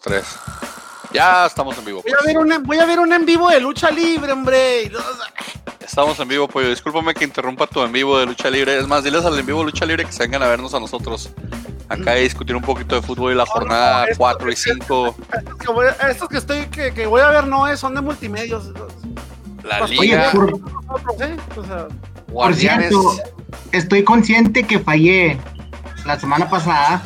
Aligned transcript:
tres. 0.00 0.24
Ya 1.12 1.46
estamos 1.46 1.76
en 1.78 1.84
vivo. 1.84 2.02
Voy 2.02 2.12
a 2.12 2.24
ver 2.24 2.38
un, 2.38 2.62
voy 2.62 2.78
a 2.78 2.86
ver 2.86 3.00
un 3.00 3.12
en 3.12 3.26
vivo 3.26 3.50
de 3.50 3.60
lucha 3.60 3.90
libre, 3.90 4.32
hombre. 4.32 4.90
Estamos 5.80 6.18
en 6.20 6.28
vivo, 6.28 6.46
pollo. 6.46 6.68
Discúlpame 6.68 7.14
que 7.14 7.24
interrumpa 7.24 7.66
tu 7.66 7.82
en 7.82 7.90
vivo 7.90 8.18
de 8.18 8.26
lucha 8.26 8.48
libre. 8.48 8.78
Es 8.78 8.86
más, 8.86 9.02
diles 9.02 9.24
al 9.24 9.38
en 9.38 9.44
vivo 9.44 9.58
de 9.60 9.66
lucha 9.66 9.84
libre 9.84 10.04
que 10.04 10.12
se 10.12 10.22
vengan 10.22 10.42
a 10.42 10.46
vernos 10.46 10.72
a 10.74 10.80
nosotros. 10.80 11.30
Acá 11.88 12.12
a 12.12 12.14
discutir 12.14 12.54
un 12.54 12.62
poquito 12.62 12.94
de 12.94 13.02
fútbol 13.02 13.32
y 13.32 13.34
la 13.34 13.46
jornada 13.46 14.06
4 14.16 14.52
y 14.52 14.56
5. 14.56 15.16
Estos 16.08 16.28
que 16.28 16.36
estoy 16.36 16.66
que, 16.66 16.94
que 16.94 17.06
voy 17.06 17.20
a 17.20 17.30
ver 17.30 17.48
no 17.48 17.66
es, 17.66 17.80
son 17.80 17.96
de 17.96 18.00
multimedios. 18.00 18.70
La 19.64 19.80
liga. 19.86 20.30
Oye, 20.32 21.36
por, 22.32 22.54
cierto, 22.54 23.16
estoy 23.72 24.04
consciente 24.04 24.62
que 24.62 24.78
fallé 24.78 25.36
la 26.06 26.18
semana 26.18 26.48
pasada. 26.48 27.02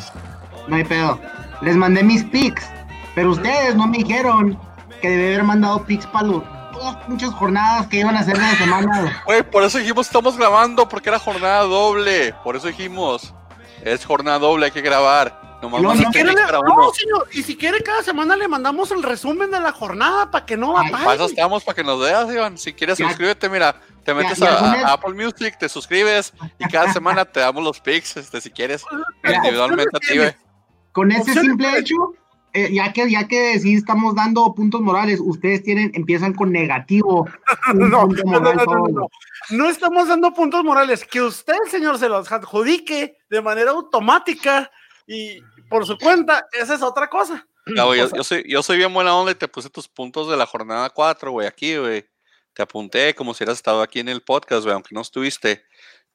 No 0.67 0.75
hay 0.75 0.83
pedo. 0.83 1.19
Les 1.61 1.75
mandé 1.75 2.03
mis 2.03 2.23
pics, 2.23 2.65
pero 3.15 3.31
ustedes 3.31 3.75
no 3.75 3.87
me 3.87 3.97
dijeron 3.99 4.59
que 5.01 5.09
debí 5.09 5.25
haber 5.33 5.43
mandado 5.43 5.83
pics 5.85 6.05
para 6.07 6.27
los 6.27 6.43
todas 6.75 7.07
muchas 7.07 7.33
jornadas 7.33 7.87
que 7.87 7.99
iban 7.99 8.15
a 8.15 8.19
hacer 8.19 8.35
de 8.35 8.43
la 8.43 8.55
semana. 8.55 9.23
Güey, 9.25 9.43
por 9.49 9.63
eso 9.63 9.77
dijimos 9.77 10.07
estamos 10.07 10.37
grabando, 10.37 10.87
porque 10.87 11.09
era 11.09 11.19
jornada 11.19 11.63
doble. 11.63 12.33
Por 12.43 12.55
eso 12.55 12.67
dijimos, 12.67 13.33
es 13.83 14.05
jornada 14.05 14.39
doble, 14.39 14.65
hay 14.65 14.71
que 14.71 14.81
grabar. 14.81 15.59
no, 15.61 15.69
no, 15.69 15.93
no, 15.93 16.93
señor, 16.93 17.27
y 17.31 17.43
si 17.43 17.55
quiere 17.55 17.81
cada 17.81 18.03
semana 18.03 18.35
le 18.35 18.47
mandamos 18.47 18.91
el 18.91 19.01
resumen 19.01 19.49
de 19.49 19.59
la 19.59 19.71
jornada 19.71 20.29
para 20.29 20.45
que 20.45 20.57
no 20.57 20.73
va 20.73 20.83
Para 20.91 21.13
eso 21.15 21.25
estamos, 21.25 21.63
para 21.63 21.75
que 21.75 21.83
nos 21.83 21.99
veas, 21.99 22.31
Iván. 22.31 22.57
Si 22.57 22.73
quieres, 22.73 22.97
suscríbete, 22.97 23.49
mira, 23.49 23.75
te 24.03 24.13
metes 24.13 24.41
a, 24.41 24.91
Apple 24.93 25.13
Music, 25.13 25.57
te 25.57 25.69
suscribes 25.69 26.33
y 26.59 26.67
cada 26.67 26.91
semana 26.91 27.25
te 27.25 27.39
damos 27.39 27.63
los 27.63 27.79
pics, 27.79 28.17
este, 28.17 28.41
si 28.41 28.51
quieres, 28.51 28.83
individualmente 29.23 29.95
a 29.95 29.99
ti, 29.99 30.37
Con 30.91 31.11
ese 31.11 31.33
simple 31.33 31.79
hecho, 31.79 31.95
eh, 32.55 32.73
ya 32.73 32.93
que 32.93 33.11
ya 33.11 33.27
que 33.27 33.59
sí 33.59 33.73
estamos 33.73 34.15
dando 34.15 34.55
puntos 34.55 34.79
morales, 34.79 35.19
ustedes 35.21 35.61
tienen 35.61 35.91
empiezan 35.93 36.33
con 36.33 36.53
negativo. 36.53 37.27
no, 37.75 37.87
no, 37.89 38.07
no, 38.07 39.09
no, 39.49 39.69
estamos 39.69 40.07
dando 40.07 40.33
puntos 40.33 40.63
morales, 40.63 41.03
que 41.03 41.21
usted, 41.21 41.57
señor, 41.69 41.99
se 41.99 42.07
los 42.07 42.31
adjudique 42.31 43.17
de 43.29 43.41
manera 43.41 43.71
automática 43.71 44.71
y 45.05 45.41
por 45.69 45.85
su 45.85 45.97
cuenta, 45.97 46.47
esa 46.53 46.75
es 46.75 46.81
otra 46.81 47.09
cosa. 47.09 47.45
yo, 47.65 48.23
soy, 48.23 48.45
yo 48.47 48.63
soy 48.63 48.77
bien 48.77 48.93
buena 48.93 49.13
onda 49.13 49.33
y 49.33 49.35
te 49.35 49.49
puse 49.49 49.69
tus 49.69 49.89
puntos 49.89 50.29
de 50.29 50.37
la 50.37 50.45
jornada 50.45 50.89
4, 50.89 51.31
güey, 51.31 51.47
aquí, 51.47 51.75
güey. 51.75 52.05
Te 52.53 52.63
apunté 52.63 53.13
como 53.13 53.33
si 53.33 53.43
hubieras 53.43 53.57
estado 53.57 53.81
aquí 53.81 53.99
en 53.99 54.07
el 54.07 54.21
podcast, 54.21 54.63
güey, 54.63 54.73
aunque 54.73 54.95
no 54.95 55.01
estuviste. 55.01 55.65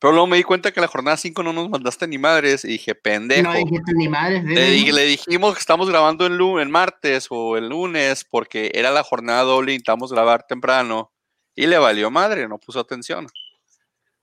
Pero 0.01 0.13
luego 0.13 0.27
me 0.27 0.39
di 0.39 0.43
cuenta 0.45 0.73
que 0.73 0.81
la 0.81 0.89
jornada 0.89 1.19
5 1.19 1.43
no 1.43 1.53
nos 1.53 1.69
mandaste 1.69 2.09
ni 2.09 2.17
madres 2.17 2.65
y 2.65 2.69
dije, 2.69 2.95
pendejo. 2.95 3.53
No 3.53 3.53
dijiste 3.53 3.93
ni 3.95 4.09
madres. 4.09 4.45
Le, 4.45 4.93
le, 4.93 5.05
dijimos 5.05 5.53
que 5.53 5.61
estamos 5.61 5.91
grabando 5.91 6.27
el, 6.27 6.41
el 6.59 6.69
martes 6.71 7.27
o 7.29 7.59
el 7.59 7.69
lunes 7.69 8.25
porque 8.25 8.73
era 8.75 8.91
la 8.93 9.03
jornada 9.03 9.43
doble 9.43 9.73
y 9.73 9.75
intentamos 9.75 10.11
grabar 10.11 10.47
temprano. 10.47 11.13
Y 11.55 11.67
le 11.67 11.77
valió 11.77 12.11
madre, 12.11 12.49
no 12.49 12.59
puso 12.59 12.81
atención. 12.81 13.27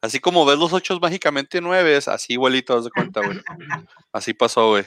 Así 0.02 0.20
como 0.20 0.46
ves 0.46 0.58
los 0.58 0.74
ocho 0.74 1.00
mágicamente 1.00 1.62
nueves, 1.62 2.08
así 2.08 2.34
igualito, 2.34 2.76
haz 2.76 2.86
de 2.86 2.92
cuenta, 2.92 3.22
güey. 3.22 3.40
Así 4.12 4.34
pasó, 4.34 4.70
güey. 4.70 4.86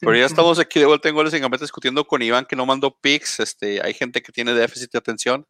Pero 0.00 0.16
ya 0.16 0.26
estamos 0.26 0.58
aquí 0.58 0.80
de 0.80 0.86
vuelta 0.86 1.08
en 1.08 1.14
goles 1.14 1.32
en 1.32 1.40
Gambetta 1.40 1.64
discutiendo 1.64 2.06
con 2.06 2.20
Iván 2.20 2.44
que 2.44 2.56
no 2.56 2.66
mandó 2.66 2.94
pics. 3.00 3.40
Este, 3.40 3.80
hay 3.82 3.94
gente 3.94 4.22
que 4.22 4.32
tiene 4.32 4.52
déficit 4.52 4.92
de 4.92 4.98
atención. 4.98 5.46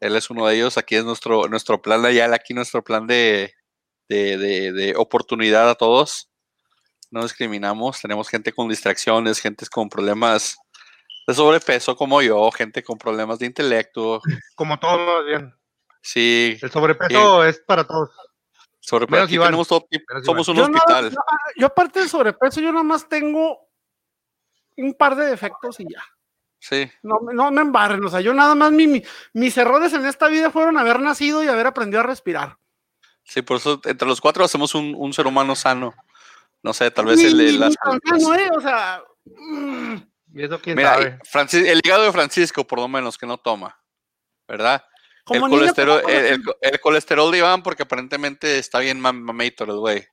Él 0.00 0.16
es 0.16 0.30
uno 0.30 0.46
de 0.46 0.56
ellos. 0.56 0.78
Aquí 0.78 0.96
es 0.96 1.04
nuestro, 1.04 1.46
nuestro 1.48 1.82
plan 1.82 2.00
de 2.00 2.22
aquí 2.22 2.54
nuestro 2.54 2.82
plan 2.82 3.06
de, 3.06 3.54
de, 4.08 4.94
oportunidad 4.96 5.68
a 5.70 5.74
todos. 5.74 6.30
No 7.10 7.22
discriminamos, 7.22 8.00
tenemos 8.00 8.28
gente 8.28 8.52
con 8.52 8.68
distracciones, 8.68 9.40
gente 9.40 9.66
con 9.66 9.88
problemas 9.88 10.56
de 11.26 11.34
sobrepeso 11.34 11.94
como 11.94 12.22
yo, 12.22 12.50
gente 12.50 12.82
con 12.82 12.98
problemas 12.98 13.38
de 13.38 13.46
intelecto. 13.46 14.20
Como 14.54 14.78
todos, 14.78 15.26
bien. 15.26 15.54
Sí. 16.00 16.58
El 16.60 16.70
sobrepeso 16.70 17.44
es 17.44 17.60
para 17.60 17.84
todos. 17.84 18.10
Sobrepeso, 18.80 19.28
somos 20.24 20.48
un 20.48 20.58
hospital. 20.58 21.14
yo 21.56 21.66
aparte 21.66 22.00
de 22.00 22.08
sobrepeso, 22.08 22.60
yo 22.60 22.72
nada 22.72 22.82
más 22.82 23.08
tengo 23.08 23.68
un 24.76 24.94
par 24.94 25.14
de 25.14 25.26
defectos 25.26 25.78
y 25.80 25.84
ya. 25.84 26.02
Sí. 26.58 26.90
No, 27.02 27.20
no 27.32 27.50
me 27.50 27.60
embarren, 27.60 28.04
o 28.04 28.08
sea, 28.08 28.20
yo 28.20 28.34
nada 28.34 28.54
más, 28.54 28.72
mi, 28.72 29.02
mis 29.32 29.56
errores 29.58 29.92
en 29.92 30.06
esta 30.06 30.28
vida 30.28 30.50
fueron 30.50 30.78
haber 30.78 31.00
nacido 31.00 31.42
y 31.42 31.48
haber 31.48 31.66
aprendido 31.66 32.00
a 32.00 32.04
respirar. 32.04 32.58
Sí, 33.24 33.42
por 33.42 33.58
eso 33.58 33.80
entre 33.84 34.08
los 34.08 34.20
cuatro 34.20 34.44
hacemos 34.44 34.74
un, 34.74 34.94
un 34.96 35.12
ser 35.12 35.26
humano 35.26 35.54
sano. 35.54 35.94
No 36.62 36.72
sé, 36.72 36.90
tal 36.90 37.06
vez 37.06 37.22
el, 37.24 37.40
el, 37.40 37.60
las, 37.60 37.74
¿eh? 37.74 38.50
o 38.56 38.60
sea, 38.60 39.02
mm. 39.24 39.96
¿Y 40.34 40.44
eso 40.44 40.60
quién 40.60 40.76
Mira, 40.76 40.94
sabe? 40.94 41.70
el 41.70 41.80
hígado 41.84 42.04
de 42.04 42.12
Francisco, 42.12 42.66
por 42.66 42.78
lo 42.78 42.88
menos, 42.88 43.18
que 43.18 43.26
no 43.26 43.38
toma, 43.38 43.78
¿verdad? 44.48 44.84
El 45.30 45.40
colesterol, 45.40 46.02
el, 46.08 46.42
el, 46.60 46.80
colesterol 46.80 47.30
de 47.30 47.38
Iván, 47.38 47.62
porque 47.62 47.84
aparentemente 47.84 48.58
está 48.58 48.80
bien 48.80 48.98
mamito 49.00 49.64
el 49.64 49.76
güey. 49.76 50.04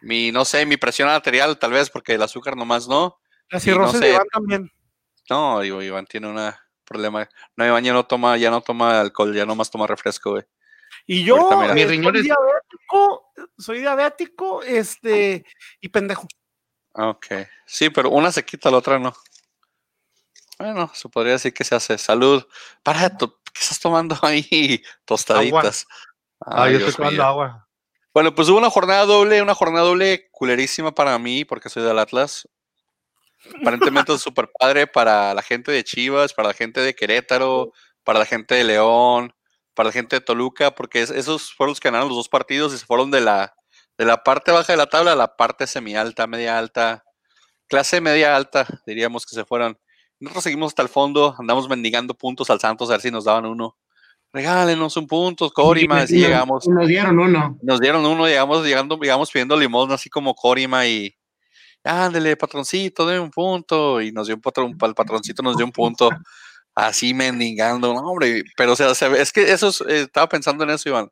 Mi, 0.00 0.32
no 0.32 0.44
sé, 0.44 0.66
mi 0.66 0.76
presión 0.76 1.08
arterial, 1.08 1.58
tal 1.58 1.72
vez, 1.72 1.88
porque 1.88 2.14
el 2.14 2.22
azúcar 2.22 2.56
nomás 2.56 2.88
no. 2.88 3.20
La 3.50 3.60
cirrosis 3.60 4.00
de 4.00 4.10
Iván 4.10 4.26
también. 4.32 4.72
No, 5.30 5.60
digo, 5.60 5.82
Iván 5.82 6.06
tiene 6.06 6.28
un 6.28 6.52
problema. 6.84 7.28
No, 7.56 7.66
Iván 7.66 7.84
ya 7.84 7.92
no 7.92 8.04
toma, 8.06 8.36
ya 8.36 8.50
no 8.50 8.60
toma 8.60 9.00
alcohol, 9.00 9.34
ya 9.34 9.46
nomás 9.46 9.70
toma 9.70 9.86
refresco, 9.86 10.32
güey. 10.32 10.44
Y 11.06 11.24
yo 11.24 11.36
soy 11.36 12.22
diabético, 12.22 13.32
soy 13.58 13.78
diabético, 13.80 14.62
este, 14.62 15.44
y 15.80 15.88
pendejo. 15.88 16.26
Ok. 16.94 17.26
Sí, 17.66 17.90
pero 17.90 18.10
una 18.10 18.32
se 18.32 18.44
quita, 18.44 18.70
la 18.70 18.78
otra 18.78 18.98
no. 18.98 19.12
Bueno, 20.58 20.90
se 20.94 21.08
podría 21.08 21.32
decir 21.32 21.52
que 21.52 21.64
se 21.64 21.74
hace. 21.74 21.98
Salud. 21.98 22.46
Para, 22.82 23.10
¿qué 23.10 23.60
estás 23.60 23.80
tomando 23.80 24.16
ahí? 24.22 24.82
Tostaditas. 25.04 25.86
Ah, 26.40 26.70
yo 26.70 26.78
estoy 26.78 26.94
tomando 26.94 27.24
agua. 27.24 27.68
Bueno, 28.14 28.32
pues 28.34 28.48
hubo 28.48 28.58
una 28.58 28.70
jornada 28.70 29.04
doble, 29.06 29.42
una 29.42 29.54
jornada 29.54 29.84
doble 29.84 30.28
culerísima 30.30 30.94
para 30.94 31.18
mí, 31.18 31.44
porque 31.44 31.68
soy 31.68 31.82
del 31.82 31.98
Atlas. 31.98 32.48
Aparentemente 33.60 34.14
es 34.14 34.20
súper 34.22 34.48
padre 34.56 34.86
para 34.86 35.34
la 35.34 35.42
gente 35.42 35.72
de 35.72 35.82
Chivas, 35.82 36.32
para 36.32 36.48
la 36.48 36.54
gente 36.54 36.80
de 36.80 36.94
Querétaro, 36.94 37.72
para 38.04 38.20
la 38.20 38.26
gente 38.26 38.54
de 38.54 38.62
León, 38.62 39.33
para 39.74 39.88
la 39.88 39.92
gente 39.92 40.16
de 40.16 40.20
Toluca, 40.20 40.74
porque 40.74 41.02
esos 41.02 41.52
fueron 41.52 41.72
los 41.72 41.80
que 41.80 41.88
ganaron 41.88 42.08
los 42.08 42.16
dos 42.16 42.28
partidos 42.28 42.72
y 42.72 42.78
se 42.78 42.86
fueron 42.86 43.10
de 43.10 43.20
la, 43.20 43.54
de 43.98 44.04
la 44.04 44.22
parte 44.22 44.52
baja 44.52 44.72
de 44.72 44.76
la 44.76 44.86
tabla 44.86 45.12
a 45.12 45.16
la 45.16 45.36
parte 45.36 45.66
semi-alta, 45.66 46.26
media 46.26 46.58
alta, 46.58 47.04
clase 47.68 48.00
media 48.00 48.36
alta, 48.36 48.66
diríamos 48.86 49.26
que 49.26 49.34
se 49.34 49.44
fueron. 49.44 49.78
Nosotros 50.20 50.44
seguimos 50.44 50.68
hasta 50.68 50.82
el 50.82 50.88
fondo, 50.88 51.34
andamos 51.38 51.68
mendigando 51.68 52.14
puntos 52.14 52.48
al 52.50 52.60
Santos 52.60 52.88
a 52.88 52.92
ver 52.92 53.00
si 53.00 53.10
nos 53.10 53.24
daban 53.24 53.46
uno. 53.46 53.76
Regálenos 54.32 54.96
un 54.96 55.06
punto, 55.06 55.50
Corima, 55.50 56.02
y 56.04 56.06
llegamos. 56.06 56.66
Nos 56.66 56.88
dieron 56.88 57.18
uno. 57.20 57.56
Nos 57.62 57.80
dieron 57.80 58.04
uno, 58.04 58.26
llegamos, 58.26 58.64
llegando, 58.64 58.98
llegamos 58.98 59.30
pidiendo 59.30 59.56
limosna 59.56 59.94
así 59.94 60.10
como 60.10 60.34
Corima 60.34 60.86
y 60.86 61.14
ándele, 61.84 62.36
patroncito, 62.36 63.06
de 63.06 63.20
un 63.20 63.30
punto. 63.30 64.00
Y 64.00 64.10
nos 64.10 64.26
dio 64.26 64.34
un 64.34 64.42
patrón, 64.42 64.76
el 64.80 64.94
patroncito 64.94 65.42
nos 65.42 65.56
dio 65.56 65.64
un 65.64 65.72
punto 65.72 66.10
así 66.74 67.14
mendigando, 67.14 67.94
no, 67.94 68.00
hombre, 68.00 68.44
pero 68.56 68.72
o 68.72 68.76
sea, 68.76 68.90
es 68.90 69.32
que 69.32 69.52
eso 69.52 69.68
eh, 69.88 70.02
estaba 70.02 70.28
pensando 70.28 70.64
en 70.64 70.70
eso, 70.70 70.88
Iván. 70.88 71.10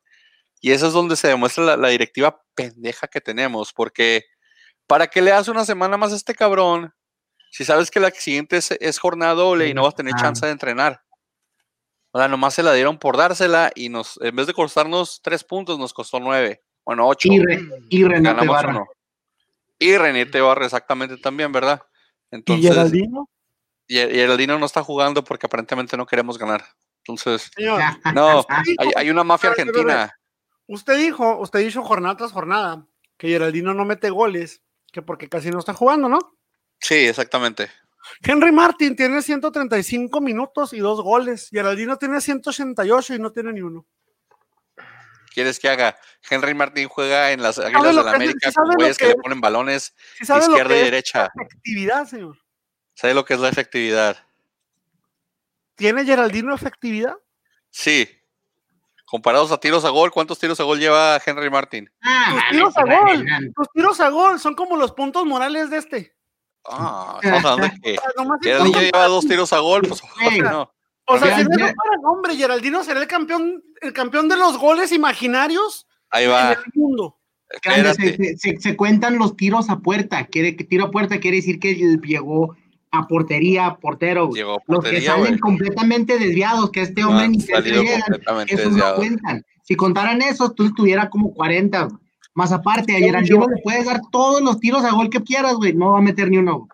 Y 0.61 0.71
eso 0.71 0.87
es 0.87 0.93
donde 0.93 1.15
se 1.15 1.27
demuestra 1.27 1.75
la, 1.77 1.89
directiva 1.89 2.41
pendeja 2.55 3.07
que 3.07 3.21
tenemos, 3.21 3.73
porque 3.73 4.25
¿para 4.87 5.07
qué 5.07 5.21
le 5.21 5.31
das 5.31 5.47
una 5.47 5.65
semana 5.65 5.97
más 5.97 6.13
a 6.13 6.15
este 6.15 6.35
cabrón 6.35 6.93
si 7.51 7.65
sabes 7.65 7.91
que 7.91 7.99
la 7.99 8.09
siguiente 8.11 8.57
es, 8.57 8.99
jornada 8.99 9.33
doble 9.33 9.67
y 9.67 9.73
no 9.73 9.83
vas 9.83 9.93
a 9.93 9.97
tener 9.97 10.15
chance 10.15 10.45
de 10.45 10.51
entrenar? 10.51 11.01
O 12.11 12.19
sea, 12.19 12.27
nomás 12.27 12.53
se 12.53 12.63
la 12.63 12.73
dieron 12.73 12.97
por 12.97 13.17
dársela 13.17 13.71
y 13.75 13.89
nos, 13.89 14.19
en 14.21 14.35
vez 14.35 14.47
de 14.47 14.53
costarnos 14.53 15.21
tres 15.21 15.43
puntos, 15.43 15.79
nos 15.79 15.93
costó 15.93 16.19
nueve. 16.19 16.63
Bueno, 16.85 17.07
ocho. 17.07 17.27
Y, 17.29 17.41
y 17.89 18.03
René 18.03 18.33
Barra. 18.33 18.85
Y 19.79 19.97
René 19.97 20.25
Barra, 20.25 20.65
exactamente 20.65 21.17
también, 21.17 21.51
¿verdad? 21.51 21.81
Entonces, 22.31 22.65
¿Y 22.65 22.67
Geraldino? 22.69 23.29
Y, 23.87 23.97
el 23.97 24.37
Dino 24.37 24.57
no 24.57 24.65
está 24.65 24.83
jugando 24.83 25.23
porque 25.23 25.45
aparentemente 25.45 25.97
no 25.97 26.05
queremos 26.05 26.37
ganar. 26.37 26.65
Entonces, 26.99 27.51
no, 28.13 28.45
hay, 28.95 29.09
una 29.09 29.23
mafia 29.23 29.49
argentina. 29.49 30.13
Usted 30.67 30.97
dijo, 30.97 31.39
usted 31.39 31.59
dijo 31.59 31.83
jornada 31.83 32.15
tras 32.15 32.31
jornada 32.31 32.87
que 33.17 33.27
Geraldino 33.27 33.73
no 33.73 33.83
mete 33.83 34.09
goles, 34.09 34.61
que 34.91 35.01
porque 35.01 35.27
casi 35.27 35.49
no 35.49 35.59
está 35.59 35.73
jugando, 35.73 36.07
¿no? 36.07 36.37
Sí, 36.79 36.95
exactamente. 36.95 37.69
Henry 38.21 38.51
Martin 38.51 38.95
tiene 38.95 39.21
135 39.21 40.21
minutos 40.21 40.73
y 40.73 40.79
dos 40.79 41.01
goles. 41.01 41.49
Geraldino 41.49 41.97
tiene 41.97 42.21
188 42.21 43.15
y 43.15 43.19
no 43.19 43.31
tiene 43.31 43.53
ni 43.53 43.61
uno. 43.61 43.85
¿Quieres 45.33 45.59
que 45.59 45.67
haga? 45.67 45.97
Henry 46.29 46.53
Martin 46.53 46.87
juega 46.87 47.31
en 47.31 47.41
las 47.41 47.57
Águilas 47.57 47.95
de 47.95 48.03
la 48.03 48.11
América 48.11 48.51
con 48.51 48.75
güeyes 48.75 48.97
que, 48.97 49.07
le 49.07 49.15
ponen 49.15 49.41
balones 49.41 49.95
izquierda 50.19 50.77
y 50.77 50.83
derecha. 50.83 51.29
Señor. 52.07 52.42
¿Sabe 52.93 53.13
lo 53.13 53.25
que 53.25 53.33
es 53.33 53.39
la 53.39 53.49
efectividad? 53.49 54.17
¿Tiene 55.75 56.05
Geraldino 56.05 56.53
efectividad? 56.53 57.15
Sí. 57.69 58.07
Comparados 59.05 59.51
a 59.51 59.59
tiros 59.59 59.85
a 59.85 59.89
gol, 59.89 60.11
¿cuántos 60.11 60.39
tiros 60.39 60.59
a 60.59 60.63
gol 60.63 60.79
lleva 60.79 61.19
Henry 61.23 61.49
Martin? 61.49 61.89
Ah, 62.01 62.45
tiros 62.51 62.75
a 62.77 62.81
gol, 62.81 63.25
los 63.55 63.67
tiros 63.73 63.99
a 63.99 64.09
gol 64.09 64.39
son 64.39 64.55
como 64.55 64.75
los 64.75 64.91
puntos 64.91 65.25
morales 65.25 65.69
de 65.69 65.77
este. 65.77 66.15
Ah, 66.65 67.19
estamos 67.21 67.45
hablando 67.45 67.75
de 67.75 67.81
que 67.81 67.97
Geraldinho 68.43 68.81
lleva 68.81 69.07
dos 69.07 69.27
tiros 69.27 69.53
a 69.53 69.59
gol, 69.59 69.81
pues 69.87 70.01
no. 70.39 70.73
O 71.05 71.17
sea, 71.19 71.35
si 71.37 71.43
no 71.43 71.49
para 71.57 71.97
nombre, 72.01 72.35
Geraldino 72.35 72.83
será 72.83 73.01
el 73.01 73.07
campeón, 73.07 73.61
el 73.81 73.91
campeón 73.93 74.29
de 74.29 74.37
los 74.37 74.57
goles 74.57 74.91
imaginarios 74.91 75.85
Ahí 76.09 76.27
va. 76.27 76.53
en 76.53 76.59
el 76.59 76.63
mundo. 76.73 77.19
Se, 77.61 78.37
se, 78.37 78.57
se, 78.59 78.75
cuentan 78.75 79.19
los 79.19 79.35
tiros 79.35 79.69
a 79.69 79.79
puerta. 79.79 80.25
Quiere, 80.25 80.53
tiro 80.53 80.85
a 80.85 80.91
puerta 80.91 81.19
quiere 81.19 81.37
decir 81.37 81.59
que 81.59 81.75
llegó 81.75 82.55
a 82.93 83.07
portería, 83.07 83.75
portero. 83.81 84.29
Llegó 84.29 84.55
a 84.55 84.63
los 84.67 84.85
que 84.85 85.01
salen 85.01 85.33
wey. 85.33 85.39
completamente 85.39 86.19
desviados, 86.19 86.69
que 86.69 86.81
este 86.81 87.03
hombre 87.03 87.27
ni 87.27 87.41
se 87.41 87.59
llegan, 87.61 88.03
esos 88.47 88.73
no 88.73 88.95
cuentan. 88.95 89.43
Si 89.63 89.75
contaran 89.75 90.21
eso, 90.21 90.51
tú 90.51 90.65
estuviera 90.65 91.09
como 91.09 91.33
40. 91.33 91.87
Más 92.35 92.51
aparte, 92.51 92.95
a 92.95 92.99
Geraldino 92.99 93.47
le 93.47 93.61
puedes 93.61 93.85
dar 93.85 94.01
todos 94.11 94.41
los 94.41 94.59
tiros 94.59 94.83
a 94.83 94.91
gol 94.91 95.09
que 95.09 95.23
quieras, 95.23 95.55
güey. 95.55 95.73
No 95.73 95.91
va 95.91 95.99
a 95.99 96.01
meter 96.01 96.29
ni 96.29 96.37
uno. 96.37 96.67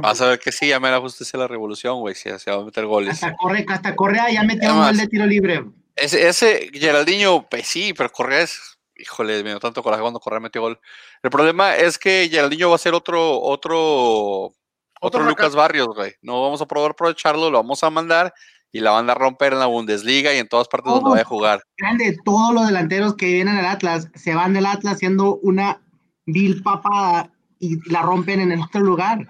Vas 0.00 0.20
a 0.20 0.28
ver 0.28 0.38
que 0.38 0.52
sí, 0.52 0.68
ya 0.68 0.78
me 0.78 0.90
la 0.90 1.00
justicia 1.00 1.38
la 1.38 1.48
revolución, 1.48 2.00
güey. 2.00 2.14
Si 2.14 2.30
se 2.38 2.50
va 2.50 2.58
a 2.58 2.64
meter 2.64 2.86
goles. 2.86 3.14
Hasta, 3.14 3.36
corre, 3.36 3.64
hasta 3.68 3.96
Correa 3.96 4.30
ya 4.30 4.42
metió 4.44 4.72
un 4.72 4.82
gol 4.82 4.96
de 4.96 5.08
tiro 5.08 5.26
libre. 5.26 5.64
Ese, 5.96 6.28
ese 6.28 6.70
Geraldinho, 6.72 7.48
pues 7.48 7.66
sí, 7.66 7.92
pero 7.96 8.10
Correa 8.10 8.42
es. 8.42 8.78
Híjole, 8.94 9.42
me 9.42 9.50
dio 9.50 9.58
tanto 9.58 9.82
coraje 9.82 10.02
cuando 10.02 10.20
Correa 10.20 10.38
metió 10.38 10.60
gol. 10.60 10.78
El 11.22 11.30
problema 11.30 11.74
es 11.74 11.98
que 11.98 12.28
Geraldinho 12.30 12.68
va 12.68 12.76
a 12.76 12.78
ser 12.78 12.94
otro, 12.94 13.40
otro, 13.40 14.52
otro, 15.02 15.20
otro 15.20 15.24
Lucas 15.24 15.54
Barrios, 15.54 15.88
güey. 15.88 16.12
No 16.22 16.42
vamos 16.42 16.60
a 16.62 16.66
probar 16.66 16.92
aprovecharlo, 16.92 17.50
lo 17.50 17.58
vamos 17.58 17.82
a 17.82 17.90
mandar 17.90 18.32
y 18.70 18.80
la 18.80 18.92
van 18.92 19.10
a 19.10 19.14
romper 19.14 19.52
en 19.52 19.58
la 19.58 19.66
Bundesliga 19.66 20.32
y 20.32 20.38
en 20.38 20.48
todas 20.48 20.68
partes 20.68 20.90
oh, 20.90 20.94
donde 20.96 21.10
vaya 21.10 21.22
a 21.22 21.26
jugar. 21.26 21.62
Grande, 21.76 22.16
todos 22.24 22.54
los 22.54 22.66
delanteros 22.66 23.14
que 23.16 23.26
vienen 23.26 23.56
al 23.56 23.66
Atlas 23.66 24.08
se 24.14 24.34
van 24.34 24.54
del 24.54 24.66
Atlas 24.66 24.98
siendo 24.98 25.36
una 25.36 25.82
vil 26.24 26.62
papada 26.62 27.32
y 27.58 27.78
la 27.90 28.02
rompen 28.02 28.40
en 28.40 28.52
el 28.52 28.60
otro 28.60 28.80
lugar. 28.80 29.26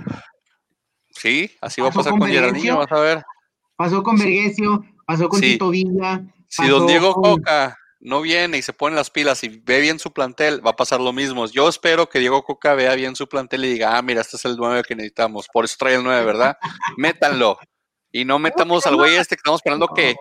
Sí, 1.10 1.50
así 1.60 1.80
va 1.80 1.88
a 1.88 1.92
pasar 1.92 2.12
con, 2.12 2.20
con 2.20 2.28
Geraldinho, 2.28 2.78
vas 2.78 2.92
a 2.92 3.00
ver. 3.00 3.22
Pasó 3.76 4.02
con 4.02 4.16
Vergesio, 4.16 4.84
pasó 5.06 5.28
con 5.28 5.40
sí. 5.40 5.52
Tito 5.52 5.70
Villa. 5.70 6.22
Si 6.48 6.66
don 6.68 6.86
Diego 6.86 7.14
con... 7.14 7.36
Coca 7.36 7.76
no 8.02 8.20
viene 8.20 8.58
y 8.58 8.62
se 8.62 8.72
pone 8.72 8.96
las 8.96 9.10
pilas 9.10 9.44
y 9.44 9.48
ve 9.48 9.80
bien 9.80 10.00
su 10.00 10.12
plantel, 10.12 10.64
va 10.64 10.70
a 10.70 10.76
pasar 10.76 11.00
lo 11.00 11.12
mismo. 11.12 11.46
Yo 11.46 11.68
espero 11.68 12.08
que 12.08 12.18
Diego 12.18 12.42
Coca 12.42 12.74
vea 12.74 12.94
bien 12.96 13.14
su 13.14 13.28
plantel 13.28 13.64
y 13.64 13.72
diga, 13.74 13.96
ah, 13.96 14.02
mira, 14.02 14.20
este 14.20 14.36
es 14.36 14.44
el 14.44 14.56
9 14.56 14.82
que 14.86 14.96
necesitamos. 14.96 15.46
Por 15.52 15.64
eso 15.64 15.76
trae 15.78 15.94
el 15.94 16.02
9, 16.02 16.24
¿verdad? 16.24 16.56
Métanlo. 16.96 17.58
Y 18.10 18.24
no 18.24 18.38
metamos 18.38 18.86
al 18.86 18.96
güey 18.96 19.14
este 19.14 19.36
que 19.36 19.40
estamos 19.40 19.60
esperando 19.60 19.88
que, 19.88 20.16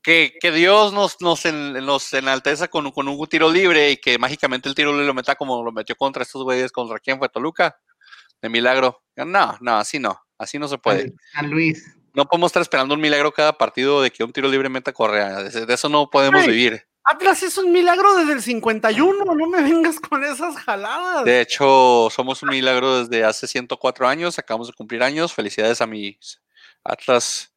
que, 0.00 0.32
que 0.40 0.52
Dios 0.52 0.92
nos, 0.92 1.20
nos, 1.20 1.44
en, 1.44 1.72
nos 1.84 2.12
enalteza 2.14 2.68
con, 2.68 2.90
con, 2.92 3.08
un 3.08 3.26
tiro 3.26 3.50
libre 3.50 3.90
y 3.90 3.96
que 3.96 4.16
mágicamente 4.18 4.68
el 4.68 4.74
tiro 4.74 4.92
libre 4.92 5.06
lo 5.06 5.12
meta 5.12 5.34
como 5.34 5.62
lo 5.62 5.72
metió 5.72 5.96
contra 5.96 6.22
estos 6.22 6.44
güeyes, 6.44 6.70
contra 6.70 7.00
quién 7.00 7.18
fue 7.18 7.28
Toluca, 7.28 7.76
de 8.40 8.48
milagro. 8.48 9.02
No, 9.16 9.58
no, 9.60 9.76
así 9.76 9.98
no, 9.98 10.18
así 10.38 10.58
no 10.58 10.68
se 10.68 10.78
puede. 10.78 11.12
San 11.34 11.50
Luis. 11.50 11.84
No 12.14 12.26
podemos 12.26 12.50
estar 12.50 12.62
esperando 12.62 12.94
un 12.94 13.00
milagro 13.00 13.32
cada 13.32 13.58
partido 13.58 14.02
de 14.02 14.10
que 14.10 14.22
un 14.22 14.32
tiro 14.32 14.48
libre 14.48 14.68
meta 14.68 14.92
Correa. 14.92 15.42
De, 15.42 15.66
de 15.66 15.74
eso 15.74 15.88
no 15.88 16.08
podemos 16.08 16.42
Ay, 16.42 16.48
vivir. 16.48 16.86
Atlas 17.04 17.42
es 17.42 17.58
un 17.58 17.72
milagro 17.72 18.16
desde 18.16 18.32
el 18.32 18.42
51, 18.42 19.24
no 19.24 19.46
me 19.48 19.62
vengas 19.62 19.98
con 19.98 20.22
esas 20.22 20.56
jaladas. 20.56 21.24
De 21.24 21.40
hecho, 21.40 22.08
somos 22.10 22.42
un 22.42 22.50
milagro 22.50 23.02
desde 23.04 23.24
hace 23.24 23.48
104 23.48 24.06
años, 24.06 24.38
acabamos 24.38 24.68
de 24.68 24.74
cumplir 24.74 25.02
años. 25.02 25.34
Felicidades 25.34 25.80
a 25.80 25.86
mis 25.86 26.40
Atlas 26.84 27.52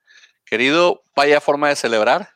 querido. 0.46 1.04
Vaya 1.16 1.40
forma 1.42 1.70
de 1.70 1.76
celebrar, 1.76 2.30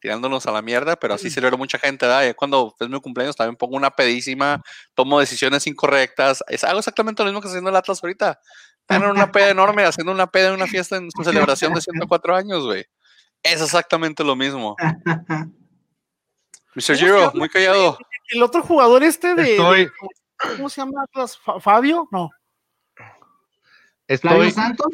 tirándonos 0.00 0.46
a 0.46 0.52
la 0.52 0.62
mierda, 0.62 0.96
pero 0.96 1.12
así 1.12 1.28
celebro 1.28 1.58
mucha 1.58 1.78
gente. 1.78 2.06
¿verdad? 2.06 2.34
Cuando 2.34 2.74
es 2.80 2.88
mi 2.88 3.00
cumpleaños 3.00 3.36
también 3.36 3.56
pongo 3.56 3.76
una 3.76 3.90
pedísima, 3.90 4.62
tomo 4.94 5.20
decisiones 5.20 5.66
incorrectas. 5.66 6.42
Es, 6.48 6.64
hago 6.64 6.78
exactamente 6.78 7.22
lo 7.22 7.28
mismo 7.28 7.42
que 7.42 7.48
haciendo 7.48 7.68
el 7.68 7.76
Atlas 7.76 8.02
ahorita. 8.02 8.40
Tienen 8.86 9.10
una 9.10 9.30
peda 9.30 9.50
enorme, 9.50 9.84
haciendo 9.84 10.10
una 10.10 10.26
peda 10.26 10.48
en 10.48 10.54
una 10.54 10.66
fiesta 10.66 10.96
en 10.96 11.10
su 11.10 11.22
celebración 11.22 11.74
de 11.74 11.82
104 11.82 12.34
años, 12.34 12.64
güey. 12.64 12.86
Es 13.42 13.60
exactamente 13.60 14.24
lo 14.24 14.36
mismo. 14.36 14.74
Mr. 16.74 16.96
Giro, 16.96 17.32
muy 17.34 17.48
callado. 17.48 17.98
El 18.28 18.42
otro 18.42 18.62
jugador 18.62 19.02
este 19.02 19.34
de, 19.34 19.52
Estoy... 19.52 19.84
de 19.84 19.90
¿cómo 20.56 20.68
se 20.68 20.80
llama 20.80 21.02
Atlas? 21.02 21.38
¿Fabio? 21.60 22.08
No. 22.10 22.30
¿Flavio 24.18 24.50
Santos? 24.50 24.86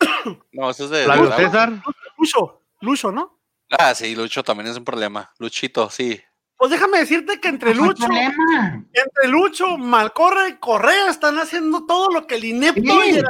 No, 0.52 0.68
eso 0.68 0.84
es 0.84 0.90
de. 0.90 1.04
¿Flavio 1.04 1.32
César? 1.36 1.72
Lucho, 2.18 2.62
Lucho, 2.80 3.12
¿no? 3.12 3.38
Ah, 3.70 3.94
sí, 3.94 4.14
Lucho 4.16 4.42
también 4.42 4.68
es 4.68 4.76
un 4.76 4.84
problema. 4.84 5.32
Luchito, 5.38 5.88
sí. 5.90 6.20
Pues 6.56 6.70
déjame 6.70 6.98
decirte 6.98 7.40
que 7.40 7.48
entre 7.48 7.74
Lucho, 7.74 8.04
entre 8.04 9.28
Lucho, 9.28 9.78
Malcorre 9.78 10.50
y 10.50 10.56
Correa 10.56 11.08
están 11.08 11.38
haciendo 11.38 11.86
todo 11.86 12.08
lo 12.10 12.26
que 12.26 12.36
el 12.36 12.44
inepto 12.44 12.80
sí. 12.80 13.10
y 13.10 13.16
el 13.16 13.24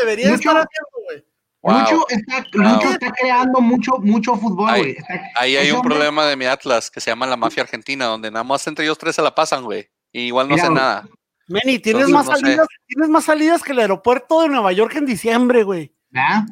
debería 0.00 0.30
Lucho, 0.30 0.36
estar 0.36 0.56
haciendo, 0.56 1.04
güey. 1.04 1.24
Wow. 1.68 1.80
Lucho, 1.80 2.08
está, 2.08 2.44
Lucho 2.52 2.80
wow. 2.80 2.92
está, 2.92 3.12
creando 3.12 3.60
mucho, 3.60 3.92
mucho 3.98 4.36
fútbol, 4.36 4.78
güey. 4.78 4.96
Ahí 5.34 5.56
hay 5.56 5.70
un 5.70 5.82
problema 5.82 6.24
de 6.26 6.36
mi 6.36 6.46
Atlas 6.46 6.90
que 6.90 7.00
se 7.00 7.10
llama 7.10 7.26
la 7.26 7.36
mafia 7.36 7.62
argentina, 7.62 8.06
donde 8.06 8.30
nada 8.30 8.44
más 8.44 8.66
entre 8.66 8.84
ellos 8.84 8.98
tres 8.98 9.16
se 9.16 9.22
la 9.22 9.34
pasan, 9.34 9.64
güey. 9.64 9.88
Y 10.12 10.22
igual 10.22 10.48
no 10.48 10.54
hacen 10.54 10.74
nada. 10.74 11.06
Meni, 11.48 11.78
tienes 11.78 12.08
Entonces, 12.08 12.14
más 12.14 12.26
no 12.26 12.32
salidas, 12.32 12.66
sé. 12.70 12.84
tienes 12.86 13.08
más 13.10 13.24
salidas 13.24 13.62
que 13.62 13.72
el 13.72 13.78
aeropuerto 13.78 14.42
de 14.42 14.48
Nueva 14.48 14.72
York 14.72 14.94
en 14.96 15.06
diciembre, 15.06 15.62
güey. 15.62 15.92
¿Ah? 16.14 16.46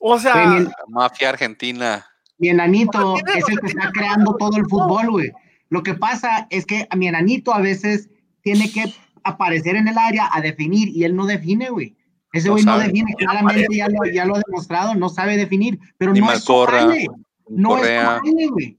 O 0.00 0.18
sea, 0.18 0.34
la 0.34 0.70
mafia 0.88 1.30
argentina. 1.30 2.06
Mi 2.38 2.48
enanito 2.48 3.16
es 3.34 3.48
el 3.48 3.58
que 3.58 3.66
está 3.66 3.90
creando 3.92 4.36
todo 4.36 4.56
el 4.56 4.66
fútbol, 4.66 5.10
güey. 5.10 5.32
Lo 5.70 5.82
que 5.82 5.94
pasa 5.94 6.46
es 6.50 6.64
que 6.64 6.86
a 6.90 6.96
mi 6.96 7.08
enanito 7.08 7.52
a 7.52 7.60
veces 7.60 8.08
tiene 8.42 8.70
que 8.70 8.92
aparecer 9.24 9.76
en 9.76 9.88
el 9.88 9.98
área 9.98 10.28
a 10.32 10.40
definir 10.40 10.88
y 10.88 11.04
él 11.04 11.14
no 11.14 11.26
define, 11.26 11.70
güey. 11.70 11.96
Ese 12.38 12.50
güey 12.50 12.64
no, 12.64 12.76
no, 12.76 12.78
define, 12.80 13.14
claramente 13.16 13.66
ya 13.76 13.88
lo, 13.88 14.04
ya 14.12 14.24
lo, 14.24 14.36
ha 14.36 14.42
demostrado, 14.46 14.94
no 14.94 15.08
sabe 15.08 15.36
definir, 15.36 15.78
pero 15.96 16.12
ni 16.12 16.20
no 16.20 16.26
Malcorra, 16.26 16.94
es 16.94 17.04
su 17.04 17.24
no 17.48 17.70
Correa, 17.70 18.20
es 18.24 18.50
güey. 18.50 18.78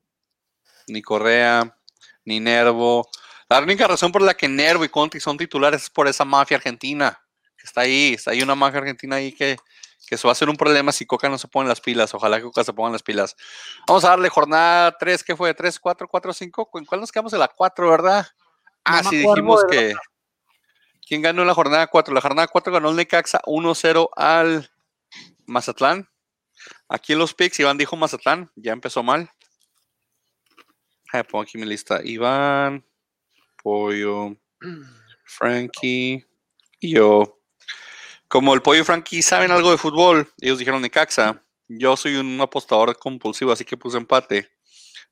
Ni 0.87 1.01
Correa, 1.01 1.75
ni 2.25 2.39
Nervo. 2.39 3.07
La 3.49 3.59
única 3.59 3.87
razón 3.87 4.11
por 4.11 4.21
la 4.21 4.33
que 4.33 4.47
Nervo 4.47 4.85
y 4.85 4.89
Conti 4.89 5.19
son 5.19 5.37
titulares 5.37 5.83
es 5.83 5.89
por 5.89 6.07
esa 6.07 6.25
mafia 6.25 6.57
argentina 6.57 7.19
que 7.57 7.65
está 7.65 7.81
ahí, 7.81 8.13
está 8.13 8.31
ahí 8.31 8.41
una 8.41 8.55
mafia 8.55 8.79
argentina 8.79 9.17
ahí 9.17 9.31
que, 9.31 9.57
que 10.07 10.15
eso 10.15 10.27
va 10.27 10.31
a 10.31 10.35
ser 10.35 10.49
un 10.49 10.55
problema 10.55 10.91
si 10.91 11.05
Coca 11.05 11.27
no 11.29 11.37
se 11.37 11.47
pone 11.47 11.67
las 11.67 11.81
pilas. 11.81 12.13
Ojalá 12.13 12.37
que 12.37 12.43
Coca 12.43 12.63
se 12.63 12.73
ponga 12.73 12.91
las 12.91 13.03
pilas. 13.03 13.35
Vamos 13.87 14.05
a 14.05 14.09
darle 14.09 14.29
jornada 14.29 14.95
3, 14.97 15.23
¿qué 15.23 15.35
fue? 15.35 15.55
¿3, 15.55 15.77
4, 15.79 16.07
4, 16.07 16.33
5? 16.33 16.69
¿En 16.75 16.85
cuál 16.85 17.01
nos 17.01 17.11
quedamos 17.11 17.33
en 17.33 17.39
la 17.39 17.47
4, 17.47 17.89
verdad? 17.89 18.27
Ah, 18.85 19.01
no 19.03 19.09
sí, 19.09 19.17
dijimos 19.17 19.65
que... 19.69 19.93
¿Quién 21.09 21.23
ganó 21.23 21.41
en 21.41 21.47
la 21.47 21.55
jornada 21.55 21.87
4? 21.87 22.13
La 22.13 22.21
jornada 22.21 22.47
4 22.47 22.71
ganó 22.71 22.91
el 22.91 22.95
Necaxa 22.95 23.41
1-0 23.47 24.09
al 24.15 24.69
Mazatlán. 25.47 26.07
Aquí 26.87 27.13
en 27.13 27.19
los 27.19 27.33
picks, 27.33 27.59
Iván 27.59 27.79
dijo 27.79 27.95
Mazatlán, 27.95 28.51
ya 28.55 28.73
empezó 28.73 29.01
mal. 29.01 29.27
Ah, 31.11 31.23
pongo 31.23 31.41
aquí 31.41 31.57
mi 31.57 31.65
lista. 31.65 32.01
Iván, 32.03 32.85
Pollo, 33.63 34.35
Frankie 35.25 36.27
y 36.79 36.93
yo. 36.93 37.41
Como 38.27 38.53
el 38.53 38.61
Pollo 38.61 38.81
y 38.81 38.85
Frankie 38.85 39.23
saben 39.23 39.49
algo 39.49 39.71
de 39.71 39.79
fútbol, 39.79 40.31
ellos 40.39 40.59
dijeron 40.59 40.79
Necaxa. 40.79 41.43
Yo 41.67 41.97
soy 41.97 42.17
un 42.17 42.39
apostador 42.39 42.95
compulsivo, 42.99 43.51
así 43.51 43.65
que 43.65 43.77
puse 43.77 43.97
empate. 43.97 44.51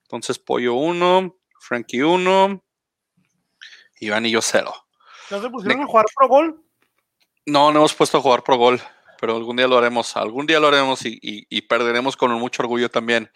Entonces, 0.04 0.38
Pollo 0.38 0.76
1, 0.76 1.36
Frankie 1.60 2.04
1, 2.04 2.64
Iván 4.00 4.28
y 4.28 4.30
yo 4.30 4.44
0. 4.44 4.87
¿No 5.30 5.42
se 5.42 5.50
pusieron 5.50 5.82
a 5.82 5.86
jugar 5.86 6.06
pro 6.16 6.28
gol? 6.28 6.64
No, 7.46 7.72
no 7.72 7.80
hemos 7.80 7.94
puesto 7.94 8.18
a 8.18 8.22
jugar 8.22 8.44
pro 8.44 8.58
gol, 8.58 8.82
pero 9.20 9.36
algún 9.36 9.58
día 9.58 9.68
lo 9.68 9.78
haremos, 9.78 10.16
algún 10.18 10.46
día 10.46 10.60
lo 10.60 10.68
haremos 10.68 11.06
y, 11.06 11.20
y, 11.22 11.46
y 11.50 11.62
perderemos 11.62 12.18
con 12.18 12.32
mucho 12.34 12.64
orgullo 12.64 12.90
también. 12.90 13.32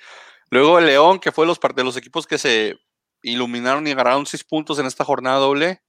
Luego 0.50 0.80
el 0.80 0.86
León, 0.86 1.20
que 1.20 1.32
fue 1.32 1.46
los, 1.46 1.60
de 1.60 1.84
los 1.84 1.96
equipos 1.96 2.28
que 2.28 2.38
se 2.38 2.78
iluminaron 3.24 3.88
y 3.88 3.94
ganaron 3.94 4.26
6 4.26 4.44
puntos 4.44 4.80
en 4.80 4.86
esta 4.86 5.06
jornada 5.06 5.38
doble, 5.38 5.82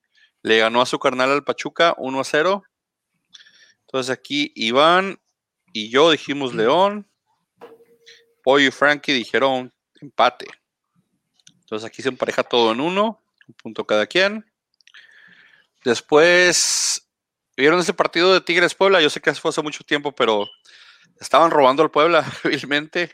le 0.43 0.59
ganó 0.59 0.81
a 0.81 0.87
su 0.87 0.99
carnal 0.99 1.31
al 1.31 1.45
Pachuca 1.45 1.95
1 1.99 2.21
a 2.21 2.25
0. 2.25 2.63
Entonces 3.87 4.11
aquí 4.11 4.53
Iván 4.55 5.21
y 5.73 5.89
yo 5.89 6.11
dijimos 6.11 6.55
León, 6.55 7.09
Pollo 8.43 8.69
y 8.69 8.71
Frankie 8.71 9.13
dijeron 9.13 9.73
empate. 10.01 10.47
Entonces 11.61 11.87
aquí 11.87 12.03
se 12.03 12.09
empareja 12.09 12.43
todo 12.43 12.73
en 12.73 12.81
uno, 12.81 13.21
un 13.49 13.55
punto 13.55 13.87
cada 13.87 14.07
quien. 14.07 14.45
Después, 15.85 17.09
¿vieron 17.57 17.81
ese 17.81 17.95
partido 17.95 18.33
de 18.33 18.41
Tigres 18.41 18.75
Puebla? 18.75 19.01
Yo 19.01 19.11
sé 19.11 19.21
que 19.21 19.35
fue 19.35 19.51
hace 19.51 19.63
mucho 19.63 19.85
tiempo, 19.85 20.13
pero 20.13 20.49
estaban 21.21 21.51
robando 21.51 21.83
al 21.83 21.91
Puebla, 21.91 22.25
vilmente. 22.45 23.13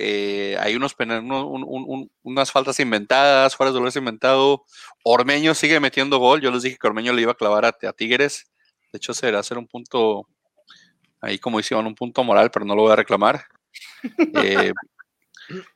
Eh, 0.00 0.56
hay 0.60 0.76
unos, 0.76 0.94
un, 0.96 1.10
un, 1.10 1.64
un, 1.66 2.10
unas 2.22 2.52
faltas 2.52 2.78
inventadas, 2.78 3.56
fuera 3.56 3.72
de 3.72 3.78
goles 3.78 3.96
inventado. 3.96 4.64
Ormeño 5.02 5.54
sigue 5.54 5.80
metiendo 5.80 6.18
gol. 6.18 6.40
Yo 6.40 6.52
les 6.52 6.62
dije 6.62 6.78
que 6.80 6.86
Ormeño 6.86 7.12
le 7.12 7.22
iba 7.22 7.32
a 7.32 7.36
clavar 7.36 7.64
a, 7.64 7.68
a 7.68 7.92
Tigres. 7.92 8.46
De 8.92 8.98
hecho, 8.98 9.12
será 9.12 9.40
hacer 9.40 9.58
un 9.58 9.66
punto, 9.66 10.28
ahí 11.20 11.38
como 11.38 11.58
hicieron, 11.58 11.86
un 11.86 11.96
punto 11.96 12.22
moral, 12.22 12.50
pero 12.50 12.64
no 12.64 12.76
lo 12.76 12.82
voy 12.82 12.92
a 12.92 12.96
reclamar. 12.96 13.44
Eh, 14.44 14.72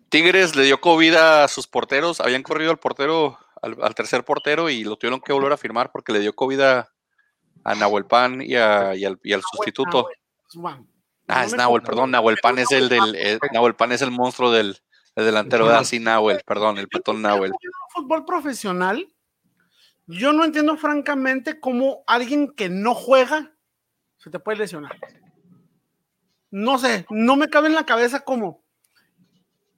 Tigres 0.08 0.54
le 0.54 0.64
dio 0.64 0.80
COVID 0.80 1.14
a 1.14 1.48
sus 1.48 1.66
porteros. 1.66 2.20
Habían 2.20 2.42
corrido 2.42 2.70
al 2.70 2.78
portero 2.78 3.38
al, 3.62 3.76
al, 3.80 3.94
tercer 3.94 4.24
portero 4.24 4.68
y 4.68 4.84
lo 4.84 4.96
tuvieron 4.96 5.20
que 5.20 5.32
volver 5.32 5.52
a 5.52 5.56
firmar 5.56 5.90
porque 5.90 6.12
le 6.12 6.20
dio 6.20 6.34
COVID 6.34 6.60
a, 6.60 6.92
a 7.64 7.74
Nahuel 7.74 8.06
Pan 8.06 8.42
y, 8.42 8.56
a, 8.56 8.94
y, 8.94 9.04
al, 9.04 9.18
y 9.22 9.32
al 9.32 9.42
sustituto. 9.42 10.08
Ah, 11.28 11.44
es 11.44 11.54
Nahuel, 11.54 11.82
perdón, 11.82 12.10
Nahuel 12.10 12.36
Pan 12.42 12.58
es 12.58 12.70
el 12.72 12.88
del 12.88 13.14
eh, 13.14 13.38
Nahuel 13.52 13.74
Pan 13.74 13.92
es 13.92 14.02
el 14.02 14.10
monstruo 14.10 14.50
del, 14.50 14.76
delantero 15.16 15.68
de 15.68 15.76
así 15.76 15.98
Nahuel, 15.98 16.42
perdón, 16.46 16.78
el 16.78 16.88
petón 16.88 17.22
Nahuel. 17.22 17.52
Fútbol 17.90 18.24
profesional, 18.24 19.08
yo 20.06 20.32
no 20.32 20.44
entiendo 20.44 20.76
francamente 20.76 21.60
cómo 21.60 22.02
alguien 22.06 22.52
que 22.52 22.68
no 22.68 22.94
juega 22.94 23.52
se 24.18 24.30
te 24.30 24.38
puede 24.38 24.58
lesionar. 24.58 24.96
No 26.50 26.78
sé, 26.78 27.06
no 27.10 27.36
me 27.36 27.48
cabe 27.48 27.68
en 27.68 27.74
la 27.74 27.86
cabeza 27.86 28.20
cómo. 28.20 28.62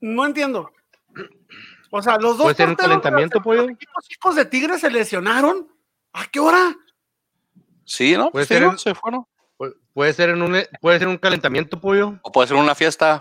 No 0.01 0.27
entiendo. 0.27 0.73
O 1.91 2.03
sea, 2.03 2.17
los 2.19 2.37
dos 2.39 2.55
¿Puede 2.55 2.77
calentamiento, 2.77 3.41
los 3.45 4.09
chicos 4.09 4.35
de 4.35 4.45
Tigres 4.45 4.81
se 4.81 4.91
lesionaron. 4.91 5.69
¿A 6.13 6.27
qué 6.27 6.41
hora? 6.41 6.75
Sí, 7.85 8.17
¿no? 8.17 8.31
Puede, 8.31 8.47
ser, 8.47 8.79
se 8.79 8.95
fueron. 8.95 9.27
Puede 9.93 10.13
ser 10.13 10.31
en 10.31 10.43
un 10.43 10.61
puede 10.81 10.99
ser 10.99 11.09
un 11.09 11.19
calentamiento, 11.19 11.81
pollo. 11.81 12.19
O 12.23 12.33
puede 12.33 12.49
ser 12.49 12.57
una 12.57 12.75
fiesta, 12.75 13.21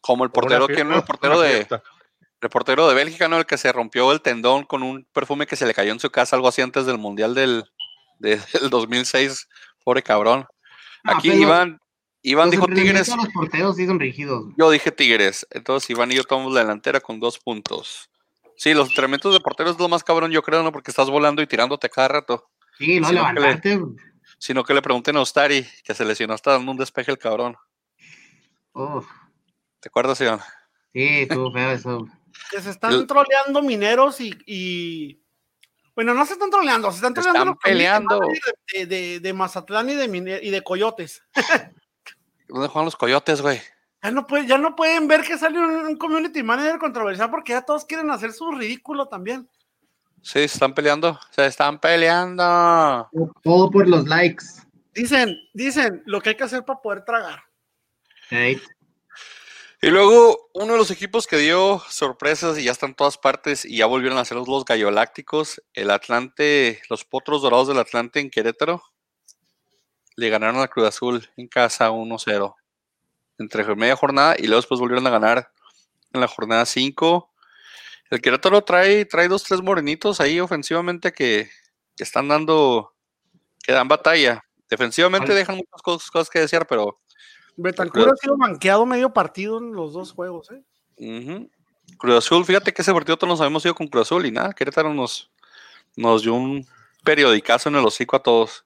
como 0.00 0.24
el 0.24 0.30
portero 0.30 0.66
que 0.66 0.84
no, 0.84 0.96
el 0.96 1.04
portero 1.04 1.40
de 1.40 1.66
el 2.40 2.48
portero 2.48 2.88
de 2.88 2.94
Bélgica, 2.94 3.28
¿no? 3.28 3.36
El 3.38 3.46
que 3.46 3.58
se 3.58 3.70
rompió 3.72 4.10
el 4.12 4.22
tendón 4.22 4.64
con 4.64 4.82
un 4.82 5.06
perfume 5.12 5.46
que 5.46 5.56
se 5.56 5.66
le 5.66 5.74
cayó 5.74 5.92
en 5.92 6.00
su 6.00 6.10
casa, 6.10 6.36
algo 6.36 6.48
así 6.48 6.62
antes 6.62 6.86
del 6.86 6.96
Mundial 6.98 7.34
del, 7.34 7.64
del 8.18 8.70
2006. 8.70 9.48
Pobre 9.84 10.02
cabrón. 10.02 10.46
Aquí 11.04 11.30
Iván, 11.30 11.79
Iván 12.22 12.50
dijo 12.50 12.66
Tigres. 12.66 13.08
Los 13.08 13.28
porteros 13.28 13.76
sí 13.76 13.86
son 13.86 13.98
rígidos. 13.98 14.46
Yo 14.56 14.70
dije 14.70 14.92
Tigres. 14.92 15.46
Entonces 15.50 15.88
Iván 15.90 16.12
y 16.12 16.16
yo 16.16 16.24
tomamos 16.24 16.52
la 16.52 16.60
delantera 16.60 17.00
con 17.00 17.20
dos 17.20 17.38
puntos. 17.38 18.10
Sí, 18.56 18.74
los 18.74 18.88
entrenamientos 18.88 19.32
de 19.32 19.40
porteros 19.40 19.74
es 19.74 19.80
lo 19.80 19.88
más 19.88 20.04
cabrón, 20.04 20.30
yo 20.30 20.42
creo, 20.42 20.62
¿no? 20.62 20.70
Porque 20.70 20.90
estás 20.90 21.08
volando 21.08 21.40
y 21.40 21.46
tirándote 21.46 21.88
cada 21.88 22.08
rato. 22.08 22.50
Sí, 22.78 23.00
no 23.00 23.10
levantarte 23.10 23.78
sino 24.40 24.64
que 24.64 24.72
le 24.72 24.80
pregunten 24.80 25.16
a 25.16 25.20
Ostari, 25.20 25.66
que 25.84 25.94
se 25.94 26.04
lesionó 26.04 26.32
hasta 26.32 26.52
dando 26.52 26.72
un 26.72 26.78
despeje 26.78 27.10
el 27.10 27.18
cabrón. 27.18 27.56
¿Te 29.80 29.88
acuerdas, 29.88 30.18
Iván? 30.22 30.40
Sí, 30.94 31.26
tú 31.28 31.52
feo 31.52 31.70
eso. 31.70 32.08
Que 32.50 32.60
se 32.62 32.70
están 32.70 33.06
troleando 33.06 33.62
mineros 33.62 34.16
y, 34.20 35.22
Bueno, 35.94 36.14
no 36.14 36.24
se 36.24 36.32
están 36.32 36.50
troleando, 36.50 36.90
se 36.90 36.96
están 36.96 37.12
troleando. 37.12 37.52
Están 37.52 37.58
peleando. 37.58 38.20
De, 38.72 39.20
de, 39.20 39.32
Mazatlán 39.34 39.90
y 39.90 39.94
de, 39.94 40.40
y 40.42 40.50
de 40.50 40.62
Coyotes. 40.62 41.22
¿Dónde 42.50 42.68
juegan 42.68 42.84
los 42.84 42.96
Coyotes, 42.96 43.40
güey? 43.40 43.60
Ya 44.02 44.10
no, 44.10 44.26
puede, 44.26 44.46
ya 44.46 44.58
no 44.58 44.74
pueden 44.74 45.08
ver 45.08 45.22
que 45.22 45.36
sale 45.36 45.58
un, 45.58 45.96
community 45.96 46.42
manager 46.42 46.78
controversial 46.78 47.30
porque 47.30 47.52
ya 47.52 47.62
todos 47.62 47.84
quieren 47.84 48.10
hacer 48.10 48.32
su 48.32 48.50
ridículo 48.50 49.06
también. 49.06 49.48
Sí, 50.22 50.40
se 50.40 50.44
están 50.44 50.74
peleando. 50.74 51.18
Se 51.30 51.46
están 51.46 51.78
peleando. 51.78 53.08
Todo 53.42 53.70
por 53.70 53.88
los 53.88 54.06
likes. 54.06 54.44
Dicen, 54.94 55.36
dicen 55.54 56.02
lo 56.06 56.20
que 56.20 56.30
hay 56.30 56.36
que 56.36 56.44
hacer 56.44 56.64
para 56.64 56.80
poder 56.80 57.04
tragar. 57.04 57.42
Y 59.82 59.88
luego, 59.88 60.50
uno 60.54 60.72
de 60.72 60.78
los 60.78 60.90
equipos 60.90 61.26
que 61.26 61.38
dio 61.38 61.82
sorpresas 61.88 62.58
y 62.58 62.64
ya 62.64 62.72
están 62.72 62.90
en 62.90 62.96
todas 62.96 63.16
partes 63.16 63.64
y 63.64 63.78
ya 63.78 63.86
volvieron 63.86 64.18
a 64.18 64.24
ser 64.24 64.36
los 64.36 64.64
Gallolácticos, 64.64 65.62
el 65.72 65.90
Atlante, 65.90 66.82
los 66.90 67.04
Potros 67.04 67.42
Dorados 67.42 67.68
del 67.68 67.78
Atlante 67.78 68.20
en 68.20 68.30
Querétaro, 68.30 68.82
le 70.20 70.30
ganaron 70.30 70.60
a 70.60 70.68
Cruz 70.68 70.86
Azul 70.86 71.28
en 71.36 71.48
casa 71.48 71.90
1-0 71.90 72.54
entre 73.38 73.74
media 73.74 73.96
jornada 73.96 74.36
y 74.38 74.42
luego 74.42 74.56
después 74.56 74.80
volvieron 74.80 75.06
a 75.06 75.10
ganar 75.10 75.50
en 76.12 76.20
la 76.20 76.28
jornada 76.28 76.66
5 76.66 77.30
el 78.10 78.20
Querétaro 78.20 78.62
trae, 78.62 79.04
trae 79.04 79.28
dos, 79.28 79.44
tres 79.44 79.62
morenitos 79.62 80.20
ahí 80.20 80.40
ofensivamente 80.40 81.12
que, 81.12 81.48
están 81.96 82.28
dando, 82.28 82.92
que 83.62 83.72
dan 83.72 83.86
batalla. 83.86 84.42
Defensivamente 84.68 85.32
dejan 85.32 85.56
muchas 85.56 86.10
cosas, 86.10 86.28
que 86.28 86.40
desear, 86.40 86.66
pero. 86.66 87.00
Betancourt 87.56 88.12
ha 88.12 88.16
sido 88.16 88.36
manqueado 88.36 88.84
medio 88.84 89.12
partido 89.12 89.58
en 89.58 89.72
los 89.72 89.92
dos 89.92 90.12
juegos, 90.12 90.50
¿eh? 90.50 91.48
Cruz 91.98 92.16
Azul, 92.16 92.44
fíjate 92.44 92.72
que 92.72 92.82
ese 92.82 92.92
partido 92.92 93.16
todos 93.16 93.28
nos 93.28 93.40
habíamos 93.40 93.64
ido 93.64 93.74
con 93.74 93.86
Cruz 93.86 94.02
Azul 94.02 94.26
y 94.26 94.30
nada, 94.30 94.52
Querétaro 94.52 94.92
nos, 94.92 95.30
nos 95.96 96.22
dio 96.22 96.34
un 96.34 96.66
periodicazo 97.04 97.68
en 97.68 97.76
el 97.76 97.86
hocico 97.86 98.16
a 98.16 98.22
todos. 98.22 98.64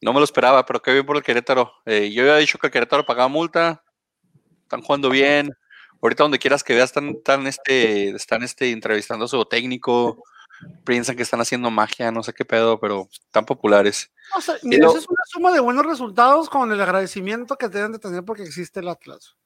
No 0.00 0.12
me 0.12 0.20
lo 0.20 0.24
esperaba, 0.24 0.66
pero 0.66 0.82
qué 0.82 0.92
bien 0.92 1.06
por 1.06 1.16
el 1.16 1.22
Querétaro. 1.22 1.72
Eh, 1.84 2.12
yo 2.12 2.22
había 2.22 2.36
dicho 2.36 2.58
que 2.58 2.66
el 2.66 2.72
Querétaro 2.72 3.06
pagaba 3.06 3.28
multa, 3.28 3.82
están 4.62 4.82
jugando 4.82 5.10
bien, 5.10 5.52
ahorita 6.02 6.24
donde 6.24 6.38
quieras 6.38 6.62
que 6.62 6.74
veas, 6.74 6.90
están, 6.90 7.08
están, 7.10 7.46
este, 7.46 8.10
están 8.10 8.42
este, 8.42 8.70
entrevistando 8.70 9.24
a 9.24 9.28
su 9.28 9.44
técnico, 9.46 10.22
piensan 10.84 11.16
que 11.16 11.22
están 11.22 11.40
haciendo 11.40 11.70
magia, 11.70 12.10
no 12.10 12.22
sé 12.22 12.32
qué 12.32 12.44
pedo, 12.44 12.78
pero 12.78 13.08
tan 13.30 13.44
populares. 13.44 14.12
O 14.36 14.40
sea, 14.40 14.56
mira, 14.62 14.86
eso 14.86 14.98
es 14.98 15.08
una 15.08 15.22
suma 15.26 15.52
de 15.52 15.60
buenos 15.60 15.86
resultados 15.86 16.48
con 16.48 16.70
el 16.72 16.80
agradecimiento 16.80 17.56
que 17.56 17.68
deben 17.68 17.92
de 17.92 17.98
tener 17.98 18.24
porque 18.24 18.42
existe 18.42 18.80
el 18.80 18.88
Atlas. 18.88 19.36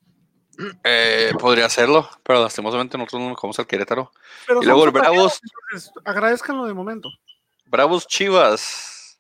Eh, 0.84 1.32
podría 1.38 1.66
hacerlo, 1.66 2.08
pero 2.22 2.42
lastimosamente 2.42 2.98
nosotros 2.98 3.22
no 3.22 3.28
nos 3.30 3.40
vamos 3.40 3.58
al 3.58 3.66
Querétaro. 3.66 4.12
y 4.60 4.64
luego 4.64 4.84
el 4.84 4.90
Bravos. 4.90 5.40
Agradezcanlo 6.04 6.66
de 6.66 6.74
momento. 6.74 7.08
Bravos 7.66 8.06
Chivas. 8.06 9.16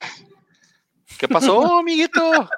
¿Qué 1.20 1.28
pasó, 1.28 1.60
amiguito? 1.80 2.48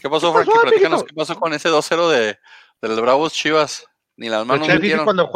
¿Qué 0.00 0.10
pasó, 0.10 0.32
Frankie? 0.32 0.50
Platícanos 0.60 1.04
qué 1.04 1.14
pasó 1.14 1.38
con 1.38 1.54
ese 1.54 1.68
2-0 1.68 2.10
de, 2.10 2.38
de 2.82 2.88
los 2.88 3.00
Bravos 3.00 3.32
Chivas, 3.32 3.86
ni 4.16 4.28
las 4.28 4.44
manos 4.44 4.66
metieron. 4.66 5.04
Cuando, 5.04 5.30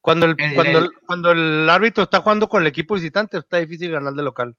cuando, 0.00 0.26
el, 0.26 0.36
cuando, 0.56 0.78
el, 0.78 0.90
cuando 1.06 1.30
el 1.30 1.70
árbitro 1.70 2.02
está 2.02 2.20
jugando 2.22 2.48
con 2.48 2.62
el 2.62 2.66
equipo 2.66 2.94
visitante, 2.94 3.38
está 3.38 3.58
difícil 3.58 3.92
ganar 3.92 4.14
de 4.14 4.22
local. 4.24 4.56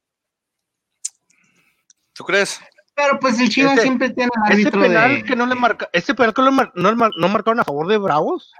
¿Tú 2.14 2.24
crees? 2.24 2.62
Pero 2.96 3.20
pues 3.20 3.38
el 3.42 3.50
Chivas 3.50 3.82
siempre 3.82 4.12
tiene 4.12 4.32
un 4.34 4.52
árbitro 4.52 4.80
ese 4.80 4.90
penal 4.90 5.24
que 5.26 5.36
no 5.36 5.46
le 5.48 5.56
marca, 5.56 5.90
ese 5.92 6.14
penal 6.14 6.34
que 6.34 6.42
no, 6.42 6.52
no, 6.74 7.28
marcaron 7.28 7.60
a 7.60 7.66
favor 7.66 7.88
de 7.88 7.98
Bravos. 7.98 8.54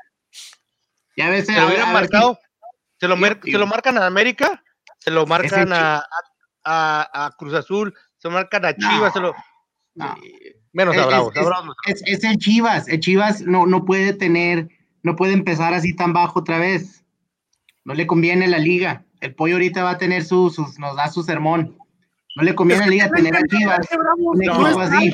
Ya 1.16 1.30
ves, 1.30 1.46
se 1.46 1.54
lo 1.54 1.68
hubieran 1.68 1.94
marcado, 1.94 2.38
se 3.00 3.08
lo, 3.08 3.16
se 3.16 3.58
lo 3.58 3.66
marcan 3.66 3.98
a 3.98 4.06
América, 4.06 4.62
se 4.98 5.10
lo 5.10 5.26
marcan 5.26 5.72
a, 5.72 6.06
a, 6.64 7.26
a, 7.26 7.32
Cruz 7.32 7.54
Azul, 7.54 7.94
se 8.20 8.30
marcan 8.30 8.66
a 8.66 8.76
Chivas, 8.76 9.14
se 9.14 9.20
lo 9.20 9.34
Menos 10.72 10.96
a 10.98 11.06
Bravos. 11.08 11.34
Es, 11.88 12.24
el 12.24 12.38
Chivas. 12.38 12.88
El 12.88 13.00
Chivas 13.00 13.42
no, 13.42 13.66
no 13.66 13.86
puede 13.86 14.14
tener, 14.14 14.70
no 15.04 15.16
puede 15.16 15.34
empezar 15.34 15.74
así 15.74 15.96
tan 15.96 16.14
bajo 16.14 16.40
otra 16.40 16.60
vez. 16.60 17.04
No 17.86 17.94
le 17.94 18.06
conviene 18.06 18.48
la 18.48 18.60
liga. 18.60 19.04
El 19.22 19.34
pollo 19.34 19.56
ahorita 19.56 19.84
va 19.84 19.92
a 19.92 19.98
tener 19.98 20.24
su, 20.24 20.54
nos 20.78 20.96
da 20.96 21.10
su 21.10 21.24
sermón. 21.24 21.78
No 22.36 22.44
le 22.44 22.54
conviene 22.54 22.84
a 22.84 22.86
la 22.86 22.92
liga 22.92 23.10
tener 23.10 23.36
a 23.36 23.42
Chivas 23.44 23.88
un 24.18 24.44
equipo 24.44 24.80
así. 24.80 25.14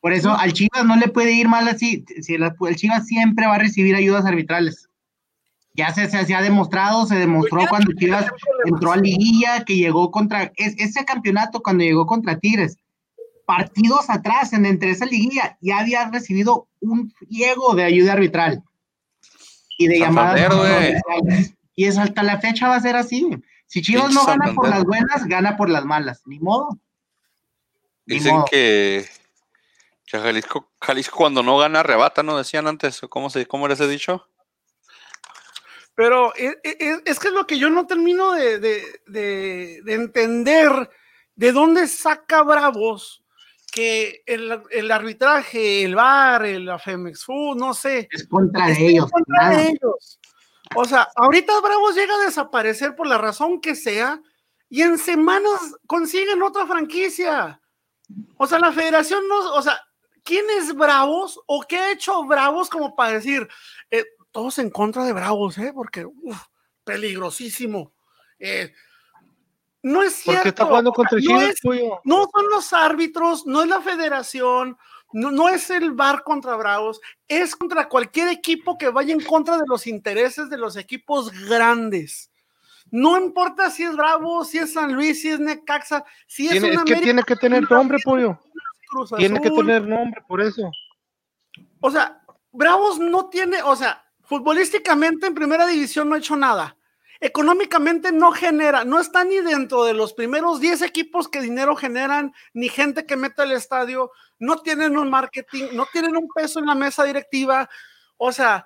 Por 0.00 0.12
eso 0.12 0.32
al 0.32 0.52
Chivas 0.52 0.84
no 0.84 0.96
le 0.96 1.08
puede 1.08 1.32
ir 1.32 1.48
mal 1.48 1.68
así. 1.68 2.04
Si 2.20 2.34
el, 2.34 2.76
Chivas 2.76 3.06
siempre 3.06 3.46
va 3.46 3.54
a 3.54 3.58
recibir 3.58 3.94
ayudas 3.94 4.24
arbitrales. 4.24 4.88
Ya 5.74 5.92
se, 5.94 6.08
se, 6.08 6.34
ha 6.34 6.42
demostrado, 6.42 7.06
se 7.06 7.14
demostró 7.14 7.62
cuando 7.68 7.92
Chivas 7.94 8.26
entró 8.66 8.92
a 8.92 8.96
liguilla, 8.98 9.64
que 9.64 9.76
llegó 9.76 10.10
contra, 10.10 10.52
ese 10.56 11.04
campeonato 11.04 11.62
cuando 11.62 11.82
llegó 11.84 12.06
contra 12.06 12.38
Tigres, 12.38 12.76
partidos 13.46 14.10
atrás, 14.10 14.52
en 14.52 14.66
entre 14.66 14.90
esa 14.90 15.06
liguilla, 15.06 15.56
ya 15.60 15.78
había 15.78 16.08
recibido 16.10 16.68
un 16.80 17.10
friego 17.10 17.74
de 17.74 17.84
ayuda 17.84 18.12
arbitral 18.12 18.62
y 19.78 19.88
de 19.88 19.98
llamadas. 19.98 20.40
Y 21.74 21.86
es 21.86 21.96
hasta 21.96 22.22
la 22.22 22.38
fecha 22.38 22.68
va 22.68 22.76
a 22.76 22.80
ser 22.80 22.96
así. 22.96 23.30
Si 23.66 23.80
Chivas 23.80 24.12
no 24.12 24.26
gana 24.26 24.52
por 24.54 24.68
las 24.68 24.84
buenas, 24.84 25.24
gana 25.24 25.56
por 25.56 25.70
las 25.70 25.86
malas. 25.86 26.22
Ni 26.26 26.38
modo. 26.38 26.78
Dicen 28.04 28.42
que, 28.50 29.06
Jalisco, 30.06 30.70
Jalisco, 30.80 31.16
cuando 31.16 31.42
no 31.42 31.56
gana 31.56 31.80
arrebata, 31.80 32.22
¿no? 32.22 32.36
Decían 32.36 32.66
antes, 32.66 33.00
¿cómo, 33.08 33.30
se, 33.30 33.46
cómo 33.46 33.64
era 33.64 33.74
ese 33.74 33.88
dicho? 33.88 34.26
Pero 36.02 36.34
es, 36.34 36.56
es, 36.64 37.20
que 37.20 37.28
es 37.28 37.32
lo 37.32 37.46
que 37.46 37.60
yo 37.60 37.70
no 37.70 37.86
termino 37.86 38.32
de, 38.32 38.58
de, 38.58 38.82
de, 39.06 39.82
de 39.84 39.94
entender. 39.94 40.90
¿De 41.36 41.52
dónde 41.52 41.86
saca 41.86 42.42
Bravos 42.42 43.22
que 43.70 44.24
el, 44.26 44.90
arbitraje, 44.90 45.84
el 45.84 45.94
VAR, 45.94 46.44
el 46.44 46.68
Femex 46.80 47.24
Food, 47.24 47.56
no 47.56 47.72
sé. 47.72 48.08
Es 48.10 48.26
contra 48.26 48.68
ellos. 48.76 49.08
Contra 49.12 49.62
ellos. 49.62 50.18
O 50.74 50.84
sea, 50.86 51.08
ahorita 51.14 51.60
Bravos 51.60 51.94
llega 51.94 52.16
a 52.16 52.24
desaparecer 52.24 52.96
por 52.96 53.06
la 53.06 53.18
razón 53.18 53.60
que 53.60 53.76
sea 53.76 54.20
y 54.68 54.82
en 54.82 54.98
semanas 54.98 55.76
consiguen 55.86 56.42
otra 56.42 56.66
franquicia. 56.66 57.60
O 58.38 58.48
sea, 58.48 58.58
la 58.58 58.72
federación 58.72 59.22
no, 59.28 59.54
o 59.54 59.62
sea, 59.62 59.80
¿quién 60.24 60.46
es 60.58 60.74
Bravos 60.74 61.40
o 61.46 61.62
qué 61.62 61.78
ha 61.78 61.92
hecho 61.92 62.24
Bravos 62.24 62.68
como 62.68 62.96
para 62.96 63.12
decir, 63.12 63.48
todos 64.32 64.58
en 64.58 64.70
contra 64.70 65.04
de 65.04 65.12
Bravos, 65.12 65.58
¿eh? 65.58 65.72
Porque, 65.74 66.04
uff, 66.04 66.42
peligrosísimo. 66.84 67.92
Eh, 68.38 68.72
no 69.82 70.02
es 70.02 70.14
cierto. 70.14 70.48
está 70.48 70.64
jugando 70.64 70.92
contra 70.92 71.18
no, 71.20 72.00
no 72.04 72.28
son 72.32 72.50
los 72.50 72.72
árbitros, 72.72 73.46
no 73.46 73.62
es 73.62 73.68
la 73.68 73.80
federación, 73.80 74.78
no, 75.12 75.30
no, 75.30 75.48
es 75.48 75.70
el 75.70 75.92
bar 75.92 76.22
contra 76.22 76.56
Bravos, 76.56 77.00
es 77.28 77.56
contra 77.56 77.88
cualquier 77.88 78.28
equipo 78.28 78.78
que 78.78 78.88
vaya 78.88 79.12
en 79.12 79.22
contra 79.22 79.58
de 79.58 79.64
los 79.66 79.86
intereses 79.86 80.48
de 80.48 80.56
los 80.56 80.76
equipos 80.76 81.32
grandes. 81.48 82.30
No 82.90 83.18
importa 83.18 83.70
si 83.70 83.82
es 83.84 83.96
Bravo, 83.96 84.44
si 84.44 84.58
es 84.58 84.72
San 84.72 84.92
Luis, 84.92 85.22
si 85.22 85.30
es 85.30 85.40
Necaxa, 85.40 86.04
si 86.26 86.46
es 86.48 86.62
Es 86.62 86.82
que 86.84 86.96
tiene 86.96 87.22
que 87.22 87.36
tener 87.36 87.68
nombre, 87.70 87.98
pollo. 88.04 88.38
Tiene 89.16 89.40
que 89.40 89.50
tener 89.50 89.86
nombre, 89.86 90.22
por 90.28 90.40
eso. 90.40 90.70
O 91.80 91.90
sea, 91.90 92.22
Bravos 92.52 92.98
no 92.98 93.28
tiene, 93.30 93.62
o 93.62 93.74
sea, 93.74 94.04
futbolísticamente 94.32 95.26
en 95.26 95.34
primera 95.34 95.66
división 95.66 96.08
no 96.08 96.14
ha 96.14 96.18
hecho 96.18 96.36
nada. 96.36 96.74
Económicamente 97.20 98.12
no 98.12 98.32
genera, 98.32 98.82
no 98.82 98.98
está 98.98 99.24
ni 99.24 99.36
dentro 99.40 99.84
de 99.84 99.92
los 99.92 100.14
primeros 100.14 100.58
10 100.58 100.80
equipos 100.80 101.28
que 101.28 101.42
dinero 101.42 101.76
generan, 101.76 102.32
ni 102.54 102.70
gente 102.70 103.04
que 103.04 103.14
mete 103.14 103.42
al 103.42 103.52
estadio, 103.52 104.10
no 104.38 104.62
tienen 104.62 104.96
un 104.96 105.10
marketing, 105.10 105.64
no 105.74 105.84
tienen 105.92 106.16
un 106.16 106.28
peso 106.34 106.60
en 106.60 106.64
la 106.64 106.74
mesa 106.74 107.04
directiva. 107.04 107.68
O 108.16 108.32
sea, 108.32 108.64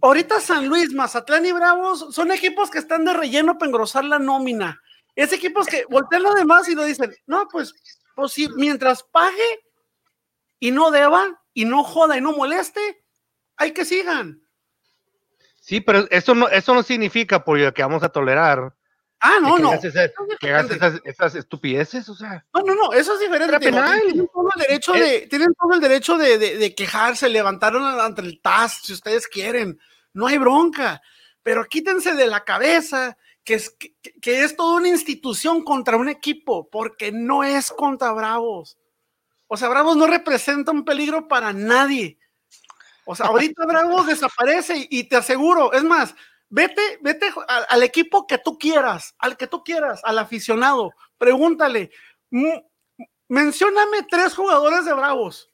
ahorita 0.00 0.38
San 0.38 0.68
Luis, 0.68 0.94
Mazatlán 0.94 1.44
y 1.44 1.50
Bravos 1.50 2.14
son 2.14 2.30
equipos 2.30 2.70
que 2.70 2.78
están 2.78 3.04
de 3.04 3.14
relleno 3.14 3.58
para 3.58 3.70
engrosar 3.70 4.04
la 4.04 4.20
nómina. 4.20 4.80
Es 5.16 5.32
equipos 5.32 5.66
que 5.66 5.86
voltean 5.90 6.22
lo 6.22 6.34
demás 6.34 6.68
y 6.68 6.76
lo 6.76 6.84
dicen, 6.84 7.12
no, 7.26 7.48
pues, 7.48 7.74
pues 8.14 8.30
sí, 8.30 8.46
mientras 8.54 9.02
pague 9.02 9.64
y 10.60 10.70
no 10.70 10.92
deba 10.92 11.42
y 11.52 11.64
no 11.64 11.82
joda 11.82 12.16
y 12.16 12.20
no 12.20 12.30
moleste, 12.30 13.04
hay 13.56 13.72
que 13.72 13.84
sigan. 13.84 14.43
Sí, 15.66 15.80
pero 15.80 16.06
eso 16.10 16.34
no, 16.34 16.46
eso 16.48 16.74
no 16.74 16.82
significa, 16.82 17.42
pollo, 17.42 17.72
que 17.72 17.82
vamos 17.82 18.02
a 18.02 18.10
tolerar. 18.10 18.74
Ah, 19.18 19.38
no, 19.40 19.54
que 19.56 19.62
no. 19.62 19.68
hagas 19.70 19.84
esa- 19.84 20.10
que 20.38 20.50
hagas 20.52 20.70
esas, 20.70 21.00
esas 21.04 21.34
estupideces, 21.36 22.06
o 22.10 22.14
sea. 22.14 22.44
No, 22.52 22.60
no, 22.60 22.74
no, 22.74 22.92
eso 22.92 23.14
es 23.14 23.20
diferente. 23.20 23.58
Penal. 23.58 23.98
Tienen 24.02 24.28
todo 24.30 24.48
el 24.54 24.60
derecho, 24.60 24.92
de, 24.92 25.26
tienen 25.28 25.54
todo 25.58 25.72
el 25.72 25.80
derecho 25.80 26.18
de, 26.18 26.36
de- 26.36 26.58
de 26.58 26.74
quejarse, 26.74 27.30
levantaron 27.30 27.82
ante 27.98 28.20
el 28.20 28.42
TAS 28.42 28.80
si 28.82 28.92
ustedes 28.92 29.26
quieren. 29.26 29.78
No 30.12 30.26
hay 30.26 30.36
bronca. 30.36 31.00
Pero 31.42 31.64
quítense 31.64 32.12
de 32.14 32.26
la 32.26 32.44
cabeza 32.44 33.16
que 33.42 33.54
es, 33.54 33.70
que, 33.70 33.94
que 34.20 34.44
es 34.44 34.56
toda 34.56 34.76
una 34.76 34.88
institución 34.88 35.64
contra 35.64 35.96
un 35.96 36.10
equipo, 36.10 36.68
porque 36.68 37.10
no 37.10 37.42
es 37.42 37.70
contra 37.70 38.12
Bravos. 38.12 38.76
O 39.46 39.56
sea, 39.56 39.68
Bravos 39.70 39.96
no 39.96 40.06
representa 40.06 40.72
un 40.72 40.84
peligro 40.84 41.26
para 41.28 41.54
nadie. 41.54 42.18
O 43.06 43.14
sea, 43.14 43.26
ahorita 43.26 43.66
Bravos 43.66 44.06
desaparece 44.06 44.86
y, 44.90 45.04
te 45.04 45.16
aseguro, 45.16 45.72
es 45.72 45.84
más, 45.84 46.14
vete, 46.48 46.98
vete 47.02 47.32
al, 47.48 47.66
al 47.68 47.82
equipo 47.82 48.26
que 48.26 48.38
tú 48.38 48.58
quieras, 48.58 49.14
al 49.18 49.36
que 49.36 49.46
tú 49.46 49.62
quieras, 49.62 50.00
al 50.04 50.18
aficionado, 50.18 50.92
pregúntale, 51.18 51.90
"Mm, 52.30 52.58
mencióname 53.28 54.02
tres 54.08 54.34
jugadores 54.34 54.84
de 54.84 54.92
Bravos. 54.94 55.50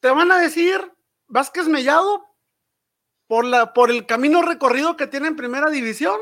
Te 0.00 0.10
van 0.10 0.32
a 0.32 0.38
decir 0.38 0.80
Vázquez 1.26 1.68
Mellado 1.68 2.26
por, 3.30 3.44
la, 3.44 3.72
por 3.72 3.92
el 3.92 4.06
camino 4.06 4.42
recorrido 4.42 4.96
que 4.96 5.06
tiene 5.06 5.28
en 5.28 5.36
primera 5.36 5.70
división. 5.70 6.18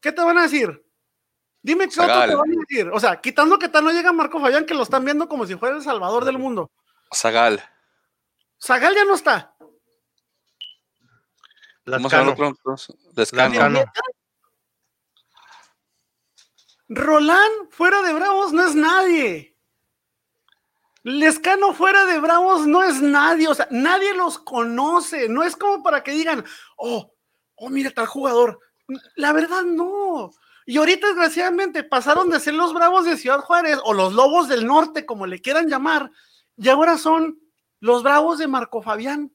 ¿Qué 0.00 0.10
te 0.10 0.22
van 0.22 0.38
a 0.38 0.42
decir? 0.44 0.82
Dime 1.60 1.86
qué 1.88 2.00
otro 2.00 2.26
te 2.26 2.34
van 2.34 2.50
a 2.50 2.60
decir. 2.66 2.90
O 2.94 2.98
sea, 2.98 3.20
quitando 3.20 3.58
que 3.58 3.68
tal 3.68 3.84
no 3.84 3.90
llega 3.90 4.10
Marco 4.12 4.40
Fabián, 4.40 4.64
que 4.64 4.72
lo 4.72 4.84
están 4.84 5.04
viendo 5.04 5.28
como 5.28 5.44
si 5.44 5.56
fuera 5.56 5.76
el 5.76 5.82
salvador 5.82 6.24
del 6.24 6.38
mundo. 6.38 6.70
Zagal. 7.14 7.62
Zagal 8.62 8.94
ya 8.94 9.04
no 9.04 9.14
está. 9.14 9.54
Vamos 11.86 12.12
a 12.12 12.22
ver 12.22 12.36
Lascano. 13.14 13.52
Lascano. 13.54 13.84
Roland 16.88 17.70
fuera 17.70 18.02
de 18.02 18.12
Bravos 18.14 18.52
no 18.52 18.66
es 18.66 18.74
nadie. 18.74 19.56
Lescano 21.02 21.72
fuera 21.72 22.04
de 22.06 22.18
Bravos 22.18 22.66
no 22.66 22.82
es 22.82 23.00
nadie. 23.00 23.48
O 23.48 23.54
sea, 23.54 23.68
nadie 23.70 24.14
los 24.14 24.38
conoce. 24.38 25.28
No 25.28 25.42
es 25.42 25.56
como 25.56 25.82
para 25.82 26.02
que 26.02 26.12
digan, 26.12 26.44
oh, 26.76 27.14
oh, 27.56 27.70
mira 27.70 27.90
tal 27.90 28.06
jugador. 28.06 28.58
La 29.16 29.32
verdad, 29.32 29.62
no. 29.62 30.30
Y 30.66 30.76
ahorita, 30.76 31.06
desgraciadamente, 31.06 31.84
pasaron 31.84 32.28
de 32.30 32.40
ser 32.40 32.54
los 32.54 32.74
Bravos 32.74 33.04
de 33.04 33.16
Ciudad 33.16 33.40
Juárez 33.40 33.78
o 33.84 33.94
los 33.94 34.12
Lobos 34.12 34.48
del 34.48 34.66
Norte, 34.66 35.06
como 35.06 35.26
le 35.26 35.40
quieran 35.40 35.68
llamar, 35.68 36.10
y 36.58 36.68
ahora 36.68 36.98
son 36.98 37.38
los 37.80 38.02
Bravos 38.02 38.38
de 38.38 38.48
Marco 38.48 38.82
Fabián. 38.82 39.32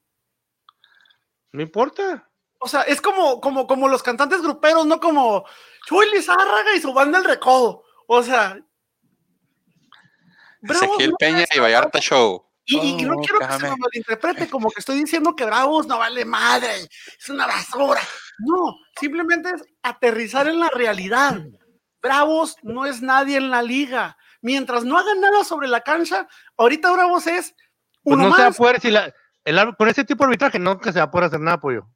No 1.52 1.62
importa. 1.62 2.30
O 2.60 2.68
sea, 2.68 2.82
es 2.82 3.02
como, 3.02 3.40
como, 3.40 3.66
como 3.66 3.88
los 3.88 4.04
cantantes 4.04 4.42
gruperos, 4.42 4.86
no 4.86 5.00
como 5.00 5.46
Chuy 5.88 6.10
Lizárraga 6.12 6.76
y 6.76 6.82
su 6.82 6.94
banda 6.94 7.20
El 7.20 7.26
Recodo. 7.26 7.84
O 8.08 8.22
sea, 8.24 8.60
Bravos 10.62 10.88
Ezequiel 10.88 11.12
no 11.12 11.18
Peña 11.18 11.46
y 11.54 11.60
Vallarta 11.60 12.00
Show. 12.00 12.46
Y, 12.66 13.04
no 13.04 13.16
Oh, 13.18 13.22
quiero 13.22 13.40
que 13.40 13.54
se 13.54 13.70
me 13.70 13.76
malinterprete 13.78 14.50
como 14.50 14.70
que 14.70 14.80
estoy 14.80 14.98
diciendo 14.98 15.36
que 15.36 15.46
Bravos 15.46 15.86
no 15.86 16.00
vale 16.00 16.24
madre, 16.24 16.70
es 17.20 17.30
una 17.30 17.46
basura. 17.46 18.02
No, 18.40 18.78
simplemente 19.00 19.50
es 19.50 19.64
aterrizar 19.82 20.48
en 20.48 20.60
la 20.60 20.70
realidad. 20.70 21.42
Bravos 22.02 22.56
no 22.64 22.86
es 22.86 23.02
nadie 23.02 23.38
en 23.38 23.50
la 23.50 23.62
liga. 23.62 24.18
Mientras 24.44 24.84
no 24.84 24.98
hagan 25.00 25.22
nada 25.22 25.44
sobre 25.46 25.68
la 25.70 25.82
cancha, 25.82 26.28
ahorita 26.58 26.92
Bravos 26.92 27.26
es 27.28 27.56
Pues 28.04 28.18
uno 28.18 28.28
no 28.30 28.36
se 28.36 28.42
va 28.42 28.48
a 28.48 28.50
más. 28.50 28.58
poder, 28.58 28.80
si 28.82 28.92
la, 28.92 29.12
el, 29.46 29.76
con 29.78 29.88
ese 29.88 30.04
tipo 30.04 30.24
de 30.24 30.28
arbitraje 30.28 30.60
no 30.60 30.78
que 30.80 30.92
se 30.92 31.00
va 31.00 31.06
a 31.06 31.12
poder 31.12 31.28
hacer 31.28 31.40
nada, 31.40 31.60
pollo. 31.62 31.88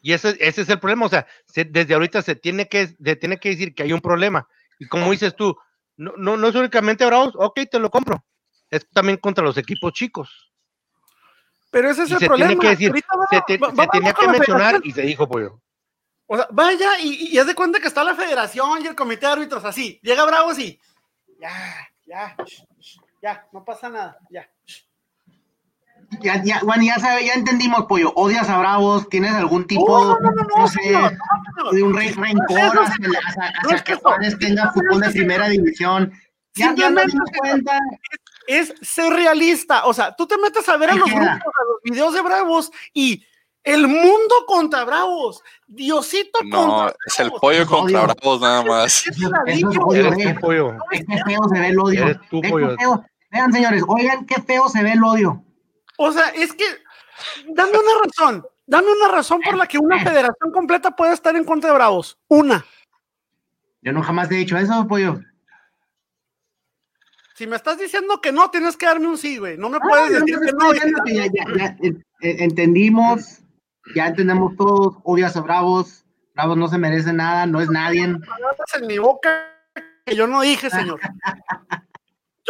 Y 0.00 0.12
ese, 0.14 0.36
ese 0.40 0.62
es 0.62 0.68
el 0.70 0.80
problema, 0.80 1.06
o 1.06 1.08
sea, 1.10 1.26
se- 1.46 1.64
desde 1.66 1.94
ahorita 1.94 2.22
se 2.22 2.34
tiene 2.34 2.66
que, 2.66 2.88
se 2.88 3.16
tiene 3.16 3.38
que 3.38 3.50
decir 3.50 3.74
que 3.74 3.82
hay 3.84 3.92
un 3.92 4.00
problema. 4.00 4.48
Y 4.78 4.88
como 4.88 5.10
dices 5.12 5.36
tú, 5.36 5.54
no, 5.96 6.14
no, 6.16 6.36
no 6.38 6.48
es 6.48 6.54
únicamente 6.54 7.04
Bravos, 7.06 7.34
ok, 7.36 7.60
te 7.70 7.78
lo 7.78 7.90
compro. 7.90 8.24
Es 8.70 8.88
también 8.90 9.18
contra 9.18 9.44
los 9.44 9.58
equipos 9.58 9.92
chicos. 9.92 10.50
Pero 11.70 11.90
ese 11.90 12.04
es 12.04 12.10
Y 12.10 12.14
el 12.14 12.18
se 12.20 12.26
problema. 12.26 12.48
tiene 12.48 12.60
que 12.62 12.68
decir, 12.70 12.92
va- 12.92 13.26
se, 13.30 13.42
te- 13.46 13.58
va- 13.58 13.70
se 13.70 13.76
vamos 13.76 13.92
tenía 13.92 14.12
que 14.14 14.28
mencionar 14.28 14.80
y 14.82 14.92
se 14.92 15.02
dijo, 15.02 15.28
pollo. 15.28 15.60
O 16.26 16.36
sea, 16.36 16.48
vaya 16.50 16.98
y, 17.00 17.28
y 17.34 17.38
haz 17.38 17.46
de 17.46 17.54
cuenta 17.54 17.78
que 17.80 17.88
está 17.88 18.02
la 18.02 18.14
federación 18.14 18.82
y 18.82 18.86
el 18.86 18.94
comité 18.94 19.26
de 19.26 19.32
árbitros 19.32 19.64
así. 19.66 20.00
Llega 20.02 20.24
Bravos 20.24 20.58
y 20.58 20.80
ya, 21.42 21.88
ya, 22.06 22.36
ya, 23.22 23.46
no 23.52 23.64
pasa 23.64 23.88
nada, 23.88 24.16
ya. 24.30 24.48
Ya, 26.20 26.42
ya, 26.44 26.60
bueno, 26.62 26.82
ya 26.84 26.98
sabe, 26.98 27.24
ya 27.24 27.34
entendimos, 27.34 27.86
pollo. 27.86 28.12
Odias 28.16 28.48
a 28.48 28.58
Bravos, 28.58 29.08
tienes 29.08 29.32
algún 29.32 29.66
tipo, 29.66 30.16
de 30.18 30.28
un 30.56 30.68
señor. 30.68 31.12
re- 31.94 32.12
rencor 32.12 32.84
hacia, 32.84 33.82
que. 33.84 33.94
Juárez 33.94 34.38
tenga 34.38 34.70
fútbol 34.72 35.00
de 35.00 35.10
primera 35.10 35.48
división. 35.48 36.12
Ya, 36.54 36.74
ya 36.74 36.90
dimos 36.90 37.30
cuenta. 37.38 37.78
es 38.46 38.74
ser 38.82 39.10
realista. 39.12 39.86
O 39.86 39.94
sea, 39.94 40.14
tú 40.14 40.26
te 40.26 40.36
metes 40.36 40.68
a 40.68 40.76
ver 40.76 40.90
a 40.90 40.94
los 40.94 41.08
grupos, 41.08 41.24
a 41.30 41.64
los 41.68 41.82
videos 41.82 42.12
de 42.12 42.20
Bravos 42.20 42.70
y 42.92 43.24
el 43.64 43.86
mundo 43.86 44.34
contra 44.46 44.84
Bravos, 44.84 45.42
Diosito 45.66 46.40
No, 46.44 46.66
contra 46.66 46.96
es 47.06 47.18
el 47.20 47.26
Bravos. 47.26 47.40
pollo 47.40 47.66
contra 47.66 48.02
Odio. 48.04 48.14
Bravos 48.14 48.40
nada 48.40 48.64
más. 48.64 49.06
Es 49.06 49.16
es 49.46 49.74
odio, 49.78 49.92
Eres 49.94 50.18
eh. 50.26 50.34
tú, 50.34 50.40
pollo. 50.40 50.76
Ve 50.90 51.04
qué 51.08 51.18
feo 51.24 51.40
se 51.52 51.60
ve 51.60 51.68
el 51.68 51.78
odio. 51.78 52.02
Eres 52.04 52.18
pollo. 52.30 52.76
Vean, 53.30 53.52
señores, 53.52 53.82
oigan 53.88 54.26
qué 54.26 54.42
feo 54.42 54.68
se 54.68 54.82
ve 54.82 54.92
el 54.92 55.02
odio. 55.04 55.42
O 55.96 56.10
sea, 56.12 56.28
es 56.30 56.52
que 56.52 56.64
dame 57.54 57.70
una 57.72 58.04
razón, 58.04 58.44
dame 58.66 58.88
una 58.90 59.08
razón 59.08 59.40
por 59.40 59.56
la 59.56 59.66
que 59.66 59.78
una 59.78 59.98
federación 60.02 60.50
completa 60.52 60.90
puede 60.90 61.14
estar 61.14 61.34
en 61.36 61.44
contra 61.44 61.70
de 61.70 61.74
Bravos. 61.76 62.18
Una. 62.28 62.64
Yo 63.80 63.92
no 63.92 64.02
jamás 64.02 64.28
te 64.28 64.34
he 64.34 64.38
dicho 64.38 64.56
eso, 64.58 64.86
pollo. 64.88 65.20
Si 67.34 67.46
me 67.46 67.56
estás 67.56 67.78
diciendo 67.78 68.20
que 68.20 68.30
no, 68.32 68.50
tienes 68.50 68.76
que 68.76 68.86
darme 68.86 69.08
un 69.08 69.16
sí, 69.18 69.38
güey. 69.38 69.56
No 69.56 69.68
me 69.70 69.78
Ah, 69.78 69.80
puedes 69.88 70.10
yo 70.12 70.20
decir 70.20 70.38
no 70.54 70.70
que 70.72 70.80
no. 70.90 71.04
ya, 71.06 71.26
ya- 71.26 71.56
ya, 71.56 71.76
eh, 71.82 71.94
eh, 72.20 72.36
entendimos, 72.40 73.38
ya 73.94 74.06
entendemos 74.06 74.56
todos, 74.56 74.96
odias 75.04 75.36
a 75.36 75.40
Bravos, 75.40 76.04
Bravos 76.34 76.56
no 76.56 76.68
se 76.68 76.78
merece 76.78 77.12
nada, 77.12 77.46
no 77.46 77.60
es 77.60 77.68
nadie. 77.68 78.06
palabras 78.06 78.74
en 78.80 78.86
mi 78.86 78.98
boca 78.98 79.48
que 80.06 80.16
yo 80.16 80.26
no 80.26 80.40
dije, 80.40 80.70
señor. 80.70 81.00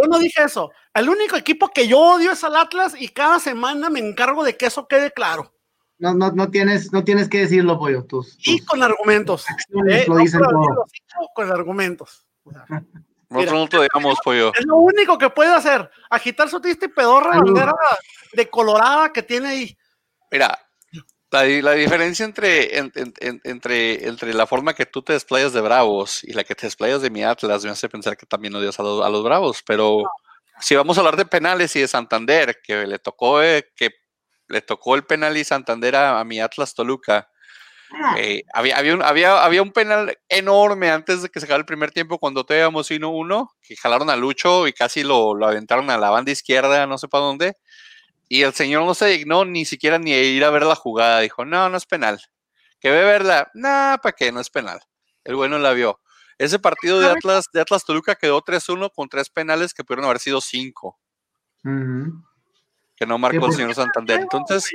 Yo 0.01 0.09
no 0.09 0.19
dije 0.19 0.45
eso. 0.45 0.71
El 0.95 1.09
único 1.09 1.37
equipo 1.37 1.69
que 1.69 1.87
yo 1.87 1.99
odio 1.99 2.33
es 2.33 2.43
al 2.45 2.57
Atlas 2.57 2.95
y 2.99 3.09
cada 3.09 3.39
semana 3.39 3.91
me 3.91 4.01
encargo 4.01 4.43
de 4.43 4.57
que 4.57 4.67
eso 4.67 4.89
quede 4.89 5.11
claro. 5.11 5.53
No, 5.99 6.15
no, 6.15 6.33
no 6.33 6.51
tienes, 6.51 6.93
no 6.93 7.05
tienes 7.05 7.29
que 7.29 7.41
decirlo, 7.41 7.79
pollo. 7.79 8.05
Tus, 8.05 8.37
Y 8.47 8.65
con 8.65 8.83
argumentos. 8.83 9.47
Eh, 9.89 10.05
lo 10.09 10.15
no 10.15 10.21
dicen 10.21 10.43
abrir 10.43 10.71
todo. 10.71 11.29
con 11.35 11.53
argumentos. 11.53 12.27
Nosotros 13.29 13.61
no 13.61 13.69
te 13.69 13.83
digamos, 13.83 14.19
pollo. 14.25 14.53
Es 14.59 14.67
lo 14.67 14.79
único 14.79 15.17
que 15.19 15.31
puede 15.31 15.53
hacer. 15.53 15.91
Agitar 16.11 16.49
su 16.49 16.61
triste 16.61 16.87
y 16.87 16.89
pedorra 16.89 17.39
bandera 17.39 17.75
de 18.33 18.49
colorada 18.49 19.13
que 19.13 19.23
tiene 19.23 19.49
ahí. 19.49 19.79
Mira, 20.31 20.59
la, 21.33 21.45
la 21.45 21.73
diferencia 21.73 22.25
entre, 22.25 22.79
en- 22.79 22.93
en- 22.95 23.15
en- 23.21 23.41
entre, 23.45 24.07
entre 24.09 24.35
la 24.35 24.47
forma 24.47 24.75
que 24.75 24.87
tú 24.87 25.03
te 25.03 25.15
desplayas 25.15 25.53
de 25.53 25.61
Bravos 25.61 26.23
y 26.25 26.33
la 26.33 26.45
que 26.45 26.55
te 26.55 26.67
desplayas 26.67 27.03
de 27.03 27.11
mi 27.11 27.23
Atlas 27.25 27.65
me 27.65 27.71
hace 27.71 27.89
pensar 27.89 28.17
que 28.17 28.27
también 28.27 28.55
odias 28.55 28.79
a 28.79 28.83
los, 28.83 29.05
a 29.05 29.09
los 29.09 29.25
Bravos, 29.25 29.63
pero 29.67 30.03
si 30.61 30.77
vamos 30.77 30.97
a 30.97 31.01
hablar 31.01 31.17
de 31.17 31.25
penales 31.27 31.75
y 31.77 31.81
de 31.81 31.89
Santander, 31.89 32.59
que 32.63 32.87
le 32.87 32.99
tocó, 32.99 33.43
eh, 33.43 33.69
que 33.77 33.91
le 34.49 34.61
tocó 34.63 34.95
el 34.95 35.05
penal 35.05 35.37
y 35.37 35.45
Santander 35.45 35.97
a, 35.97 36.21
a 36.21 36.25
mi 36.25 36.41
Atlas 36.41 36.75
Toluca, 36.75 37.29
Ah, 37.95 38.15
eh, 38.19 38.43
había, 38.55 38.79
había, 38.79 38.95
un, 38.95 39.03
había, 39.03 39.45
había 39.45 39.63
un 39.63 39.71
penal 39.73 40.19
enorme 40.29 40.91
antes 40.91 41.23
de 41.23 41.29
que 41.29 41.41
se 41.41 41.45
acabara 41.45 41.61
el 41.61 41.67
primer 41.67 41.91
tiempo 41.91 42.19
cuando 42.19 42.45
te 42.45 42.57
íbamos 42.59 42.91
1-1, 42.91 43.51
que 43.61 43.77
jalaron 43.77 44.09
a 44.09 44.17
Lucho 44.17 44.67
y 44.67 44.73
casi 44.73 45.03
lo, 45.03 45.35
lo 45.35 45.47
aventaron 45.47 45.91
a 45.91 45.99
la 45.99 46.09
banda 46.09 46.33
izquierda, 46.33 46.87
no 46.87 46.97
sé 46.97 47.09
para 47.09 47.25
dónde. 47.25 47.55
Y 48.33 48.45
el 48.45 48.55
señor 48.55 48.87
no 48.87 48.95
se 48.95 49.09
dignó 49.09 49.45
ni 49.45 49.67
siquiera 49.67 49.99
ni 49.99 50.13
ir 50.13 50.43
a 50.43 50.49
ver 50.49 50.63
la 50.63 50.75
jugada. 50.75 51.21
Dijo, 51.21 51.45
no, 51.45 51.69
no 51.69 51.77
es 51.77 51.85
penal. 51.85 52.19
Que 52.81 52.91
ve 52.91 53.05
verla, 53.05 53.51
nah, 53.53 53.99
¿para 53.99 54.15
qué? 54.15 54.33
No 54.33 54.41
es 54.41 54.49
penal. 54.49 54.81
El 55.23 55.37
bueno 55.37 55.59
la 55.59 55.73
vio. 55.73 56.01
Ese 56.39 56.59
partido 56.59 56.99
de 56.99 57.11
Atlas, 57.11 57.45
de 57.53 57.61
Atlas 57.61 57.85
Toluca 57.85 58.15
quedó 58.15 58.41
3-1 58.41 58.91
con 58.95 59.11
tres 59.11 59.29
penales 59.29 59.75
que 59.75 59.85
pudieron 59.85 60.07
haber 60.07 60.19
sido 60.19 60.41
5. 60.41 60.99
Que 62.97 63.05
no 63.05 63.19
marcó 63.19 63.45
el 63.45 63.53
señor 63.53 63.75
Santander. 63.75 64.21
Entonces, 64.21 64.71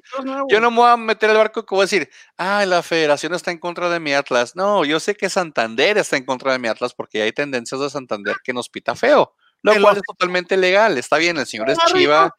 yo 0.50 0.62
no 0.62 0.70
me 0.70 0.78
voy 0.78 0.92
a 0.92 0.98
meter 0.98 1.32
el 1.32 1.38
barco 1.38 1.66
que 1.66 1.74
voy 1.74 1.82
a 1.82 1.86
decir, 1.86 2.12
ah, 2.38 2.64
la 2.68 2.84
federación 2.84 3.34
está 3.34 3.50
en 3.50 3.58
contra 3.58 3.90
de 3.90 4.00
mi 4.00 4.14
Atlas. 4.14 4.56
No, 4.56 4.86
yo 4.86 5.00
sé 5.00 5.16
que 5.16 5.32
Santander 5.32 5.98
está 5.98 6.16
en 6.16 6.26
contra 6.26 6.52
de 6.52 6.60
mi 6.60 6.68
Atlas 6.68 6.94
porque 6.94 7.24
hay 7.24 7.32
tendencias 7.32 7.82
de 7.82 7.90
Santander 7.90 8.36
que 8.44 8.54
nos 8.54 8.70
pita 8.70 8.94
feo. 8.94 9.34
Lo 9.64 9.74
cual 9.82 9.98
es 9.98 10.04
totalmente 10.04 10.58
legal. 10.58 11.00
Está 11.00 11.18
bien, 11.18 11.38
el 11.38 11.48
señor 11.48 11.72
es 11.72 11.80
Chiva. 11.88 12.32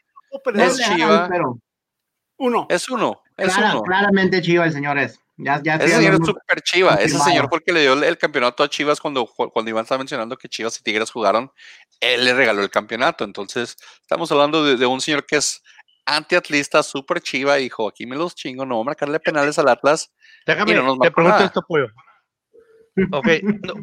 Es 0.55 0.79
Chiva. 0.79 1.29
Uno. 2.39 2.67
Es 2.69 2.89
uno. 2.89 3.23
Es 3.37 3.57
uno. 3.57 3.83
Claramente 3.83 4.41
Chiva 4.43 4.67
el 4.67 4.73
señor 4.73 4.99
es. 4.99 5.21
Ya, 5.41 5.63
ya 5.63 5.77
ese 5.77 5.97
señor 5.97 6.15
es 6.15 6.27
súper 6.27 6.61
chiva. 6.63 6.95
Ese 6.97 7.17
señor 7.19 7.49
porque 7.49 7.73
le 7.73 7.83
dio 7.83 7.93
el 7.93 8.19
campeonato 8.19 8.65
a 8.65 8.69
Chivas 8.69 9.01
cuando, 9.01 9.25
cuando 9.25 9.71
Iván 9.71 9.85
estaba 9.85 9.99
mencionando 9.99 10.37
que 10.37 10.49
Chivas 10.49 10.79
y 10.81 10.83
Tigres 10.83 11.13
jugaron, 11.13 11.53
él 12.01 12.25
le 12.25 12.35
regaló 12.35 12.61
el 12.61 12.71
campeonato. 12.71 13.23
Entonces, 13.25 13.77
estamos 14.01 14.31
hablando 14.33 14.65
de, 14.65 14.85
un 14.85 15.01
señor 15.01 15.25
que 15.25 15.37
es 15.37 15.63
antiatlista, 16.07 16.83
súper 16.83 17.21
chiva, 17.21 17.55
dijo, 17.57 17.87
aquí 17.89 18.05
me 18.05 18.17
los 18.17 18.35
chingo, 18.35 18.67
no 18.67 18.77
voy 18.77 18.83
a 18.83 18.87
marcarle 18.87 19.21
penales 19.21 19.59
al 19.61 19.69
Atlas. 19.69 20.13
Déjame, 20.45 20.75
te 20.75 21.11
pregunto 21.11 21.45
esto, 21.45 21.63
Pollo. 21.67 21.89
Ok, 23.13 23.29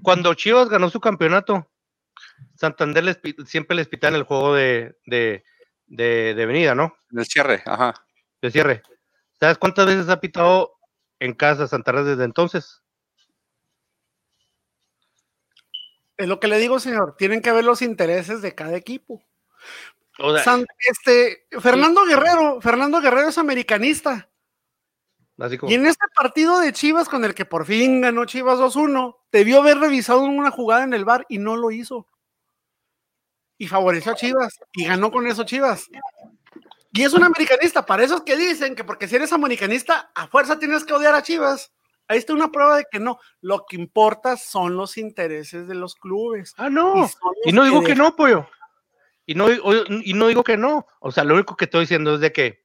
cuando 0.03 0.33
Chivas 0.33 0.67
ganó 0.67 0.89
su 0.89 0.99
campeonato, 0.99 1.71
Santander 2.55 3.17
siempre 3.45 3.77
les 3.77 3.87
pitan 3.87 4.13
el 4.13 4.23
juego 4.23 4.53
de, 4.53 4.97
de, 5.05 5.45
de, 5.87 6.33
de 6.33 6.45
venida, 6.45 6.75
¿no? 6.75 6.95
Del 7.09 7.25
cierre, 7.25 7.63
ajá. 7.65 7.93
De 8.41 8.51
cierre. 8.51 8.83
¿Sabes 9.39 9.57
cuántas 9.57 9.85
veces 9.85 10.09
ha 10.09 10.19
pitado 10.19 10.75
en 11.19 11.33
casa 11.33 11.67
Santander 11.67 12.05
desde 12.05 12.23
entonces. 12.23 12.81
Es 16.17 16.27
lo 16.27 16.39
que 16.39 16.47
le 16.47 16.59
digo, 16.59 16.79
señor. 16.79 17.15
Tienen 17.17 17.41
que 17.41 17.51
ver 17.51 17.65
los 17.65 17.81
intereses 17.81 18.41
de 18.41 18.55
cada 18.55 18.75
equipo. 18.75 19.23
este, 20.79 21.47
Fernando 21.59 22.05
Guerrero, 22.05 22.61
Fernando 22.61 23.01
Guerrero 23.01 23.29
es 23.29 23.37
americanista. 23.37 24.29
Y 25.67 25.73
en 25.73 25.85
este 25.85 26.05
partido 26.15 26.61
de 26.61 26.71
Chivas, 26.71 27.09
con 27.09 27.25
el 27.25 27.35
que 27.35 27.43
por 27.43 27.65
fin 27.65 27.99
ganó 27.99 28.23
Chivas 28.23 28.57
2-1, 28.57 29.17
debió 29.33 29.59
haber 29.59 29.79
revisado 29.79 30.21
una 30.21 30.49
jugada 30.49 30.85
en 30.85 30.93
el 30.93 31.03
bar 31.03 31.25
y 31.27 31.39
no 31.39 31.57
lo 31.57 31.71
hizo. 31.71 32.07
Y 33.57 33.67
favoreció 33.67 34.11
a 34.11 34.15
Chivas 34.15 34.59
y 34.73 34.85
ganó 34.85 35.11
con 35.11 35.27
eso 35.27 35.43
Chivas. 35.43 35.87
Y 36.91 37.03
es 37.03 37.13
un 37.13 37.23
americanista, 37.23 37.85
para 37.85 38.03
esos 38.03 38.21
que 38.23 38.37
dicen 38.37 38.75
que 38.75 38.83
porque 38.83 39.07
si 39.07 39.15
eres 39.15 39.33
americanista, 39.33 40.11
a 40.15 40.27
fuerza 40.27 40.59
tienes 40.59 40.85
que 40.85 40.93
odiar 40.93 41.13
a 41.13 41.23
Chivas. 41.23 41.73
Ahí 42.07 42.19
está 42.19 42.33
una 42.33 42.51
prueba 42.51 42.77
de 42.77 42.85
que 42.89 42.99
no. 42.99 43.19
Lo 43.41 43.65
que 43.67 43.75
importa 43.75 44.37
son 44.37 44.77
los 44.77 44.97
intereses 44.97 45.67
de 45.67 45.75
los 45.75 45.95
clubes. 45.95 46.53
Ah, 46.57 46.69
no. 46.69 47.09
Y, 47.43 47.51
no 47.51 47.63
digo 47.63 47.83
que, 47.83 47.95
no, 47.95 48.15
pollo. 48.15 48.47
Y 49.25 49.35
no, 49.35 49.47
y 49.51 50.13
no 50.13 50.27
digo 50.27 50.43
que 50.43 50.55
no. 50.55 50.85
O 50.99 51.11
sea, 51.11 51.23
lo 51.23 51.33
único 51.33 51.57
que 51.57 51.65
estoy 51.65 51.81
diciendo 51.81 52.15
es 52.15 52.21
de 52.21 52.31
que 52.31 52.63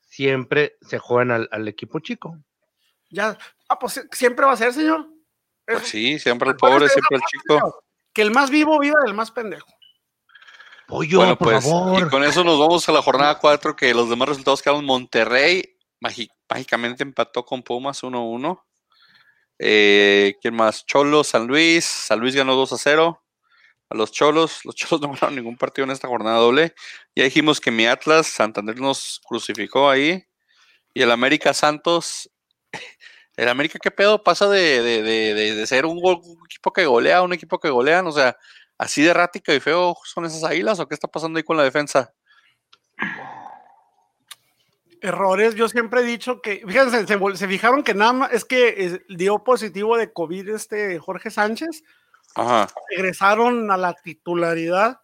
siempre 0.00 0.76
se 0.80 0.98
juegan 0.98 1.46
al, 1.50 1.68
equipo 1.68 2.00
chico. 2.00 2.38
Ya. 3.10 3.36
Ah, 3.68 3.78
pues 3.78 4.04
siempre 4.10 4.46
va 4.46 4.52
a 4.52 4.56
ser, 4.56 4.72
señor. 4.72 5.06
Pues 5.66 5.86
sí, 5.86 6.18
siempre 6.18 6.50
el 6.50 6.56
pobre, 6.56 6.88
siempre 6.88 7.18
el 7.18 7.22
chico. 7.22 7.84
Que 8.12 8.22
el 8.22 8.32
más 8.32 8.50
vivo 8.50 8.78
viva 8.80 9.00
del 9.04 9.14
más 9.14 9.30
pendejo 9.30 9.68
bueno, 10.90 11.38
pues, 11.38 11.66
Y 11.66 12.08
con 12.10 12.24
eso 12.24 12.44
nos 12.44 12.58
vamos 12.58 12.88
a 12.88 12.92
la 12.92 13.02
jornada 13.02 13.38
4, 13.38 13.76
que 13.76 13.94
los 13.94 14.10
demás 14.10 14.28
resultados 14.28 14.62
quedaron 14.62 14.84
Monterrey, 14.84 15.76
mágicamente 16.48 17.02
empató 17.02 17.44
con 17.44 17.62
Pumas 17.62 18.02
1-1. 18.02 18.60
Eh, 19.62 20.36
¿Quién 20.40 20.54
más? 20.54 20.86
Cholos, 20.86 21.28
San 21.28 21.46
Luis. 21.46 21.84
San 21.84 22.18
Luis 22.18 22.34
ganó 22.34 22.56
2 22.56 22.74
0 22.76 23.22
a 23.90 23.94
los 23.94 24.10
Cholos. 24.10 24.64
Los 24.64 24.74
Cholos 24.74 25.00
no 25.02 25.08
ganaron 25.08 25.36
ningún 25.36 25.56
partido 25.56 25.84
en 25.84 25.90
esta 25.90 26.08
jornada 26.08 26.38
doble. 26.38 26.74
Ya 27.14 27.24
dijimos 27.24 27.60
que 27.60 27.70
mi 27.70 27.86
Atlas, 27.86 28.26
Santander 28.26 28.80
nos 28.80 29.20
crucificó 29.28 29.90
ahí. 29.90 30.24
Y 30.94 31.02
el 31.02 31.10
América 31.10 31.54
Santos. 31.54 32.30
El 33.36 33.48
América, 33.48 33.78
¿qué 33.80 33.90
pedo? 33.90 34.22
Pasa 34.22 34.50
de, 34.50 34.82
de 34.82 35.66
ser 35.66 35.86
un, 35.86 35.98
equipo 36.44 36.72
que 36.74 36.84
golea 36.84 37.18
a 37.18 37.22
un 37.22 37.32
equipo 37.32 37.58
que 37.58 37.70
golean. 37.70 38.06
O 38.06 38.12
sea, 38.12 38.36
¿Así 38.80 39.02
de 39.02 39.10
errática 39.10 39.52
y 39.52 39.60
feo 39.60 39.94
son 40.04 40.24
esas 40.24 40.42
águilas 40.42 40.80
o 40.80 40.88
qué 40.88 40.94
está 40.94 41.06
pasando 41.06 41.36
ahí 41.36 41.42
con 41.42 41.58
la 41.58 41.64
defensa? 41.64 42.14
Errores, 45.02 45.54
yo 45.54 45.68
siempre 45.68 46.00
he 46.00 46.04
dicho 46.04 46.40
que, 46.40 46.64
fíjense, 46.66 47.06
se, 47.06 47.46
fijaron 47.46 47.82
que 47.82 47.92
nada 47.92 48.14
más 48.14 48.32
es 48.32 48.46
que 48.46 49.02
dio 49.10 49.44
positivo 49.44 49.98
de 49.98 50.10
COVID 50.10 50.48
este 50.48 50.98
Jorge 50.98 51.30
Sánchez. 51.30 51.84
Ajá. 52.34 52.68
Regresaron 52.88 53.70
a 53.70 53.76
la 53.76 53.92
titularidad 53.92 55.02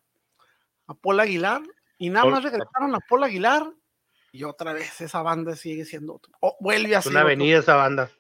a 0.87 0.95
Paul 0.95 1.21
Aguilar 1.21 1.61
y 1.99 2.09
nada 2.09 2.25
más 2.31 2.45
regresaron 2.45 2.95
a 2.95 3.01
Paul 3.01 3.25
Aguilar 3.25 3.71
y 4.33 4.45
otra 4.45 4.73
vez 4.73 5.03
esa 5.03 5.21
banda 5.21 5.55
sigue 5.55 5.85
siendo 5.85 6.19
vuelve 6.61 6.97
a 6.97 7.03
ser 7.03 7.12
una 7.12 7.21
avenida 7.21 7.59
esa 7.59 7.75
banda. 7.75 8.11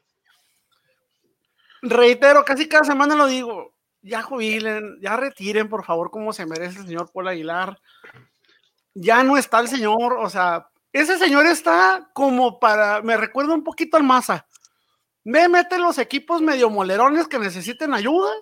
Reitero, 1.80 2.44
casi 2.44 2.68
cada 2.68 2.84
semana 2.84 3.14
lo 3.14 3.26
digo 3.26 3.75
ya 4.06 4.22
jubilen, 4.22 4.98
ya 5.00 5.16
retiren, 5.16 5.68
por 5.68 5.84
favor, 5.84 6.10
como 6.10 6.32
se 6.32 6.46
merece 6.46 6.78
el 6.78 6.86
señor 6.86 7.10
Paul 7.12 7.28
Aguilar. 7.28 7.80
Ya 8.94 9.22
no 9.24 9.36
está 9.36 9.58
el 9.58 9.68
señor, 9.68 10.14
o 10.14 10.30
sea, 10.30 10.68
ese 10.92 11.18
señor 11.18 11.46
está 11.46 12.08
como 12.14 12.60
para, 12.60 13.02
me 13.02 13.16
recuerda 13.16 13.52
un 13.52 13.64
poquito 13.64 13.96
al 13.96 14.04
Maza. 14.04 14.46
Ve, 15.24 15.48
mete 15.48 15.78
los 15.78 15.98
equipos 15.98 16.40
medio 16.40 16.70
molerones 16.70 17.26
que 17.26 17.40
necesiten 17.40 17.92
ayuda 17.92 18.32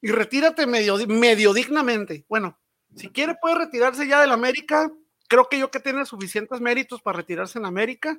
y 0.00 0.10
retírate 0.10 0.66
medio, 0.66 0.96
medio 1.06 1.52
dignamente. 1.52 2.24
Bueno, 2.26 2.58
si 2.96 3.10
quiere 3.10 3.34
puede 3.40 3.56
retirarse 3.56 4.08
ya 4.08 4.20
del 4.20 4.32
América. 4.32 4.90
Creo 5.28 5.48
que 5.48 5.58
yo 5.58 5.70
que 5.70 5.80
tiene 5.80 6.06
suficientes 6.06 6.60
méritos 6.60 7.02
para 7.02 7.18
retirarse 7.18 7.58
en 7.58 7.66
América. 7.66 8.18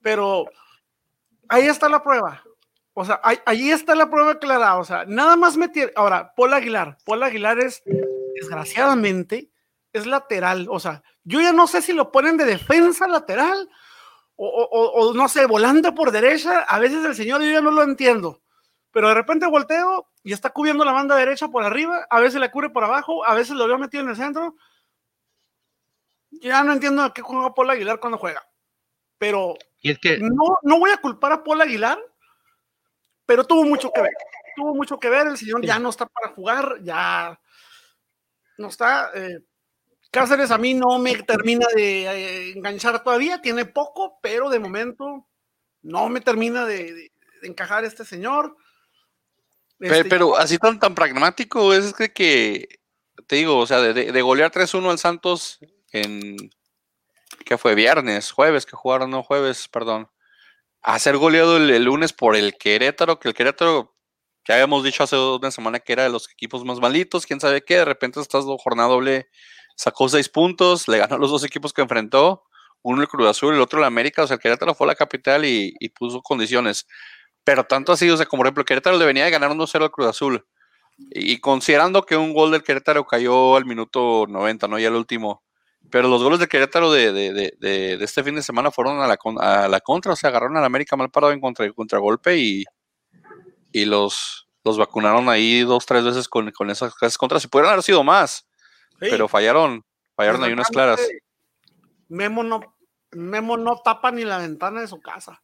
Pero 0.00 0.46
ahí 1.48 1.66
está 1.66 1.88
la 1.88 2.02
prueba. 2.02 2.42
O 3.00 3.04
sea, 3.04 3.20
ahí, 3.22 3.70
está 3.70 3.94
la 3.94 4.10
prueba 4.10 4.40
clara. 4.40 4.76
O 4.76 4.84
sea, 4.84 5.04
nada 5.04 5.36
más 5.36 5.56
meter. 5.56 5.92
Ahora, 5.94 6.34
Paul 6.34 6.52
Aguilar. 6.52 6.98
Paul 7.04 7.22
Aguilar 7.22 7.60
es, 7.60 7.80
desgraciadamente, 8.34 9.52
es 9.92 10.04
lateral. 10.04 10.66
O 10.68 10.80
sea, 10.80 11.04
yo 11.22 11.40
ya 11.40 11.52
no 11.52 11.68
sé 11.68 11.80
si 11.80 11.92
lo 11.92 12.10
ponen 12.10 12.36
de 12.36 12.44
defensa 12.44 13.06
lateral 13.06 13.70
o, 14.34 15.12
no 15.14 15.28
sé, 15.28 15.46
volante 15.46 15.92
por 15.92 16.10
derecha. 16.10 16.62
A 16.62 16.80
veces 16.80 17.04
el 17.04 17.14
señor 17.14 17.40
yo 17.40 17.52
ya 17.52 17.60
no 17.60 17.70
lo 17.70 17.84
entiendo. 17.84 18.42
Pero 18.90 19.06
de 19.06 19.14
repente 19.14 19.46
volteo 19.46 20.08
y 20.24 20.32
está 20.32 20.50
cubriendo 20.50 20.84
la 20.84 20.90
banda 20.90 21.14
derecha 21.14 21.46
por 21.46 21.62
arriba. 21.62 22.04
A 22.10 22.18
veces 22.18 22.40
le 22.40 22.50
cubre 22.50 22.68
por 22.68 22.82
abajo. 22.82 23.24
A 23.24 23.36
veces 23.36 23.54
lo 23.54 23.68
veo 23.68 23.78
metido 23.78 24.02
en 24.02 24.10
el 24.10 24.16
centro. 24.16 24.56
Ya 26.32 26.64
no 26.64 26.72
entiendo 26.72 27.04
a 27.04 27.14
qué 27.14 27.22
juega 27.22 27.54
Paul 27.54 27.70
Aguilar 27.70 28.00
cuando 28.00 28.18
juega. 28.18 28.44
Pero 29.18 29.56
¿Y 29.82 29.92
es 29.92 30.00
que... 30.00 30.18
no, 30.18 30.58
no 30.64 30.80
voy 30.80 30.90
a 30.90 30.96
culpar 30.96 31.30
a 31.30 31.44
Paul 31.44 31.60
Aguilar 31.60 31.96
pero 33.28 33.44
tuvo 33.44 33.64
mucho 33.64 33.90
que 33.92 34.00
ver. 34.00 34.12
Tuvo 34.56 34.74
mucho 34.74 34.98
que 34.98 35.10
ver, 35.10 35.26
el 35.26 35.36
señor 35.36 35.64
ya 35.64 35.78
no 35.78 35.90
está 35.90 36.06
para 36.06 36.32
jugar, 36.32 36.78
ya 36.82 37.38
no 38.56 38.68
está. 38.68 39.10
Eh, 39.14 39.40
Cáceres 40.10 40.50
a 40.50 40.56
mí 40.56 40.72
no 40.72 40.98
me 40.98 41.14
termina 41.22 41.66
de 41.76 42.06
eh, 42.06 42.52
enganchar 42.56 43.04
todavía, 43.04 43.42
tiene 43.42 43.66
poco, 43.66 44.18
pero 44.22 44.48
de 44.48 44.58
momento 44.58 45.28
no 45.82 46.08
me 46.08 46.22
termina 46.22 46.64
de, 46.64 47.12
encajar 47.42 47.84
este 47.84 48.06
señor. 48.06 48.56
Este, 49.78 50.06
pero, 50.06 50.34
así 50.38 50.56
tan, 50.56 50.80
tan 50.80 50.94
pragmático 50.94 51.74
es 51.74 51.92
que, 51.92 52.10
que 52.14 52.80
te 53.26 53.36
digo, 53.36 53.58
o 53.58 53.66
sea, 53.66 53.80
de, 53.80 53.92
de 53.92 54.22
golear 54.22 54.50
3-1 54.50 54.90
al 54.90 54.98
Santos 54.98 55.58
en, 55.92 56.50
que 57.44 57.58
fue 57.58 57.74
viernes, 57.74 58.32
jueves, 58.32 58.64
que 58.64 58.74
jugaron, 58.74 59.10
no 59.10 59.22
jueves, 59.22 59.68
perdón 59.68 60.08
a 60.82 60.98
ser 60.98 61.16
goleado 61.16 61.56
el, 61.56 61.84
lunes 61.84 62.12
por 62.12 62.36
el 62.36 62.56
Querétaro, 62.56 63.18
que 63.18 63.28
el 63.28 63.34
Querétaro, 63.34 63.96
ya 64.46 64.54
habíamos 64.54 64.84
dicho 64.84 65.02
hace 65.02 65.16
una 65.16 65.50
semana 65.50 65.80
que 65.80 65.92
era 65.92 66.04
de 66.04 66.10
los 66.10 66.30
equipos 66.30 66.64
más 66.64 66.80
malitos, 66.80 67.26
quién 67.26 67.40
sabe 67.40 67.64
qué, 67.64 67.76
de 67.76 67.84
repente 67.84 68.20
estás 68.20 68.44
jornada 68.44 68.88
doble, 68.88 69.28
sacó 69.76 70.08
seis 70.08 70.28
puntos, 70.28 70.88
le 70.88 70.98
ganó 70.98 71.18
los 71.18 71.30
dos 71.30 71.44
equipos 71.44 71.72
que 71.72 71.82
enfrentó, 71.82 72.44
uno 72.82 73.02
el 73.02 73.08
Cruz 73.08 73.28
Azul, 73.28 73.54
el 73.54 73.60
otro 73.60 73.78
el 73.80 73.84
América, 73.84 74.22
o 74.22 74.26
sea, 74.26 74.34
el 74.36 74.40
Querétaro 74.40 74.74
fue 74.74 74.86
a 74.86 74.88
la 74.88 74.94
capital 74.94 75.44
y, 75.44 75.72
puso 75.98 76.22
condiciones. 76.22 76.86
Pero 77.44 77.64
tanto 77.64 77.92
así, 77.92 78.08
o 78.10 78.16
sea, 78.16 78.26
como 78.26 78.40
por 78.40 78.46
ejemplo, 78.46 78.62
el 78.62 78.66
Querétaro 78.66 78.98
le 78.98 79.06
venía 79.06 79.24
de 79.24 79.30
ganar 79.30 79.50
1-0 79.50 79.82
al 79.82 79.90
Cruz 79.90 80.08
Azul. 80.08 80.46
Y, 81.10 81.38
considerando 81.40 82.02
que 82.02 82.16
un 82.16 82.34
gol 82.34 82.50
del 82.50 82.62
Querétaro 82.62 83.06
cayó 83.06 83.56
al 83.56 83.64
minuto 83.66 84.26
90, 84.28 84.68
¿no? 84.68 84.78
Ya 84.78 84.88
el 84.88 84.94
último. 84.94 85.42
Pero 85.90 86.08
los 86.08 86.22
goles 86.22 86.38
de 86.38 86.48
Querétaro 86.48 86.92
de, 86.92 87.12
de, 87.12 87.54
de, 87.58 88.04
este 88.04 88.22
fin 88.22 88.34
de 88.34 88.42
semana 88.42 88.70
fueron 88.70 89.00
a 89.00 89.06
la, 89.06 89.16
a 89.40 89.68
la 89.68 89.80
contra, 89.80 90.12
o 90.12 90.16
sea, 90.16 90.28
agarraron 90.28 90.56
al 90.56 90.64
América 90.64 90.96
mal 90.96 91.10
parado 91.10 91.32
en 91.32 91.40
contra, 91.40 91.70
contragolpe 91.72 92.36
y, 92.36 92.64
y 93.72 93.84
los, 93.86 94.48
los 94.64 94.76
vacunaron 94.76 95.28
ahí 95.28 95.60
dos, 95.60 95.86
tres 95.86 96.04
veces 96.04 96.28
con, 96.28 96.50
con 96.52 96.70
esas, 96.70 96.94
contras. 97.16 97.42
Si 97.42 97.48
pudieran 97.48 97.72
haber 97.72 97.82
sido 97.82 98.04
más, 98.04 98.46
pero 98.98 99.28
fallaron, 99.28 99.84
fallaron 100.14 100.44
ahí 100.44 100.52
unas 100.52 100.68
claras. 100.68 101.00
Memo 102.08 102.42
no, 102.42 102.60
Memo 103.12 103.56
no 103.56 103.76
tapa 103.78 104.10
ni 104.10 104.24
la 104.24 104.38
ventana 104.38 104.80
de 104.80 104.88
su 104.88 105.00
casa. 105.00 105.40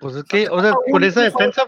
Pues 0.00 0.16
es 0.16 0.24
que, 0.24 0.48
o 0.48 0.60
sea, 0.60 0.72
con 0.90 1.04
esa 1.04 1.22
defensa. 1.22 1.64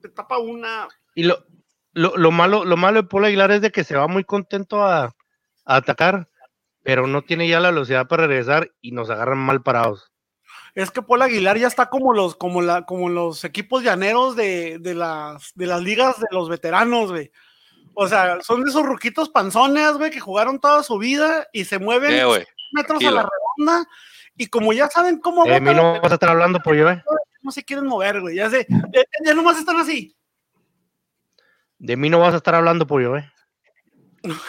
Te 0.00 0.08
tapa 0.08 0.38
una. 0.38 0.88
Y 1.14 1.24
lo, 1.24 1.44
lo, 1.92 2.16
lo, 2.16 2.30
malo, 2.30 2.64
lo 2.64 2.76
malo 2.76 3.02
de 3.02 3.08
Paul 3.08 3.24
Aguilar 3.24 3.50
es 3.50 3.60
de 3.60 3.70
que 3.70 3.84
se 3.84 3.96
va 3.96 4.08
muy 4.08 4.24
contento 4.24 4.82
a, 4.82 5.04
a 5.04 5.76
atacar, 5.76 6.26
pero 6.82 7.06
no 7.06 7.22
tiene 7.22 7.48
ya 7.48 7.60
la 7.60 7.70
velocidad 7.70 8.08
para 8.08 8.26
regresar 8.26 8.72
y 8.80 8.92
nos 8.92 9.10
agarran 9.10 9.38
mal 9.38 9.62
parados. 9.62 10.12
Es 10.74 10.90
que 10.90 11.02
Paul 11.02 11.22
Aguilar 11.22 11.58
ya 11.58 11.66
está 11.66 11.86
como 11.86 12.12
los, 12.12 12.36
como 12.36 12.62
la, 12.62 12.84
como 12.84 13.08
los 13.08 13.44
equipos 13.44 13.82
llaneros 13.82 14.36
de, 14.36 14.78
de, 14.78 14.94
las, 14.94 15.52
de 15.54 15.66
las 15.66 15.82
ligas 15.82 16.20
de 16.20 16.28
los 16.30 16.48
veteranos, 16.48 17.10
güey. 17.10 17.32
O 17.94 18.06
sea, 18.06 18.40
son 18.40 18.62
de 18.62 18.70
esos 18.70 18.86
ruquitos 18.86 19.28
panzones, 19.28 19.92
güey, 19.94 20.10
que 20.10 20.20
jugaron 20.20 20.60
toda 20.60 20.82
su 20.82 20.96
vida 20.98 21.48
y 21.52 21.64
se 21.64 21.78
mueven 21.78 22.12
Eh, 22.12 22.46
metros 22.72 23.04
a 23.04 23.10
la 23.10 23.28
redonda. 23.28 23.88
Y 24.36 24.46
como 24.46 24.72
ya 24.72 24.88
saben 24.88 25.18
cómo 25.18 25.44
Eh, 25.44 25.56
a 25.56 25.60
mí 25.60 25.74
no 25.74 26.00
vas 26.00 26.12
a 26.12 26.14
estar 26.14 26.30
hablando, 26.30 26.60
pollo, 26.60 26.88
eh. 26.88 27.02
no 27.42 27.50
se 27.50 27.64
quieren 27.64 27.86
mover, 27.86 28.20
güey. 28.20 28.36
Ya, 28.36 28.48
sé, 28.48 28.66
ya, 28.68 29.02
ya 29.24 29.34
nomás 29.34 29.58
están 29.58 29.76
así. 29.76 30.16
De 31.78 31.96
mí 31.96 32.08
no 32.08 32.20
vas 32.20 32.34
a 32.34 32.38
estar 32.38 32.54
hablando, 32.54 32.86
pollo, 32.86 33.16
eh. 33.16 33.30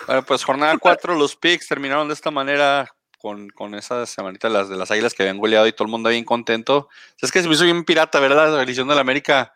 Bueno, 0.08 0.24
pues 0.26 0.44
jornada 0.44 0.78
4, 0.78 1.16
los 1.16 1.36
picks 1.36 1.68
terminaron 1.68 2.08
de 2.08 2.14
esta 2.14 2.32
manera 2.32 2.94
con, 3.20 3.50
con 3.50 3.76
esas 3.76 4.10
semanitas 4.10 4.52
las 4.52 4.68
de 4.70 4.76
las 4.76 4.92
águilas 4.92 5.14
que 5.14 5.24
habían 5.24 5.38
goleado 5.38 5.68
y 5.68 5.74
todo 5.74 5.86
el 5.86 5.92
mundo 5.92 6.10
bien 6.10 6.26
contento. 6.26 6.90
Es 7.22 7.32
que 7.32 7.42
se 7.42 7.48
me 7.48 7.54
hizo 7.54 7.64
bien 7.66 7.86
pirata, 7.86 8.20
¿verdad? 8.20 8.54
La 8.56 8.64
edición 8.64 8.88
de 8.88 8.96
la 8.96 9.02
América, 9.02 9.54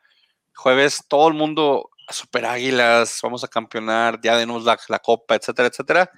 jueves, 0.55 1.03
todo 1.07 1.27
el 1.27 1.33
mundo, 1.33 1.89
super 2.09 2.45
águilas, 2.45 3.19
vamos 3.23 3.43
a 3.43 3.47
campeonar, 3.47 4.19
ya 4.21 4.37
denos 4.37 4.63
la, 4.63 4.77
la 4.87 4.99
copa, 4.99 5.35
etcétera, 5.35 5.67
etcétera. 5.67 6.11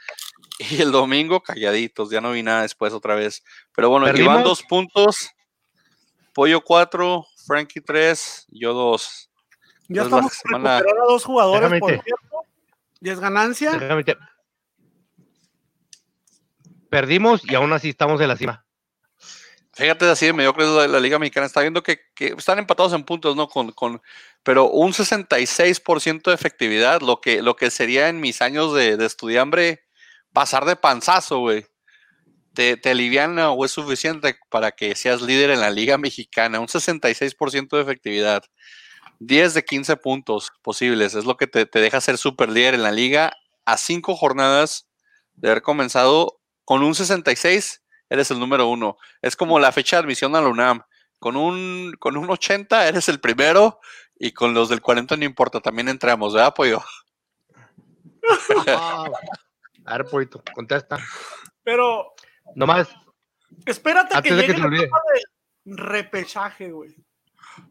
Y 0.60 0.82
el 0.82 0.92
domingo, 0.92 1.42
calladitos, 1.42 2.10
ya 2.10 2.20
no 2.20 2.32
vi 2.32 2.42
nada 2.44 2.64
después 2.64 2.92
otra 2.92 3.14
vez. 3.16 3.44
Pero 3.76 3.90
bueno, 3.90 4.08
¿Perdimos? 4.08 4.34
Iván 4.34 4.44
dos 4.44 4.64
puntos, 4.64 5.30
Pollo 6.34 6.62
4, 6.62 7.26
Frankie 7.46 7.82
3, 7.82 8.46
yo 8.50 8.74
2. 8.74 9.30
Ya 9.90 10.02
Entonces, 10.02 10.34
estamos 10.44 10.62
semana- 10.64 10.78
a 10.80 11.08
dos 11.08 11.24
jugadores, 11.24 11.62
Déjame 11.62 11.80
por 11.80 11.92
cierto. 11.92 12.27
Y 13.02 13.10
es 13.10 13.20
ganancia. 13.20 13.72
Perdimos 16.90 17.42
y 17.44 17.56
aún 17.56 17.74
así 17.74 17.90
estamos 17.90 18.20
en 18.22 18.28
la 18.30 18.38
cima. 18.38 18.66
Fíjate, 19.74 20.06
así 20.06 20.26
de 20.26 20.34
mediocre 20.34 20.64
es 20.64 20.72
la, 20.72 20.88
la 20.88 21.00
Liga 21.00 21.20
Mexicana. 21.20 21.46
Está 21.46 21.62
viendo 21.62 21.84
que, 21.84 22.00
que 22.16 22.34
están 22.38 22.58
empatados 22.58 22.94
en 22.94 23.04
puntos, 23.04 23.36
¿no? 23.36 23.48
Con, 23.48 23.72
con, 23.74 24.02
pero 24.42 24.70
un 24.70 24.92
66% 24.92 26.24
de 26.24 26.34
efectividad, 26.34 27.02
lo 27.02 27.22
que, 27.22 27.44
lo 27.44 27.56
que 27.56 27.70
sería 27.70 28.10
en 28.10 28.20
mis 28.20 28.42
años 28.42 28.74
de, 28.74 28.98
de 28.98 29.06
estudiambre 29.06 29.84
pasar 30.34 30.66
de 30.66 30.76
panzazo, 30.76 31.40
güey. 31.40 31.66
Te, 32.54 32.76
te 32.76 32.90
aliviana 32.90 33.52
o 33.52 33.66
es 33.66 33.72
suficiente 33.72 34.36
para 34.50 34.72
que 34.72 34.96
seas 34.96 35.22
líder 35.22 35.52
en 35.52 35.60
la 35.60 35.70
Liga 35.70 36.00
Mexicana. 36.00 36.60
Un 36.60 36.68
66% 36.68 37.70
de 37.70 37.82
efectividad. 37.82 38.44
10 39.20 39.54
de 39.54 39.66
15 39.66 39.98
puntos 39.98 40.52
posibles. 40.62 41.14
Es 41.16 41.26
lo 41.26 41.38
que 41.38 41.48
te, 41.48 41.66
te 41.66 41.80
deja 41.80 42.02
ser 42.02 42.18
super 42.18 42.50
líder 42.50 42.74
en 42.74 42.84
la 42.84 42.92
liga 42.92 43.34
a 43.66 43.78
cinco 43.78 44.16
jornadas 44.16 44.88
de 45.34 45.50
haber 45.50 45.62
comenzado 45.62 46.40
con 46.66 46.84
un 46.84 46.96
66 46.96 47.84
eres 48.10 48.32
el 48.32 48.40
número 48.40 48.68
uno. 48.68 48.98
Es 49.22 49.36
como 49.36 49.60
la 49.60 49.72
fecha 49.72 49.98
de 49.98 50.04
admisión 50.04 50.36
a 50.36 50.42
la 50.42 50.48
UNAM. 50.50 50.82
Con 51.20 51.36
un, 51.36 51.94
con 52.00 52.16
un 52.16 52.30
80 52.30 52.88
eres 52.88 53.10
el 53.10 53.20
primero 53.20 53.80
y 54.20 54.32
con 54.34 54.54
los 54.54 54.70
del 54.70 54.82
40 54.82 55.18
no 55.18 55.26
importa, 55.26 55.60
también 55.60 55.90
entramos, 55.90 56.34
¿verdad, 56.34 56.54
Pollo? 56.54 56.84
A 59.86 59.98
ver, 59.98 60.06
pollito, 60.06 60.44
contesta. 60.54 61.00
Pero 61.64 62.14
Nomás, 62.56 62.88
espérate 63.66 64.10
que 64.10 64.18
Antes 64.18 64.36
de 64.36 64.42
que 64.42 64.48
llegue 64.48 64.54
te 64.54 64.60
la 64.60 64.68
olvide. 64.68 64.84
etapa 64.86 65.02
de 65.14 65.76
repechaje, 65.76 66.72
güey. 66.72 66.96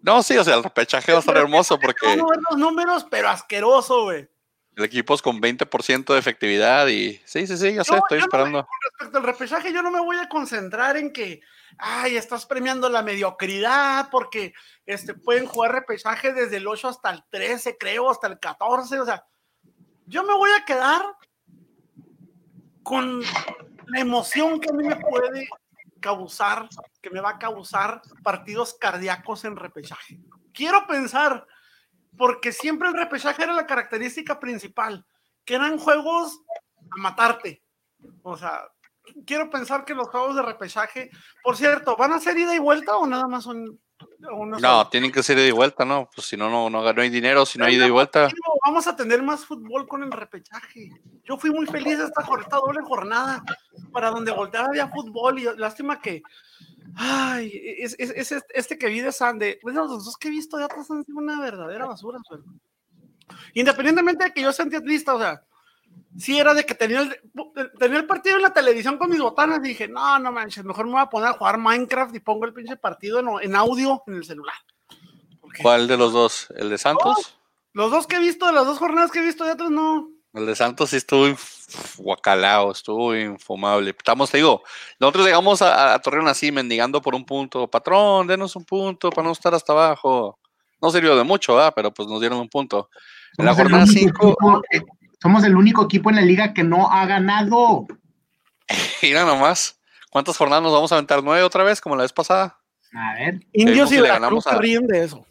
No, 0.02 0.22
sí, 0.22 0.36
o 0.36 0.44
sea, 0.44 0.56
el 0.56 0.62
repechaje 0.62 1.12
va 1.12 1.18
a 1.18 1.20
estar 1.20 1.36
hermoso 1.36 1.78
porque 1.78 2.06
ver 2.06 2.18
los 2.18 2.58
números, 2.58 3.06
pero 3.10 3.28
asqueroso, 3.28 4.04
güey. 4.04 4.28
el 4.76 4.84
equipo 4.84 5.14
es 5.14 5.22
con 5.22 5.40
20% 5.40 6.12
de 6.12 6.18
efectividad 6.18 6.86
y 6.88 7.20
sí, 7.24 7.46
sí, 7.46 7.56
sí, 7.56 7.74
ya 7.74 7.84
sé, 7.84 7.92
No, 7.92 7.98
estoy 7.98 8.18
yo 8.18 8.20
no 8.20 8.24
esperando. 8.26 8.68
Respecto 8.90 9.18
al 9.18 9.24
repechaje, 9.24 9.72
yo 9.72 9.82
no 9.82 9.90
me 9.90 10.00
voy 10.00 10.16
a 10.16 10.28
concentrar 10.28 10.96
en 10.96 11.12
que, 11.12 11.40
ay, 11.78 12.16
estás 12.16 12.46
premiando 12.46 12.88
la 12.88 13.02
mediocridad, 13.02 14.08
porque 14.10 14.54
este, 14.84 15.14
pueden 15.14 15.46
jugar 15.46 15.72
repechaje 15.72 16.32
desde 16.32 16.58
el 16.58 16.66
8 16.66 16.88
hasta 16.88 17.10
el 17.10 17.24
13, 17.30 17.76
creo, 17.78 18.10
hasta 18.10 18.26
el 18.26 18.38
14. 18.38 19.00
O 19.00 19.04
sea, 19.04 19.24
yo 20.06 20.22
me 20.22 20.34
voy 20.34 20.50
a 20.50 20.64
quedar 20.64 21.02
con 22.82 23.20
la 23.86 24.00
emoción 24.00 24.60
que 24.60 24.70
a 24.70 24.72
mí 24.72 24.84
me 24.84 24.96
puede 24.96 25.48
causar, 26.00 26.68
que 27.06 27.14
me 27.14 27.20
va 27.20 27.30
a 27.30 27.38
causar 27.38 28.02
partidos 28.24 28.74
cardíacos 28.74 29.44
en 29.44 29.54
repechaje. 29.54 30.18
Quiero 30.52 30.88
pensar, 30.88 31.46
porque 32.18 32.50
siempre 32.50 32.88
el 32.88 32.94
repechaje 32.94 33.44
era 33.44 33.52
la 33.52 33.64
característica 33.64 34.40
principal, 34.40 35.06
que 35.44 35.54
eran 35.54 35.78
juegos 35.78 36.40
a 36.90 37.00
matarte. 37.00 37.62
O 38.22 38.36
sea, 38.36 38.62
quiero 39.24 39.48
pensar 39.50 39.84
que 39.84 39.94
los 39.94 40.08
juegos 40.08 40.34
de 40.34 40.42
repechaje, 40.42 41.10
por 41.44 41.56
cierto, 41.56 41.96
¿van 41.96 42.12
a 42.12 42.18
ser 42.18 42.36
ida 42.36 42.56
y 42.56 42.58
vuelta 42.58 42.96
o 42.96 43.06
nada 43.06 43.28
más 43.28 43.44
son 43.44 43.78
No, 44.60 44.88
tienen 44.88 45.12
que 45.12 45.22
ser 45.22 45.38
ida 45.38 45.46
y 45.46 45.52
vuelta, 45.52 45.84
¿no? 45.84 46.10
Pues 46.12 46.26
si 46.26 46.36
no, 46.36 46.50
no, 46.50 46.68
no, 46.68 46.92
no 46.92 47.02
hay 47.02 47.08
dinero, 47.08 47.46
si 47.46 47.56
no 47.56 47.66
hay 47.66 47.76
ida 47.76 47.86
y 47.86 47.90
vuelta. 47.90 48.28
Vamos 48.66 48.88
a 48.88 48.96
tener 48.96 49.22
más 49.22 49.44
fútbol 49.44 49.86
con 49.86 50.02
el 50.02 50.10
repechaje. 50.10 50.90
Yo 51.22 51.36
fui 51.38 51.50
muy 51.50 51.66
feliz 51.66 52.00
esta, 52.00 52.22
esta 52.40 52.56
doble 52.56 52.82
jornada 52.82 53.44
para 53.92 54.10
donde 54.10 54.32
volteaba 54.32 54.66
había 54.66 54.88
fútbol 54.88 55.38
y 55.38 55.44
lástima 55.56 56.00
que. 56.00 56.22
Ay, 56.94 57.50
es, 57.78 57.96
es- 57.98 58.32
es 58.32 58.44
este- 58.54 58.78
que 58.78 58.86
vi 58.88 59.00
de 59.00 59.12
Sande. 59.12 59.58
Bueno, 59.62 59.86
los 59.86 60.04
dos 60.04 60.16
que 60.16 60.28
he 60.28 60.30
visto 60.30 60.56
de 60.56 60.64
atrás 60.64 60.90
han 60.90 61.04
sido 61.04 61.18
una 61.18 61.40
verdadera 61.40 61.86
basura. 61.86 62.18
suegro. 62.26 62.46
Independientemente 63.54 64.24
de 64.24 64.32
que 64.32 64.42
yo 64.42 64.52
sentía 64.52 64.80
triste, 64.82 65.10
o 65.10 65.18
sea, 65.18 65.42
sí 66.16 66.38
era 66.38 66.54
de 66.54 66.64
que 66.64 66.74
tenía 66.74 67.00
el, 67.00 67.20
tenía 67.78 67.98
el 67.98 68.06
partido 68.06 68.36
en 68.36 68.42
la 68.42 68.52
televisión 68.52 68.98
con 68.98 69.10
mis 69.10 69.20
botanas 69.20 69.58
y 69.64 69.68
dije, 69.68 69.88
no, 69.88 70.18
no 70.18 70.30
manches, 70.32 70.64
mejor 70.64 70.86
me 70.86 70.92
voy 70.92 71.00
a 71.00 71.10
poner 71.10 71.28
a 71.30 71.32
jugar 71.32 71.58
Minecraft 71.58 72.14
y 72.14 72.20
pongo 72.20 72.44
el 72.44 72.52
pinche 72.52 72.76
partido 72.76 73.18
en, 73.18 73.28
en 73.42 73.56
audio 73.56 74.02
en 74.06 74.14
el 74.14 74.24
celular. 74.24 74.54
¿Cuál 75.62 75.88
de 75.88 75.96
los 75.96 76.12
dos? 76.12 76.48
¿El 76.56 76.68
de 76.70 76.78
Santos? 76.78 77.38
Los 77.72 77.90
dos 77.90 78.06
que 78.06 78.16
he 78.16 78.20
visto, 78.20 78.46
de 78.46 78.52
las 78.52 78.64
dos 78.66 78.78
jornadas 78.78 79.10
que 79.10 79.18
he 79.20 79.24
visto 79.24 79.44
de 79.44 79.50
atrás, 79.52 79.70
no. 79.70 80.10
El 80.36 80.44
de 80.46 80.54
Santos 80.54 80.90
sí 80.90 80.96
estuvo 80.96 81.34
guacalao, 81.96 82.70
estuvo 82.72 83.16
infumable. 83.16 83.90
Estamos, 83.90 84.30
te 84.30 84.36
digo, 84.36 84.62
nosotros 85.00 85.24
llegamos 85.24 85.62
a, 85.62 85.94
a 85.94 85.98
Torreón 85.98 86.28
así, 86.28 86.52
mendigando 86.52 87.00
por 87.00 87.14
un 87.14 87.24
punto. 87.24 87.68
Patrón, 87.68 88.26
denos 88.26 88.54
un 88.54 88.64
punto 88.64 89.10
para 89.10 89.26
no 89.26 89.32
estar 89.32 89.54
hasta 89.54 89.72
abajo. 89.72 90.38
No 90.82 90.90
sirvió 90.90 91.16
de 91.16 91.24
mucho, 91.24 91.54
¿verdad? 91.56 91.72
pero 91.74 91.92
pues 91.92 92.06
nos 92.06 92.20
dieron 92.20 92.38
un 92.38 92.48
punto. 92.50 92.90
En 93.38 93.46
la 93.46 93.54
jornada 93.54 93.84
único 93.84 93.98
5, 93.98 94.28
equipo- 94.28 94.62
eh, 94.70 94.82
somos 95.22 95.42
el 95.44 95.56
único 95.56 95.84
equipo 95.84 96.10
en 96.10 96.16
la 96.16 96.22
liga 96.22 96.52
que 96.52 96.62
no 96.64 96.90
ha 96.92 97.06
ganado. 97.06 97.86
mira 99.02 99.24
nomás. 99.24 99.80
¿Cuántas 100.10 100.36
jornadas 100.36 100.62
nos 100.62 100.72
vamos 100.72 100.92
a 100.92 100.96
aventar? 100.96 101.22
¿Nueve 101.22 101.42
otra 101.42 101.64
vez, 101.64 101.80
como 101.80 101.96
la 101.96 102.02
vez 102.02 102.12
pasada? 102.12 102.58
A 102.94 103.14
ver, 103.14 103.40
Indios 103.52 103.90
y 103.90 103.96
le 103.96 104.02
Veracruz 104.02 104.22
ganamos 104.22 104.44
se 104.44 104.50
a- 104.50 104.58
ríen 104.58 104.86
de 104.86 105.04
eso. 105.04 105.26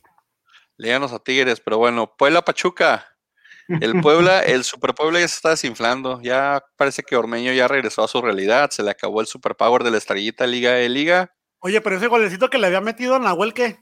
Léganos 0.77 1.13
a 1.13 1.19
Tigres, 1.19 1.61
pero 1.61 1.77
bueno, 1.77 2.11
Puebla 2.17 2.43
Pachuca. 2.43 3.14
El 3.67 3.99
Puebla, 4.01 4.41
el 4.43 4.63
Super 4.63 4.93
Puebla 4.93 5.19
ya 5.19 5.27
se 5.27 5.35
está 5.35 5.49
desinflando. 5.49 6.21
Ya 6.21 6.63
parece 6.75 7.01
que 7.03 7.15
Ormeño 7.15 7.51
ya 7.53 7.67
regresó 7.67 8.03
a 8.03 8.07
su 8.07 8.21
realidad. 8.21 8.69
Se 8.69 8.83
le 8.83 8.91
acabó 8.91 9.21
el 9.21 9.27
superpower 9.27 9.83
de 9.83 9.91
la 9.91 9.97
estrellita 9.97 10.45
Liga 10.45 10.71
de 10.71 10.87
Liga. 10.89 11.33
Oye, 11.59 11.81
pero 11.81 11.97
ese 11.97 12.07
golecito 12.07 12.49
que 12.49 12.57
le 12.59 12.67
había 12.67 12.81
metido 12.81 13.15
a 13.15 13.19
Nahuel, 13.19 13.53
¿qué? 13.53 13.79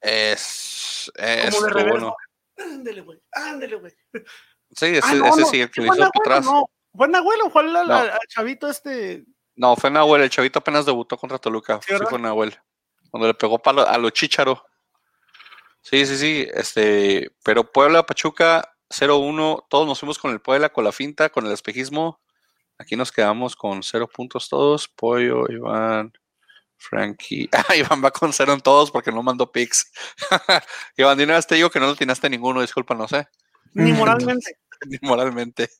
Es, 0.00 1.10
es 1.16 1.54
Como 1.54 1.66
de 1.66 1.72
reversa. 1.72 1.90
bueno. 1.90 2.16
Ándele, 2.58 3.00
güey, 3.02 3.20
ándele, 3.32 3.76
güey. 3.76 3.92
Sí, 4.74 4.86
ese, 4.86 5.00
Ah, 5.02 5.14
no, 5.14 5.26
ese 5.28 5.40
no, 5.42 5.46
sí, 5.46 5.60
el 5.60 5.70
que 5.70 5.80
¿fue 5.84 5.96
lo 5.96 6.02
hizo 6.02 6.10
atrás. 6.20 6.44
No, 6.44 6.70
¿Fue 6.94 7.08
Nahuel 7.08 7.40
o 7.42 7.50
fue 7.50 7.62
el, 7.64 7.72
No. 7.72 8.04
chavito 8.28 8.68
este? 8.68 9.24
No, 9.54 9.76
fue 9.76 9.90
Nahuel, 9.90 10.22
el 10.22 10.30
chavito 10.30 10.58
apenas 10.58 10.84
debutó 10.86 11.16
contra 11.16 11.38
Toluca. 11.38 11.80
Sí, 11.86 11.94
Sí, 11.98 12.04
fue 12.08 12.18
Nahuel. 12.18 12.56
Cuando 13.10 13.28
le 13.28 13.34
pegó 13.34 13.58
palo 13.58 13.86
a 13.86 13.96
lo 13.98 14.10
chicharo. 14.10 14.64
Sí, 15.82 16.04
sí, 16.06 16.16
sí. 16.16 16.48
Este, 16.52 17.30
pero 17.44 17.70
Puebla, 17.70 18.04
Pachuca, 18.04 18.75
0-1. 18.90 19.66
Todos 19.68 19.86
nos 19.86 20.00
fuimos 20.00 20.18
con 20.18 20.30
el 20.32 20.40
Puebla, 20.40 20.68
con 20.70 20.84
la 20.84 20.92
finta, 20.92 21.28
con 21.28 21.46
el 21.46 21.52
espejismo. 21.52 22.20
Aquí 22.78 22.96
nos 22.96 23.10
quedamos 23.10 23.56
con 23.56 23.82
cero 23.82 24.08
puntos 24.12 24.48
todos. 24.48 24.88
Pollo, 24.88 25.50
Iván, 25.50 26.12
Frankie. 26.76 27.48
Ah, 27.52 27.74
Iván 27.76 28.04
va 28.04 28.10
con 28.10 28.32
cero 28.32 28.52
en 28.52 28.60
todos 28.60 28.90
porque 28.90 29.12
no 29.12 29.22
mandó 29.22 29.50
pics. 29.50 29.90
Iván, 30.96 31.18
vez 31.18 31.46
te 31.46 31.54
digo 31.56 31.70
que 31.70 31.80
no 31.80 31.86
lo 31.86 31.96
tiraste 31.96 32.28
ninguno, 32.30 32.60
disculpa, 32.60 32.94
no 32.94 33.08
sé. 33.08 33.28
Ni 33.74 33.92
moralmente. 33.92 34.58
Ni 34.86 34.98
moralmente. 35.02 35.70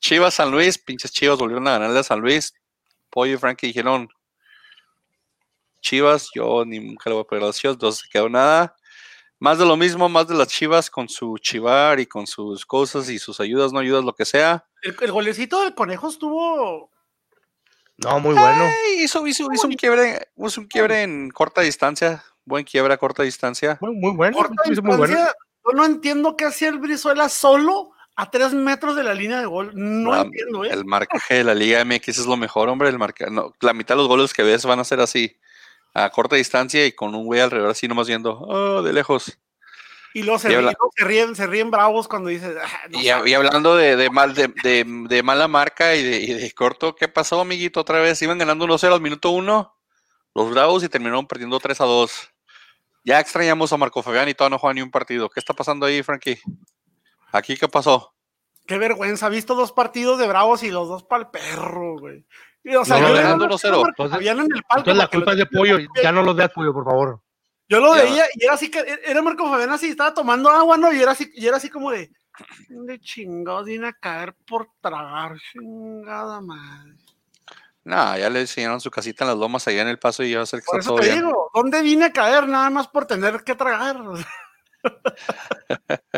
Chivas 0.00 0.34
San 0.34 0.50
Luis, 0.50 0.78
pinches 0.78 1.12
Chivas 1.12 1.38
volvieron 1.38 1.68
a 1.68 1.72
ganarle 1.72 1.98
a 1.98 2.02
San 2.02 2.20
Luis. 2.20 2.54
Pollo 3.10 3.34
y 3.34 3.38
Frankie 3.38 3.68
dijeron 3.68 4.08
Chivas, 5.80 6.30
yo 6.34 6.64
ni 6.64 6.80
nunca 6.80 7.08
le 7.10 7.14
voy 7.14 7.22
a 7.22 7.26
pegar 7.26 7.44
a 7.44 7.46
las 7.48 7.58
Chivas, 7.58 7.74
entonces 7.74 8.02
se 8.02 8.08
quedó 8.08 8.28
nada. 8.28 8.74
Más 9.40 9.58
de 9.58 9.66
lo 9.66 9.76
mismo, 9.76 10.08
más 10.08 10.26
de 10.26 10.34
las 10.34 10.48
Chivas 10.48 10.90
con 10.90 11.08
su 11.08 11.38
chivar 11.38 12.00
y 12.00 12.06
con 12.06 12.26
sus 12.26 12.66
cosas 12.66 13.08
y 13.08 13.18
sus 13.18 13.38
ayudas, 13.38 13.72
no 13.72 13.78
ayudas, 13.78 14.04
lo 14.04 14.14
que 14.14 14.24
sea. 14.24 14.66
El, 14.82 14.96
el 15.00 15.12
golecito 15.12 15.62
del 15.62 15.74
conejo 15.74 16.08
estuvo. 16.08 16.90
no, 17.98 18.20
muy 18.20 18.34
bueno. 18.34 18.64
Hizo, 18.98 19.26
hizo, 19.26 19.48
hizo 19.52 19.66
un 19.68 19.74
quiebre, 19.74 20.28
hizo 20.36 20.60
un 20.60 20.66
quiebre 20.66 21.02
en 21.02 21.30
corta 21.30 21.60
distancia. 21.60 22.24
buen 22.44 22.64
quiebra 22.64 22.94
a 22.94 22.98
corta 22.98 23.22
distancia. 23.22 23.78
Muy, 23.80 23.94
muy 23.94 24.10
bueno. 24.12 24.36
Corta 24.36 24.62
sí, 24.64 24.70
muy 24.70 24.96
bueno. 24.96 25.06
distancia, 25.06 25.34
Yo 25.64 25.72
no 25.76 25.84
entiendo 25.84 26.36
qué 26.36 26.44
hacía 26.44 26.68
el 26.68 26.78
Brizuela 26.78 27.28
solo 27.28 27.92
a 28.16 28.28
tres 28.32 28.52
metros 28.52 28.96
de 28.96 29.04
la 29.04 29.14
línea 29.14 29.38
de 29.38 29.46
gol. 29.46 29.70
No 29.74 30.20
entiendo, 30.20 30.64
¿eh? 30.64 30.70
El 30.72 30.84
marcaje 30.84 31.34
de 31.34 31.44
la 31.44 31.54
Liga 31.54 31.84
MX 31.84 32.08
es 32.08 32.26
lo 32.26 32.36
mejor, 32.36 32.68
hombre. 32.68 32.88
El 32.88 32.98
marca, 32.98 33.30
no, 33.30 33.54
la 33.60 33.72
mitad 33.72 33.94
de 33.94 33.98
los 33.98 34.08
goles 34.08 34.34
que 34.34 34.42
ves 34.42 34.66
van 34.66 34.80
a 34.80 34.84
ser 34.84 34.98
así, 34.98 35.36
a 35.94 36.10
corta 36.10 36.36
distancia 36.36 36.84
y 36.86 36.92
con 36.92 37.14
un 37.14 37.24
güey 37.26 37.40
alrededor 37.40 37.70
así 37.70 37.88
nomás 37.88 38.06
viendo, 38.08 38.38
oh, 38.38 38.82
de 38.82 38.92
lejos. 38.92 39.38
Y 40.14 40.22
luego 40.22 40.38
se, 40.38 40.50
y 40.50 40.56
ríen, 40.56 40.74
se 40.96 41.04
ríen, 41.04 41.36
se 41.36 41.46
ríen 41.46 41.70
bravos 41.70 42.08
cuando 42.08 42.30
dices. 42.30 42.56
"Ah, 42.62 42.88
no 42.88 42.98
Y, 43.00 43.06
sabe". 43.06 43.30
y 43.30 43.34
hablando 43.34 43.76
de, 43.76 43.94
de 43.96 44.08
mal, 44.10 44.34
de, 44.34 44.48
de- 44.62 44.84
de 45.08 45.22
mala 45.22 45.48
marca 45.48 45.94
y 45.94 46.02
de, 46.02 46.18
y 46.20 46.32
de 46.32 46.50
corto, 46.52 46.96
¿qué 46.96 47.08
pasó, 47.08 47.40
amiguito? 47.40 47.80
Otra 47.80 48.00
vez 48.00 48.20
iban 48.22 48.38
ganando 48.38 48.64
1-0 48.66 48.94
al 48.94 49.00
minuto 49.02 49.30
1 49.30 49.74
los 50.34 50.50
Bravos 50.50 50.82
y 50.84 50.88
terminaron 50.88 51.26
perdiendo 51.26 51.58
3 51.60 51.80
a 51.80 51.84
2. 51.84 52.30
Ya 53.04 53.20
extrañamos 53.20 53.72
a 53.72 53.76
Marco 53.76 54.02
Fabián 54.02 54.28
y 54.28 54.34
todavía 54.34 54.54
no 54.54 54.58
juega 54.58 54.74
ni 54.74 54.82
un 54.82 54.90
partido. 54.90 55.28
¿Qué 55.28 55.40
está 55.40 55.52
pasando 55.54 55.84
ahí, 55.86 56.02
Frankie? 56.02 56.38
¿Aquí 57.32 57.56
qué 57.56 57.68
pasó? 57.68 58.14
Qué 58.66 58.78
vergüenza. 58.78 59.28
Visto 59.28 59.54
dos 59.54 59.72
partidos 59.72 60.18
de 60.18 60.26
bravos 60.26 60.62
y 60.62 60.70
los 60.70 60.88
dos 60.88 61.02
para 61.04 61.24
el 61.24 61.30
perro, 61.30 61.98
güey. 61.98 62.24
O 62.76 62.84
sea, 62.84 62.98
No, 62.98 63.08
yo 63.08 63.14
ganando 63.14 63.46
le- 63.46 63.54
1-0. 63.54 63.70
Marco 63.76 63.88
Entonces- 63.88 64.14
Fabián 64.16 64.38
en 64.40 64.44
el 64.44 64.62
palco 64.62 64.78
Entonces 64.90 64.96
la 64.96 65.08
culpa 65.08 65.32
es 65.32 65.38
de 65.38 65.46
pollo. 65.46 65.78
Ya 66.02 66.12
no 66.12 66.22
lo 66.22 66.34
veas 66.34 66.50
pollo, 66.50 66.72
por 66.72 66.84
favor. 66.84 67.20
Yo 67.68 67.80
lo 67.80 67.94
Ya. 67.96 68.02
veía 68.02 68.24
y 68.34 68.44
era 68.44 68.54
así 68.54 68.70
que 68.70 68.82
era 69.04 69.20
Marco 69.22 69.48
Fabián 69.50 69.70
así, 69.70 69.88
estaba 69.88 70.14
tomando 70.14 70.48
agua, 70.50 70.76
¿no? 70.78 70.92
Y 70.92 71.00
era 71.02 71.12
así, 71.12 71.30
y 71.34 71.46
era 71.46 71.58
así 71.58 71.68
como 71.68 71.90
de, 71.90 72.10
de 72.68 72.98
chingados 73.00 73.66
viene 73.66 73.88
a 73.88 73.92
caer 73.92 74.34
por 74.46 74.68
tragar, 74.80 75.36
chingada 75.52 76.40
madre. 76.40 76.94
Nah, 77.84 78.16
ya 78.18 78.28
le 78.30 78.40
enseñaron 78.40 78.80
su 78.80 78.90
casita 78.90 79.24
en 79.24 79.28
las 79.30 79.38
lomas 79.38 79.66
allá 79.68 79.82
en 79.82 79.88
el 79.88 79.98
paso 79.98 80.22
y 80.22 80.30
ya 80.30 80.38
va 80.38 80.42
a 80.44 80.46
ser 80.46 80.60
que 80.60 80.66
Por 80.66 80.78
está 80.80 80.90
eso 80.90 80.96
todo 80.96 81.00
te 81.00 81.06
bien. 81.12 81.24
digo, 81.26 81.50
¿dónde 81.54 81.80
vine 81.82 82.04
a 82.06 82.12
caer? 82.12 82.46
Nada 82.48 82.68
más 82.70 82.88
por 82.88 83.06
tener 83.06 83.42
que 83.44 83.54
tragar. 83.54 83.96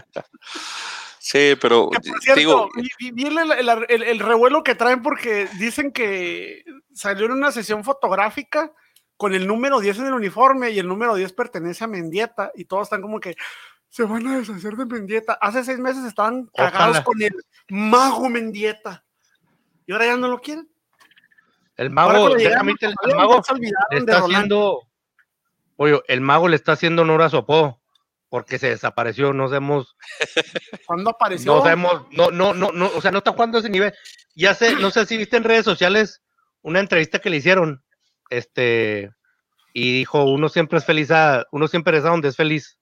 Sí, 1.22 1.54
pero 1.60 1.90
Que, 1.90 1.98
por 2.08 2.34
digo, 2.34 2.70
cierto, 2.70 2.70
vi, 2.76 2.88
vi- 2.98 3.10
vi 3.10 3.26
el, 3.26 3.38
el- 3.52 3.84
el- 3.90 4.02
el 4.04 4.18
revuelo 4.20 4.62
que 4.62 4.74
traen 4.74 5.02
porque 5.02 5.46
dicen 5.58 5.92
que 5.92 6.64
salió 6.94 7.26
en 7.26 7.32
una 7.32 7.52
sesión 7.52 7.84
fotográfica 7.84 8.72
con 9.18 9.34
el 9.34 9.46
número 9.46 9.80
10 9.80 9.98
en 9.98 10.06
el 10.06 10.14
uniforme 10.14 10.70
y 10.70 10.78
el 10.78 10.88
número 10.88 11.14
10 11.14 11.34
pertenece 11.34 11.84
a 11.84 11.88
Mendieta 11.88 12.50
y 12.54 12.64
todos 12.64 12.84
están 12.84 13.02
como 13.02 13.20
que 13.20 13.36
se 13.90 14.04
van 14.04 14.26
a 14.28 14.38
deshacer 14.38 14.76
de 14.76 14.86
Mendieta. 14.86 15.34
Hace 15.42 15.62
seis 15.62 15.78
meses 15.78 16.04
estaban 16.06 16.46
cagados 16.56 16.88
Ojalá. 17.00 17.04
con 17.04 17.20
el 17.22 17.34
mago 17.68 18.30
Mendieta 18.30 19.04
y 19.84 19.92
ahora 19.92 20.06
ya 20.06 20.16
no 20.16 20.28
lo 20.28 20.40
quieren. 20.40 20.70
El 21.76 21.90
mago, 21.90 22.34
déjame 22.34 22.72
el 22.80 22.94
mago 23.14 23.42
le 23.60 23.98
está 23.98 24.18
haciendo. 24.20 24.80
Oye, 25.76 26.00
el 26.08 26.20
mago 26.22 26.48
le 26.48 26.56
está 26.56 26.72
haciendo 26.72 27.02
honor 27.02 27.20
a 27.22 27.28
su 27.28 27.36
apodo. 27.36 27.79
Porque 28.30 28.58
se 28.58 28.68
desapareció, 28.68 29.34
no 29.34 29.48
sabemos, 29.48 29.96
¿Cuándo 30.86 31.10
apareció? 31.10 31.56
no 31.56 31.62
sabemos, 31.62 32.04
no, 32.12 32.30
no, 32.30 32.54
no, 32.54 32.70
no, 32.72 32.90
o 32.96 33.00
sea, 33.02 33.10
no 33.10 33.18
está 33.18 33.32
jugando 33.32 33.58
a 33.58 33.60
ese 33.60 33.68
nivel. 33.68 33.92
Ya 34.34 34.54
sé, 34.54 34.76
no 34.76 34.90
sé 34.90 35.04
si 35.04 35.18
viste 35.18 35.36
en 35.36 35.44
redes 35.44 35.64
sociales 35.64 36.22
una 36.62 36.78
entrevista 36.80 37.18
que 37.18 37.28
le 37.28 37.38
hicieron, 37.38 37.82
este, 38.30 39.10
y 39.74 39.92
dijo, 39.98 40.24
uno 40.24 40.48
siempre 40.48 40.78
es 40.78 40.84
feliz 40.84 41.10
a, 41.10 41.44
uno 41.50 41.68
siempre 41.68 41.98
es 41.98 42.04
a 42.04 42.10
donde 42.10 42.28
es 42.28 42.36
feliz. 42.36 42.78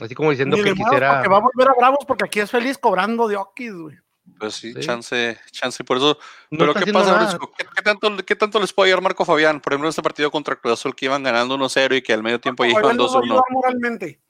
Así 0.00 0.14
como 0.14 0.30
diciendo 0.30 0.56
Ni 0.56 0.64
que 0.64 0.72
quisiera. 0.72 1.14
porque 1.14 1.28
va 1.28 1.36
a 1.36 1.40
volver 1.40 1.68
a 1.68 1.74
Bravos 1.78 2.04
porque 2.06 2.24
aquí 2.24 2.40
es 2.40 2.50
feliz 2.50 2.78
cobrando 2.78 3.28
de 3.28 3.36
Okis, 3.36 3.72
güey. 3.74 3.96
Pues 4.38 4.54
sí, 4.54 4.72
Sí. 4.72 4.80
chance, 4.80 5.38
chance, 5.50 5.82
por 5.84 5.96
eso. 5.98 6.18
no 6.50 6.58
pero 6.58 6.74
¿qué 6.74 6.92
pasa? 6.92 7.38
¿Qué, 7.56 7.66
qué 7.76 7.82
tanto, 7.82 8.16
¿Qué 8.24 8.36
tanto 8.36 8.60
les 8.60 8.72
puede 8.72 8.88
ayudar 8.90 9.02
Marco 9.02 9.24
Fabián? 9.24 9.60
Por 9.60 9.72
ejemplo, 9.72 9.88
en 9.88 9.90
este 9.90 10.02
partido 10.02 10.30
contra 10.30 10.56
Cruz 10.56 10.74
Azul 10.74 10.94
que 10.94 11.06
iban 11.06 11.22
ganando 11.22 11.56
1-0 11.56 11.96
y 11.96 12.02
que 12.02 12.12
al 12.12 12.22
medio 12.22 12.40
tiempo 12.40 12.64
a 12.64 12.66
2-1. 12.66 13.22
ayudar 13.22 13.42
moralmente. 13.50 14.20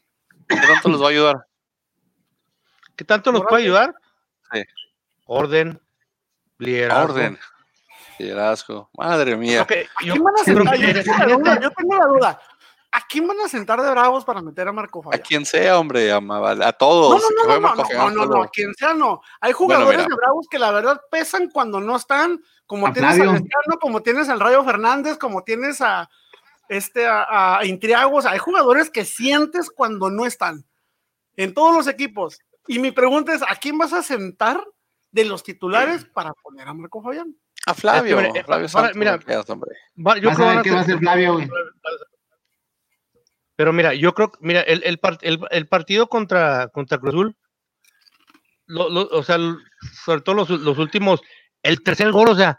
¿Qué 0.49 0.57
tanto 0.57 0.89
les 0.91 1.01
va 1.01 1.07
a 1.07 1.11
ayudar? 1.11 1.47
¿Qué 2.97 3.05
tanto 3.05 3.33
nos 3.33 3.43
puede 3.43 3.63
ayudar? 3.65 3.95
Sí. 4.53 4.63
Orden, 5.27 5.81
liderazgo. 6.59 7.15
Orden. 7.15 7.39
Liderazgo. 8.19 8.91
Madre 8.97 9.37
mía. 9.37 9.63
Ok, 9.63 9.73
¿A 9.73 10.05
yo-? 10.05 10.15
Yo 10.15 11.71
tengo, 11.73 11.99
la 11.99 12.07
duda, 12.07 12.41
¿A 12.97 13.07
quién 13.09 13.27
van 13.27 13.41
a 13.41 13.49
sentar 13.49 13.81
de 13.83 13.91
Bravos 13.91 14.25
para 14.25 14.41
meter 14.41 14.69
a 14.69 14.73
Marco 14.73 15.01
A 15.01 15.03
Fabián? 15.05 15.23
quien 15.27 15.45
sea, 15.45 15.79
hombre, 15.79 16.13
a, 16.13 16.17
a 16.19 16.73
todos. 16.73 17.21
no, 17.21 17.29
que 17.29 17.35
no, 17.35 17.61
no, 17.61 17.61
no, 17.61 17.75
no, 17.75 17.83
Fabián 17.85 18.15
no, 18.15 18.27
no, 18.27 18.43
a 18.43 18.49
quien 18.49 18.73
sea 18.75 18.95
no. 18.95 19.21
Hay 19.41 19.53
jugadores 19.53 20.07
de 20.07 20.15
Bravos 20.15 20.47
que 20.49 20.59
la 20.59 20.71
verdad 20.71 21.01
pesan 21.11 21.51
cuando 21.51 21.81
no 21.81 21.97
están, 21.97 22.41
como 22.67 22.87
A 22.87 22.93
tienes 22.93 23.15
Flavio. 23.17 23.31
a 23.31 23.35
Lescano, 23.35 23.79
como 23.81 24.01
tienes 24.03 24.29
al 24.29 24.39
Rayo 24.41 24.63
Fernández, 24.65 25.19
como 25.19 25.43
tienes 25.43 25.81
a 25.81 26.09
este 26.69 27.07
a, 27.07 27.59
a 27.59 27.65
Intriago, 27.67 28.17
o 28.19 28.23
sea, 28.23 28.31
hay 28.31 28.39
jugadores 28.39 28.91
que 28.91 29.05
sientes 29.05 29.71
cuando 29.71 30.09
no 30.11 30.25
están 30.25 30.65
en 31.37 31.53
todos 31.53 31.75
los 31.75 31.89
equipos. 31.89 32.39
Y 32.69 32.79
mi 32.79 32.91
pregunta 32.93 33.35
es, 33.35 33.43
¿a 33.43 33.57
quién 33.57 33.77
vas 33.77 33.93
a 33.93 34.03
sentar 34.03 34.65
de 35.11 35.25
los 35.25 35.43
titulares 35.43 36.05
para 36.07 36.33
poner 36.33 36.67
a 36.69 36.73
Marco 36.75 37.03
Fabián? 37.03 37.37
A 37.67 37.75
Flavio. 37.75 38.17
Que, 38.19 38.29
mira, 38.29 38.45
Flavio 38.45 38.67
para- 38.69 38.89
Santos, 38.89 38.97
mira, 38.97 39.19
hombre. 39.49 39.77
Yo 40.23 40.31
creo 40.33 40.49
a 40.49 40.61
a 40.61 40.63
qué 40.63 40.71
va 40.71 40.81
a 40.81 40.85
ser- 40.85 40.95
hacer 40.95 40.99
Flavio, 41.01 41.33
güey. 41.35 41.49
Pero 43.57 43.73
mira, 43.73 43.95
yo 43.95 44.13
creo, 44.15 44.33
mira, 44.41 44.61
el, 44.63 44.83
el, 44.85 44.99
el- 45.23 45.47
el 45.51 45.69
partido 45.69 46.09
contra, 46.09 46.69
contra 46.69 46.99
Cruz 46.99 47.15
Azul, 47.15 47.37
lo- 48.67 48.89
lo- 48.89 49.09
o 49.11 49.23
sea, 49.23 49.37
sobre 50.05 50.21
todo 50.23 50.35
los, 50.35 50.51
los 50.51 50.79
últimos, 50.79 51.21
el 51.63 51.83
tercer 51.83 52.11
gol, 52.11 52.29
o 52.31 52.35
sea, 52.35 52.59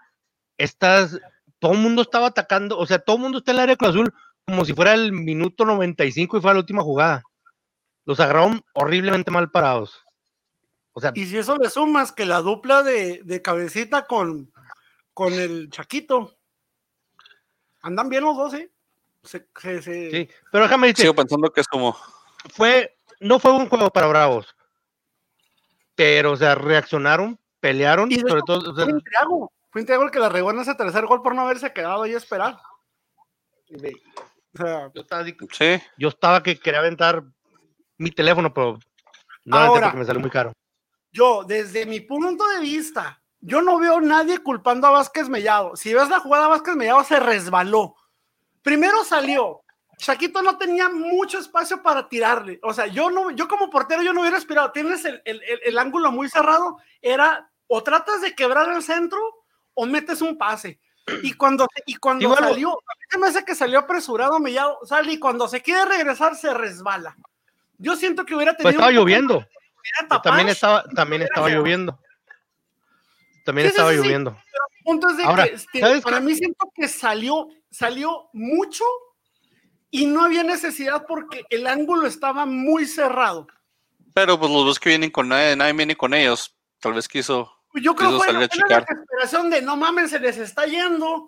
estás, 0.58 1.20
todo 1.60 1.74
el 1.74 1.80
mundo 1.80 2.02
estaba 2.02 2.28
atacando, 2.28 2.78
o 2.78 2.86
sea, 2.86 3.00
todo 3.00 3.18
el 3.18 3.22
mundo 3.24 3.40
está 3.40 3.52
en 3.52 3.58
el 3.58 3.64
área 3.64 3.74
de 3.74 3.78
Cruz 3.78 3.90
Azul 3.92 4.14
como 4.46 4.64
si 4.64 4.74
fuera 4.74 4.94
el 4.94 5.12
minuto 5.12 5.66
95 5.66 6.38
y 6.38 6.42
fuera 6.42 6.54
la 6.54 6.60
última 6.60 6.84
jugada. 6.84 7.24
Los 8.06 8.20
agarraron 8.20 8.64
horriblemente 8.74 9.32
mal 9.32 9.50
parados. 9.50 10.04
O 10.94 11.02
sea, 11.02 11.12
Y 11.16 11.26
si 11.26 11.38
eso 11.38 11.58
le 11.58 11.70
sumas 11.70 12.12
que 12.12 12.26
la 12.28 12.42
dupla 12.42 12.84
de, 12.84 13.22
de 13.24 13.42
cabecita 13.42 14.06
con, 14.06 14.54
con 15.14 15.34
el 15.34 15.70
Chaquito, 15.72 16.38
andan 17.82 18.08
bien 18.10 18.24
los 18.24 18.38
dos, 18.38 18.54
¿eh? 18.54 18.72
Se- 19.26 19.48
se- 19.60 19.82
se- 19.82 20.12
sí, 20.12 20.30
pero 20.52 20.64
déjame 20.66 20.88
decir, 20.88 21.04
Sigo 21.04 21.16
pensando 21.16 21.50
que 21.52 21.62
es 21.62 21.68
como. 21.68 21.98
fue, 22.54 22.96
no 23.20 23.40
fue 23.40 23.52
un 23.52 23.68
juego 23.68 23.90
para 23.90 24.08
Bravos, 24.08 24.56
pero, 25.96 26.34
o 26.34 26.38
sea, 26.38 26.56
reaccionaron, 26.56 27.40
pelearon, 27.60 28.12
Y 28.12 28.16
sobre 28.20 28.34
hecho, 28.36 28.42
todo, 28.46 28.72
o 28.72 28.76
sea, 28.76 28.86
Fue 28.86 28.94
Intriago, 28.94 29.52
fue 29.72 29.82
Intriago 29.82 30.04
el 30.04 30.12
que 30.12 30.20
la 30.20 30.30
regó 30.30 30.52
en 30.52 30.60
ese 30.60 30.76
tercer 30.76 31.06
gol 31.06 31.22
por 31.22 31.34
no 31.36 31.42
haberse 31.42 31.74
quedado 31.74 32.04
ahí 32.04 32.14
a 32.14 32.18
esperar. 32.18 32.58
O 33.72 34.58
sea, 34.58 34.92
yo 34.94 35.02
estaba 35.02 35.22
así- 35.22 35.36
Sí. 35.52 35.82
yo 35.98 36.10
estaba 36.10 36.42
que 36.44 36.58
quería 36.60 36.80
aventar 36.80 37.24
mi 37.98 38.12
teléfono, 38.12 38.54
pero 38.54 38.78
no 39.46 39.58
Ahora. 39.58 39.88
porque 39.88 39.98
me 39.98 40.06
salió 40.06 40.22
muy 40.22 40.30
caro. 40.30 40.54
yo, 41.12 41.44
desde 41.46 41.86
mi 41.86 42.02
punto 42.02 42.46
de 42.50 42.60
vista, 42.60 43.22
yo 43.40 43.62
no 43.62 43.80
veo 43.80 44.02
nadie 44.02 44.40
culpando 44.40 44.88
a 44.88 44.92
Vázquez 44.92 45.30
Mellado. 45.30 45.76
Si 45.78 45.94
ves 45.94 46.10
la 46.10 46.20
jugada, 46.20 46.48
Vázquez 46.48 46.76
Mellado 46.76 47.04
se 47.06 47.20
resbaló. 47.20 47.96
Primero 48.66 49.04
salió. 49.04 49.62
Chaquito 49.98 50.42
no 50.42 50.58
tenía 50.58 50.90
mucho 50.90 51.38
espacio 51.38 51.84
para 51.84 52.10
tirarle. 52.10 52.60
O 52.64 52.74
sea, 52.74 52.88
yo 52.88 53.12
no, 53.12 53.30
yo 53.30 53.48
como 53.48 53.70
portero, 53.70 54.02
yo 54.02 54.12
no 54.12 54.22
hubiera 54.22 54.38
esperado. 54.40 54.72
Tienes 54.72 55.06
el, 55.06 55.22
el- 55.24 55.44
el- 55.44 55.60
el 55.64 55.78
ángulo 55.78 56.12
muy 56.12 56.28
cerrado. 56.30 56.80
Era 57.00 57.48
o 57.68 57.84
tratas 57.84 58.22
de 58.22 58.34
quebrar 58.34 58.68
el 58.76 58.82
centro 58.82 59.20
o 59.76 59.86
metes 59.86 60.20
un 60.24 60.36
pase. 60.38 60.80
Y 61.22 61.34
cuando, 61.34 61.68
y 61.86 61.96
cuando 61.98 62.36
salió, 62.36 62.72
a 62.72 62.96
mí 62.98 63.04
se 63.08 63.18
me 63.20 63.28
hace 63.28 63.46
que 63.46 63.54
salió 63.54 63.78
apresurado 63.78 64.40
Mellado, 64.40 64.80
sale 64.84 65.14
y 65.14 65.20
cuando 65.20 65.48
se 65.48 65.62
quiere 65.62 65.86
regresar 65.86 66.36
se 66.36 66.52
resbala. 66.52 67.16
Yo 67.78 67.96
siento 67.96 68.26
que 68.26 68.34
hubiera 68.36 68.54
tenido. 68.54 68.64
Pues 68.64 68.74
estaba 68.76 68.92
lloviendo, 68.92 69.46
tapar. 70.10 70.22
también 70.24 70.50
estaba, 70.50 70.84
también 70.96 71.22
estaba 71.22 71.50
lloviendo. 71.50 72.00
También 73.46 73.68
Sí, 73.68 73.74
estaba 73.74 73.92
sí, 73.92 73.98
sí. 73.98 74.02
lloviendo. 74.04 74.36
Punto 74.86 75.10
es 75.10 75.18
de 75.18 75.24
Ahora, 75.24 75.48
que 75.48 75.56
este, 75.56 75.80
¿sabes 75.80 76.02
para 76.02 76.20
mí 76.20 76.36
siento 76.36 76.72
que 76.74 76.88
salió, 76.88 77.50
salió 77.70 78.30
mucho 78.32 78.86
y 79.90 80.06
no 80.06 80.24
había 80.24 80.44
necesidad 80.44 81.06
porque 81.08 81.44
el 81.50 81.68
ángulo 81.68 82.08
estaba 82.08 82.46
muy 82.46 82.86
cerrado. 82.86 83.48
Pero 84.14 84.40
pues 84.40 84.52
los 84.52 84.66
dos 84.66 84.80
que 84.80 84.90
vienen 84.90 85.10
con 85.12 85.28
nadie, 85.28 85.56
nadie 85.56 85.74
viene 85.74 85.96
con 85.96 86.14
ellos. 86.14 86.56
Tal 86.80 86.94
vez 86.94 87.08
quiso. 87.08 87.52
Yo 87.74 87.96
creo 87.96 88.12
que 88.12 88.18
fue 88.18 88.34
la 88.34 88.40
desesperación 88.40 89.50
de 89.50 89.62
no 89.62 89.76
mames, 89.76 90.12
se 90.12 90.20
les 90.20 90.38
está 90.38 90.66
yendo, 90.66 91.28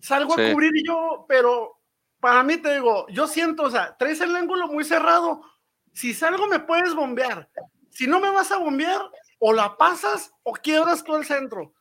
salgo 0.00 0.34
Sí. 0.34 0.42
a 0.42 0.52
cubrir 0.52 0.72
yo, 0.86 1.26
pero 1.28 1.78
para 2.20 2.42
mí 2.42 2.56
te 2.56 2.72
digo, 2.74 3.06
yo 3.08 3.26
siento, 3.26 3.64
o 3.64 3.70
sea, 3.70 3.96
traes 3.98 4.20
el 4.20 4.34
ángulo 4.34 4.68
muy 4.68 4.84
cerrado. 4.84 5.42
Si 5.92 6.14
salgo 6.14 6.46
me 6.46 6.60
puedes 6.60 6.94
bombear. 6.94 7.50
Si 7.90 8.06
no 8.06 8.20
me 8.20 8.30
vas 8.30 8.50
a 8.52 8.58
bombear, 8.58 9.02
o 9.38 9.52
la 9.52 9.76
pasas 9.76 10.32
o 10.44 10.52
quiebras 10.52 11.02
todo 11.02 11.16
el 11.16 11.26
centro. 11.26 11.74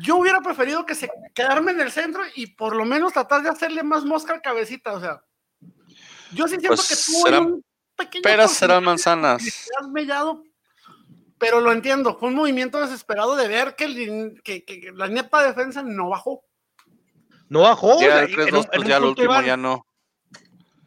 Yo 0.00 0.16
hubiera 0.16 0.40
preferido 0.40 0.84
que 0.84 0.94
se 0.94 1.10
quedarme 1.34 1.72
en 1.72 1.80
el 1.80 1.90
centro 1.90 2.22
y 2.34 2.48
por 2.48 2.74
lo 2.76 2.84
menos 2.84 3.12
tratar 3.12 3.42
de 3.42 3.48
hacerle 3.48 3.82
más 3.82 4.04
mosca 4.04 4.34
al 4.34 4.42
cabecita, 4.42 4.92
o 4.92 5.00
sea. 5.00 5.22
Yo 6.32 6.44
sí 6.48 6.56
siento 6.58 6.68
Pues 6.68 6.88
que 6.88 6.96
tuvo 6.96 7.24
serán 7.26 7.44
un 7.46 7.64
pequeño 7.96 8.22
Peras 8.22 8.52
serán 8.52 8.84
manzanas. 8.84 9.42
de 9.44 9.50
has 9.80 9.88
mellado, 9.88 10.42
pero 11.38 11.60
lo 11.60 11.72
entiendo. 11.72 12.16
Fue 12.18 12.28
un 12.28 12.34
movimiento 12.34 12.80
desesperado 12.80 13.36
de 13.36 13.48
ver 13.48 13.74
que, 13.76 13.84
el- 13.84 14.40
que- 14.44 14.64
que 14.64 14.92
la 14.94 15.06
nepa 15.08 15.42
defensa 15.44 15.82
no 15.82 16.08
bajó. 16.10 16.42
No 17.48 17.60
bajó. 17.62 18.00
Ya 18.00 18.20
el 18.20 18.34
3-2, 18.34 18.48
en 18.48 18.54
un- 18.56 18.60
en 18.60 18.66
pues 18.66 18.80
un 18.82 18.86
ya 18.88 18.96
al 18.96 19.02
punto 19.02 19.22
último 19.22 19.34
iban- 19.34 19.44
ya 19.46 19.56
no. 19.56 19.86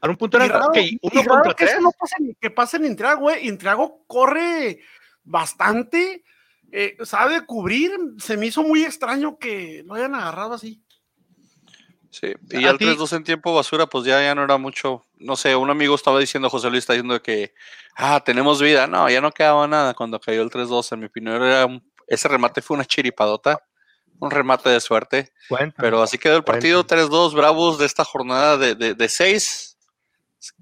A 0.01 0.07
un 0.07 0.15
punto 0.17 0.37
Y 0.37 0.41
era 0.43 0.59
raro, 0.59 0.71
y 0.75 0.99
uno 1.01 1.21
raro 1.23 1.55
que 1.55 1.65
eso 1.65 1.81
no 1.81 1.91
pase 1.91 2.15
en- 2.19 2.35
que 2.39 2.49
pase 2.51 2.77
en 2.77 2.85
Intriago, 2.85 3.21
güey. 3.21 3.47
Intriago 3.47 4.03
corre 4.07 4.79
bastante, 5.23 6.23
eh, 6.71 6.97
sabe 7.03 7.45
cubrir. 7.45 7.91
Se 8.19 8.37
me 8.37 8.47
hizo 8.47 8.63
muy 8.63 8.83
extraño 8.83 9.37
que 9.37 9.83
lo 9.85 9.95
hayan 9.95 10.15
agarrado 10.15 10.53
así. 10.53 10.81
Sí, 12.11 12.33
y 12.49 12.65
al 12.65 12.77
ti- 12.79 12.85
3-2 12.85 13.13
en 13.13 13.23
tiempo 13.23 13.53
basura, 13.53 13.85
pues 13.85 14.03
ya, 14.05 14.19
ya 14.21 14.33
no 14.33 14.43
era 14.43 14.57
mucho. 14.57 15.05
No 15.19 15.35
sé, 15.35 15.55
un 15.55 15.69
amigo 15.69 15.93
estaba 15.93 16.19
diciendo, 16.19 16.49
José 16.49 16.69
Luis 16.69 16.79
está 16.79 16.93
diciendo 16.93 17.21
que, 17.21 17.53
ah, 17.95 18.19
tenemos 18.23 18.59
vida. 18.61 18.87
No, 18.87 19.07
ya 19.09 19.21
no 19.21 19.31
quedaba 19.31 19.67
nada 19.67 19.93
cuando 19.93 20.19
cayó 20.19 20.41
el 20.41 20.49
3-2. 20.49 20.91
En 20.91 20.99
mi 21.01 21.05
opinión, 21.05 21.43
era 21.43 21.65
un- 21.67 21.83
ese 22.07 22.27
remate 22.27 22.63
fue 22.63 22.75
una 22.75 22.85
chiripadota, 22.85 23.61
un 24.19 24.31
remate 24.31 24.69
de 24.69 24.79
suerte. 24.81 25.31
Cuenta. 25.47 25.79
Pero 25.83 26.01
así 26.01 26.17
quedó 26.17 26.35
el 26.37 26.43
partido 26.43 26.83
3-2, 26.83 27.35
Bravos 27.35 27.77
de 27.77 27.85
esta 27.85 28.03
jornada 28.03 28.57
de, 28.57 28.73
de, 28.73 28.95
de 28.95 29.07
6, 29.09 29.77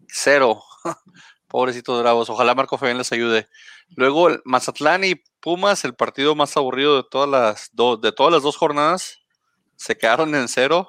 0. 0.10 0.62
Pobrecitos 1.48 2.02
Bravos, 2.02 2.30
ojalá 2.30 2.54
Marco 2.56 2.78
Fabián 2.78 2.98
les 2.98 3.12
ayude. 3.14 3.48
Luego 3.96 4.28
el 4.28 4.42
Mazatlán 4.44 5.06
y 5.06 5.16
Pumas, 5.40 5.86
el 5.86 5.94
partido 5.96 6.36
más 6.36 6.56
aburrido 6.58 6.96
de 6.98 7.04
todas 7.10 7.30
las, 7.30 7.70
do- 7.74 7.98
de 7.98 8.12
todas 8.12 8.34
las 8.34 8.44
dos 8.44 8.58
jornadas, 8.58 9.20
se 9.76 9.98
quedaron 9.98 10.34
en 10.36 10.48
cero. 10.48 10.88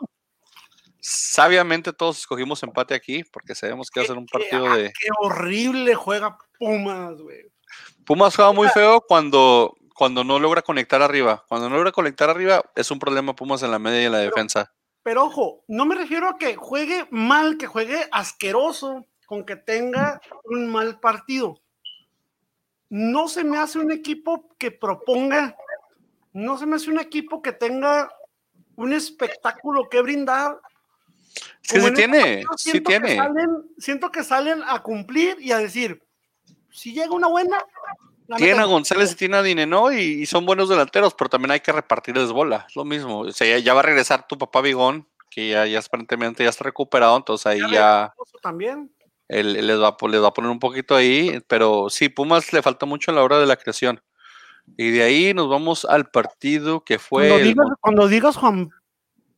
Sabiamente 1.00 1.92
todos 1.92 2.18
escogimos 2.18 2.62
empate 2.62 2.94
aquí 2.94 3.22
porque 3.24 3.54
sabemos 3.54 3.90
que 3.90 4.00
va 4.00 4.04
a 4.04 4.08
ser 4.08 4.18
un 4.18 4.26
partido 4.26 4.66
Ah, 4.66 4.76
de... 4.76 4.92
Qué 4.92 5.08
horrible 5.20 5.94
juega 5.94 6.36
Pumas, 6.58 7.16
güey. 7.20 7.46
Pumas 8.04 8.34
juega 8.34 8.52
muy 8.52 8.68
feo 8.68 9.00
cuando, 9.02 9.76
cuando 9.94 10.24
no 10.24 10.38
logra 10.40 10.62
conectar 10.62 11.02
arriba. 11.02 11.44
Cuando 11.48 11.68
no 11.68 11.76
logra 11.76 11.92
conectar 11.92 12.28
arriba 12.30 12.64
es 12.74 12.90
un 12.90 12.98
problema 12.98 13.36
Pumas 13.36 13.62
en 13.62 13.70
la 13.70 13.78
media 13.78 14.02
y 14.02 14.06
en 14.06 14.12
la 14.12 14.18
defensa. 14.18 14.72
Pero 15.04 15.24
ojo, 15.26 15.62
no 15.68 15.86
me 15.86 15.94
refiero 15.94 16.28
a 16.28 16.36
que 16.36 16.56
juegue 16.56 17.06
mal, 17.10 17.56
que 17.58 17.66
juegue 17.66 18.08
asqueroso, 18.10 19.06
con 19.26 19.44
que 19.46 19.56
tenga 19.56 20.20
un 20.44 20.70
mal 20.70 20.98
partido. 21.00 21.60
No 22.90 23.28
se 23.28 23.44
me 23.44 23.58
hace 23.58 23.78
un 23.78 23.92
equipo 23.92 24.48
que 24.58 24.70
proponga, 24.70 25.56
no 26.32 26.56
se 26.56 26.66
me 26.66 26.76
hace 26.76 26.90
un 26.90 26.98
equipo 27.00 27.42
que 27.42 27.52
tenga 27.52 28.10
un 28.76 28.92
espectáculo 28.92 29.88
que 29.88 30.00
brindar. 30.00 30.58
Es 31.62 31.72
que 31.72 31.80
sí 31.80 31.86
este 31.86 31.96
tiene, 31.96 32.18
partido 32.18 32.58
sí 32.58 32.70
siento 32.70 32.90
que 32.90 33.00
tiene. 33.00 33.16
salen- 33.16 33.62
siento 33.78 34.10
que 34.10 34.24
salen 34.24 34.62
a 34.66 34.82
cumplir 34.82 35.36
y 35.40 35.52
a 35.52 35.58
decir, 35.58 36.02
si 36.70 36.92
llega 36.92 37.10
una 37.12 37.28
buena, 37.28 37.58
Tiene 38.36 38.60
a. 38.60 38.64
González 38.64 39.12
y 39.12 39.16
tiene 39.16 39.36
a 39.38 39.42
Dineno 39.42 39.90
y, 39.90 40.00
y 40.00 40.26
son 40.26 40.44
buenos 40.44 40.68
delanteros, 40.68 41.14
pero 41.14 41.30
también 41.30 41.50
hay 41.52 41.60
que 41.60 41.72
repartirles 41.72 42.30
bola. 42.30 42.66
Es 42.68 42.76
lo 42.76 42.84
mismo. 42.84 43.20
O 43.20 43.32
sea, 43.32 43.46
ya, 43.46 43.58
ya 43.58 43.72
va 43.74 43.80
a 43.80 43.84
regresar 43.84 44.26
tu 44.26 44.36
papá 44.36 44.60
Bigón, 44.60 45.06
que 45.30 45.48
ya, 45.48 45.64
ya 45.66 45.78
aparentemente 45.78 46.44
ya 46.44 46.50
está 46.50 46.64
recuperado, 46.64 47.16
entonces 47.16 47.46
ahí 47.46 47.60
Ya 47.60 47.68
ya 47.70 48.14
también. 48.42 48.90
Él, 49.28 49.56
él 49.56 49.66
les, 49.66 49.80
va, 49.80 49.88
a 49.88 49.96
po- 49.96 50.08
les 50.08 50.22
va 50.22 50.28
a 50.28 50.32
poner 50.34 50.50
un 50.50 50.58
poquito 50.58 50.94
ahí. 50.96 51.40
Pero 51.46 51.88
sí, 51.90 52.08
Pumas 52.08 52.52
le 52.52 52.62
falta 52.62 52.86
mucho 52.86 53.10
a 53.10 53.14
la 53.14 53.22
hora 53.22 53.38
de 53.38 53.46
la 53.46 53.56
creación. 53.56 54.00
Y 54.76 54.90
de 54.90 55.02
ahí 55.02 55.34
nos 55.34 55.48
vamos 55.48 55.84
al 55.84 56.10
partido 56.10 56.84
que 56.84 56.98
fue. 56.98 57.28
Cuando 57.28 57.36
el 57.36 57.44
digas, 57.48 57.66
Mon- 57.66 57.76
cuando 57.80 58.08
digas 58.08 58.36
Juan 58.36 58.70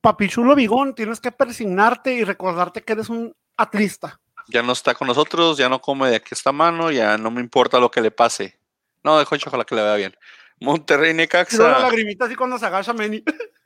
Papichulo 0.00 0.54
Bigón, 0.54 0.94
tienes 0.94 1.20
que 1.20 1.30
persignarte 1.32 2.14
y 2.14 2.24
recordarte 2.24 2.82
que 2.82 2.92
eres 2.94 3.08
un 3.10 3.34
atlista. 3.56 4.20
ya 4.48 4.62
no 4.62 4.72
está 4.72 4.94
con 4.94 5.06
nosotros, 5.06 5.58
ya 5.58 5.68
no 5.68 5.80
come 5.80 6.08
de 6.10 6.16
aquí 6.16 6.30
esta 6.32 6.50
mano, 6.52 6.90
ya 6.90 7.16
no 7.18 7.30
me 7.30 7.40
importa 7.40 7.78
lo 7.78 7.90
que 7.90 8.00
le 8.00 8.10
pase. 8.10 8.58
No, 9.04 9.18
dejo 9.18 9.34
hecho, 9.34 9.48
ojalá 9.48 9.64
que 9.64 9.74
le 9.74 9.82
vaya 9.82 9.96
bien. 9.96 10.16
Monterrey 10.60 11.14
Necaxa. 11.14 11.78
lagrimita 11.80 12.24
así 12.24 12.34
cuando 12.34 12.58
se 12.58 12.66
agacha 12.66 12.92
Meni. 12.92 13.22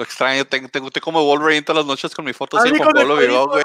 Lo 0.00 0.04
extraño, 0.04 0.46
tengo, 0.46 0.66
tengo, 0.70 0.86
estoy 0.86 1.02
como 1.02 1.22
Wolverine 1.22 1.60
todas 1.60 1.84
las 1.84 1.86
noches 1.86 2.14
con 2.14 2.24
mi 2.24 2.32
foto 2.32 2.56
así 2.56 2.70
Juan 2.70 2.90
Pablo 2.90 3.16
cuadrito, 3.16 3.48
güey. 3.48 3.62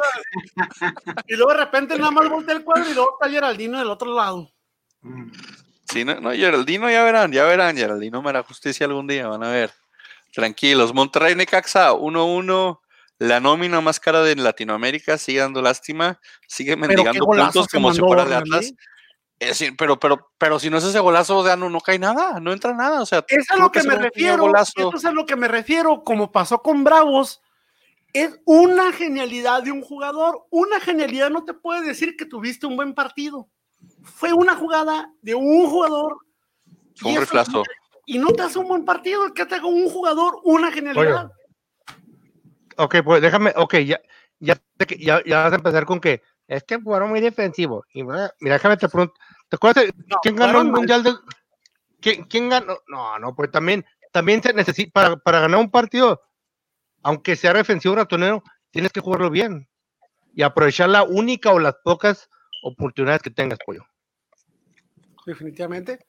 Y 1.27 1.35
luego 1.37 1.53
de 1.53 1.57
repente 1.59 1.97
nada 1.97 2.11
más 2.11 2.27
voltea 2.27 2.55
el 2.55 2.65
cuadro 2.65 2.91
y 2.91 2.93
luego 2.93 3.11
está 3.13 3.31
Geraldino 3.31 3.79
del 3.79 3.89
otro 3.89 4.13
lado. 4.13 4.51
Sí, 5.87 6.03
no, 6.03 6.19
no, 6.19 6.31
Geraldino 6.33 6.91
ya 6.91 7.05
verán, 7.05 7.31
ya 7.31 7.45
verán, 7.45 7.77
Geraldino 7.77 8.21
me 8.21 8.31
hará 8.31 8.43
justicia 8.43 8.85
algún 8.85 9.07
día, 9.07 9.29
van 9.29 9.45
a 9.45 9.49
ver. 9.49 9.71
Tranquilos, 10.33 10.93
Monterrey 10.93 11.35
Necaxa 11.35 11.93
1-1, 11.93 12.81
la 13.19 13.39
nómina 13.39 13.79
más 13.79 14.01
cara 14.01 14.21
de 14.21 14.35
Latinoamérica 14.35 15.17
sigue 15.17 15.39
dando 15.39 15.61
lástima, 15.61 16.19
sigue 16.49 16.75
mendigando 16.75 17.25
puntos 17.25 17.65
como 17.69 17.93
si 17.93 18.01
fuera 18.01 18.25
de 18.25 18.35
Atlas. 18.35 18.73
Es 19.39 19.49
decir, 19.49 19.75
pero, 19.77 19.99
pero, 19.99 20.31
pero 20.37 20.59
si 20.59 20.69
no 20.69 20.77
es 20.77 20.85
ese 20.85 20.99
golazo, 20.99 21.37
o 21.37 21.45
sea, 21.45 21.57
no, 21.57 21.69
no 21.69 21.81
cae 21.81 21.99
nada, 21.99 22.39
no 22.39 22.53
entra 22.53 22.73
nada, 22.73 23.01
o 23.01 23.05
sea, 23.05 23.25
es 23.27 23.51
a 23.51 23.57
lo 23.57 23.69
que 23.69 23.83
me 23.83 23.95
refiero. 23.95 24.49
Eso 24.55 24.95
es 24.95 25.05
a 25.05 25.11
lo 25.11 25.25
que 25.25 25.35
me 25.35 25.47
refiero, 25.47 26.03
como 26.03 26.31
pasó 26.31 26.59
con 26.59 26.83
Bravos. 26.83 27.41
Es 28.13 28.39
una 28.45 28.93
genialidad 28.93 29.61
de 29.63 29.73
un 29.73 29.81
jugador. 29.81 30.45
Una 30.49 30.79
genialidad 30.79 31.29
no 31.29 31.43
te 31.43 31.53
puede 31.53 31.85
decir 31.85 32.15
que 32.15 32.25
tuviste 32.25 32.65
un 32.65 32.77
buen 32.77 32.93
partido. 32.93 33.49
Fue 34.03 34.31
una 34.31 34.55
jugada 34.55 35.11
de 35.21 35.35
un 35.35 35.69
jugador. 35.69 36.15
Fue 36.95 37.11
y 37.11 37.15
un 37.15 37.19
riflazo. 37.19 37.63
Y 38.05 38.17
no 38.19 38.29
te 38.29 38.43
hace 38.43 38.57
un 38.57 38.69
buen 38.69 38.85
partido 38.85 39.33
que 39.33 39.45
te 39.45 39.55
haga 39.55 39.67
un 39.67 39.89
jugador 39.89 40.39
una 40.45 40.71
genialidad. 40.71 41.29
Ok, 42.77 42.97
pues 43.03 43.21
déjame, 43.21 43.51
ok, 43.57 43.75
ya, 43.79 43.99
ya, 44.39 44.61
ya, 44.97 45.21
ya 45.25 45.43
vas 45.43 45.51
a 45.51 45.55
empezar 45.55 45.85
con 45.85 45.99
que 45.99 46.21
es 46.47 46.63
que 46.63 46.79
jugaron 46.79 47.09
muy 47.09 47.21
defensivo. 47.21 47.83
Y 47.93 48.03
mira, 48.03 48.31
mira, 48.39 48.55
déjame 48.55 48.77
te 48.77 48.87
pregunto, 48.89 49.13
¿te 49.49 49.55
acuerdas 49.55 49.85
de 49.85 49.93
No, 50.07 50.17
quién 50.21 50.35
ganó 50.35 50.61
el 50.61 50.67
mundial 50.71 51.03
del 51.03 51.17
¿quién, 52.01 52.23
quién 52.25 52.49
ganó? 52.49 52.77
No, 52.87 53.17
no, 53.19 53.35
pues 53.35 53.51
también, 53.51 53.85
también 54.11 54.41
se 54.43 54.53
necesita 54.53 54.91
para, 54.91 55.17
para 55.17 55.39
ganar 55.41 55.59
un 55.59 55.71
partido, 55.71 56.21
aunque 57.03 57.35
sea 57.35 57.53
defensivo 57.53 57.95
ratonero, 57.95 58.43
tienes 58.71 58.91
que 58.91 58.99
jugarlo 59.01 59.29
bien 59.29 59.67
y 60.33 60.43
aprovechar 60.43 60.89
la 60.89 61.03
única 61.03 61.51
o 61.51 61.59
las 61.59 61.75
pocas 61.83 62.29
oportunidades 62.63 63.21
que 63.21 63.29
tengas, 63.31 63.59
pollo. 63.65 63.83
definitivamente. 65.25 66.05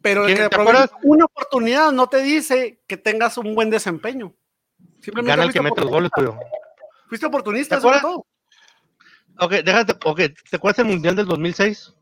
Pero 0.00 0.22
el 0.26 0.34
¿Quién- 0.34 0.48
que 0.48 0.56
te 0.56 0.60
acuerdas? 0.60 0.90
una 1.02 1.24
oportunidad 1.24 1.92
no 1.92 2.08
te 2.08 2.18
dice 2.22 2.82
que 2.86 2.96
tengas 2.96 3.36
un 3.38 3.54
buen 3.54 3.68
desempeño. 3.70 4.34
Simplemente 5.00 5.30
Gana 5.30 5.42
el 5.44 5.52
que 5.52 5.60
mete 5.60 5.80
los 5.80 5.90
goles, 5.90 6.10
pollo. 6.14 6.36
Fuiste 7.08 7.26
oportunista, 7.26 7.76
¿Te 7.76 7.82
sobre 7.82 8.00
todo. 8.00 8.26
Ok, 9.40 9.52
déjate, 9.64 9.92
ok, 10.04 10.20
¿te 10.50 10.56
acuerdas 10.56 10.78
del 10.78 10.86
mundial 10.86 11.14
del 11.14 11.26
2006? 11.26 11.94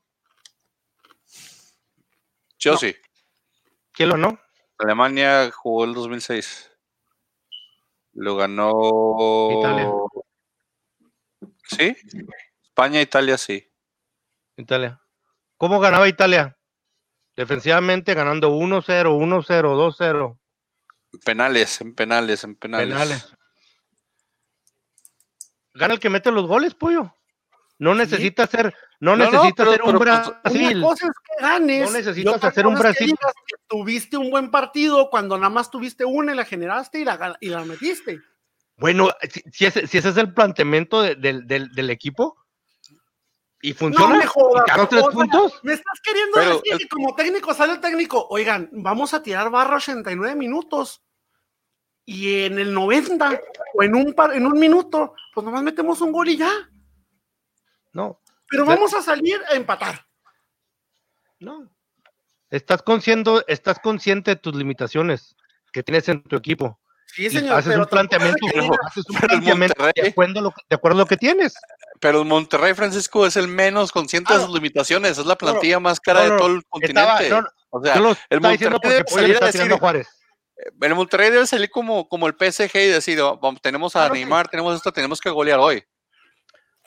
Yo 2.58 2.72
No. 2.72 2.78
sí. 2.78 2.96
¿Quién 3.92 4.08
lo 4.10 4.16
no? 4.16 4.38
Alemania 4.78 5.50
jugó 5.50 5.84
el 5.84 5.94
2006. 5.94 6.70
Lo 8.14 8.36
ganó. 8.36 8.70
Italia. 9.58 9.92
¿Sí? 11.64 11.96
España, 12.62 13.00
Italia, 13.00 13.36
sí. 13.36 13.70
Italia. 14.56 15.00
¿Cómo 15.58 15.80
ganaba 15.80 16.08
Italia? 16.08 16.56
Defensivamente 17.34 18.14
ganando 18.14 18.50
1-0, 18.50 19.12
1-0, 19.12 19.76
2-0. 19.76 20.38
Penales, 21.24 21.80
en 21.80 21.94
penales, 21.94 22.44
en 22.44 22.56
penales. 22.56 22.88
Penales. 22.88 23.32
Gana 25.74 25.94
el 25.94 26.00
que 26.00 26.08
mete 26.08 26.30
los 26.30 26.46
goles, 26.46 26.74
pollo. 26.74 27.14
No 27.78 27.94
necesita 27.94 28.46
ser, 28.46 28.74
no, 29.00 29.16
No, 29.16 29.24
no, 29.26 29.30
necesita 29.30 29.64
pero- 29.64 29.72
ser 29.72 29.82
un 29.82 29.90
pues, 29.90 30.00
Brasil. 30.00 30.76
Una 30.78 30.86
cosa 30.86 31.06
es 31.06 31.12
que 31.12 31.42
ganes. 31.42 31.90
No 31.90 31.96
necesitas 31.96 32.44
hacer 32.44 32.66
un 32.66 32.74
cosa 32.74 32.88
es 32.90 32.96
que 32.96 33.04
Brasil. 33.04 33.16
digas 33.20 33.34
que 33.46 33.56
tuviste 33.68 34.16
un 34.16 34.30
buen 34.30 34.50
partido 34.50 35.10
cuando 35.10 35.36
nada 35.36 35.50
más 35.50 35.70
tuviste 35.70 36.04
una 36.04 36.32
y 36.32 36.36
la 36.36 36.44
generaste 36.46 37.00
y 37.00 37.04
la, 37.04 37.36
y 37.40 37.48
la 37.50 37.64
metiste. 37.64 38.20
Bueno, 38.78 39.10
si, 39.30 39.42
si 39.52 39.66
ese, 39.66 39.86
si 39.86 39.98
ese 39.98 40.08
es 40.08 40.16
el 40.16 40.32
planteamiento 40.32 41.02
de- 41.02 41.14
del, 41.16 41.90
equipo 41.90 42.36
y 43.60 43.72
funciona, 43.72 44.12
No 44.14 44.18
me 44.18 44.26
jodas. 44.26 44.64
y 44.66 44.70
ganó 44.70 44.88
tres 44.88 45.02
o 45.02 45.04
sea, 45.04 45.12
puntos. 45.12 45.60
me 45.62 45.72
estás 45.74 46.00
queriendo 46.02 46.32
Pero 46.34 46.60
decir 46.62 46.78
que 46.78 46.88
como 46.88 47.14
técnico 47.14 47.52
sale 47.54 47.74
el 47.74 47.80
técnico, 47.80 48.26
oigan, 48.30 48.68
vamos 48.72 49.12
a 49.14 49.22
tirar 49.22 49.50
barra 49.50 49.76
89 49.76 50.34
minutos 50.36 51.02
y 52.04 52.42
en 52.44 52.58
el 52.58 52.72
90 52.72 53.40
o 53.74 53.82
en 53.82 53.94
un, 53.94 54.12
par, 54.14 54.34
en 54.34 54.46
un 54.46 54.58
minuto, 54.58 55.14
pues 55.34 55.44
nomás 55.44 55.62
metemos 55.62 56.00
un 56.00 56.12
gol 56.12 56.28
y 56.28 56.36
ya. 56.36 56.50
No, 57.96 58.20
Pero 58.48 58.66
vamos 58.66 58.92
a 58.92 59.00
salir 59.00 59.40
a 59.50 59.54
empatar. 59.54 60.06
no. 61.40 61.70
Estás 62.50 62.80
consciente, 62.82 63.30
estás 63.48 63.78
consciente 63.80 64.32
de 64.32 64.36
tus 64.36 64.54
limitaciones 64.54 65.34
que 65.72 65.82
tienes 65.82 66.08
en 66.08 66.22
tu 66.22 66.36
equipo. 66.36 66.78
Sí, 67.06 67.28
señor. 67.30 67.54
haces 67.54 67.70
pero 67.72 67.82
un 67.84 67.88
planteamiento, 67.88 68.36
que 68.52 68.58
haces 68.86 69.04
un 69.08 69.16
pero 69.18 69.32
el 69.34 69.40
planteamiento 69.42 69.82
de 69.82 69.86
Monterrey- 69.88 70.10
acuerdo, 70.10 70.38
a 70.38 70.42
lo, 70.42 70.54
de 70.68 70.76
acuerdo 70.76 70.98
a 70.98 71.00
lo 71.02 71.06
que 71.06 71.16
tienes. 71.16 71.54
Pero 72.00 72.20
el 72.20 72.26
Monterrey, 72.26 72.74
Francisco, 72.74 73.26
es 73.26 73.36
el 73.36 73.48
menos 73.48 73.90
consciente 73.90 74.32
Ah, 74.32 74.38
de 74.38 74.44
sus 74.44 74.54
limitaciones. 74.54 75.16
Es 75.18 75.26
la 75.26 75.36
plantilla 75.36 75.80
más 75.80 75.98
cara 75.98 76.20
no, 76.20 76.26
no, 76.28 76.32
de 76.34 76.38
todo 76.38 76.48
el 76.48 76.56
Estaba- 76.58 76.68
continente. 77.18 77.30
no, 77.30 77.42
no, 77.42 77.48
o 77.70 77.82
sea, 77.82 77.94
el 77.94 78.40
Monterrey 78.40 78.58
debe 78.82 79.04
salir 79.08 79.42
a 79.42 79.46
decir- 79.46 79.72
Juárez. 79.78 80.08
el 80.82 80.94
Monterrey 80.94 81.30
debe 81.30 81.46
salir 81.46 81.70
como, 81.70 82.06
como 82.08 82.26
el 82.28 82.34
PSG 82.34 82.76
y 82.76 82.86
decir, 82.88 83.20
"Oh, 83.22 83.38
vamos, 83.38 83.60
tenemos 83.60 83.96
a 83.96 84.00
Claro 84.00 84.14
que- 84.14 84.20
Neymar, 84.20 84.48
tenemos 84.48 84.76
esto, 84.76 84.92
tenemos 84.92 85.20
que 85.20 85.30
golear 85.30 85.58
hoy. 85.58 85.82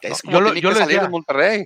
Es 0.02 0.24
No, 0.24 0.32
como 0.32 0.34
yo 0.34 0.42
lo- 0.42 0.46
tiene 0.54 0.62
yo 0.62 0.70
que 0.70 0.74
lo 0.76 0.80
salir 0.80 0.96
decía. 0.96 1.10
Monterrey. 1.10 1.66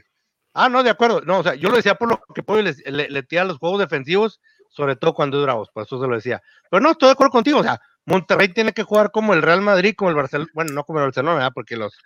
Ah, 0.53 0.69
no, 0.69 0.83
de 0.83 0.89
acuerdo. 0.89 1.21
No, 1.21 1.39
o 1.39 1.43
sea, 1.43 1.55
yo 1.55 1.69
lo 1.69 1.77
decía 1.77 1.95
por 1.95 2.09
lo 2.09 2.21
que 2.33 2.43
Pollo 2.43 2.61
le, 2.61 2.73
le, 2.91 3.09
le 3.09 3.23
tira 3.23 3.41
a 3.41 3.45
los 3.45 3.57
juegos 3.57 3.79
defensivos, 3.79 4.39
sobre 4.69 4.95
todo 4.95 5.13
cuando 5.13 5.37
es 5.37 5.43
Bravos, 5.43 5.69
por 5.71 5.83
eso 5.83 5.99
se 5.99 6.07
lo 6.07 6.15
decía. 6.15 6.41
Pero 6.69 6.81
no, 6.81 6.91
estoy 6.91 7.07
de 7.07 7.13
acuerdo 7.13 7.31
contigo. 7.31 7.59
O 7.59 7.63
sea, 7.63 7.81
Monterrey 8.05 8.49
tiene 8.49 8.73
que 8.73 8.83
jugar 8.83 9.11
como 9.11 9.33
el 9.33 9.41
Real 9.41 9.61
Madrid, 9.61 9.95
como 9.95 10.09
el 10.09 10.15
Barcelona, 10.15 10.49
bueno, 10.53 10.73
no 10.73 10.83
como 10.83 10.99
el 10.99 11.05
Barcelona, 11.05 11.35
¿verdad? 11.35 11.51
porque 11.53 11.75
los 11.75 11.97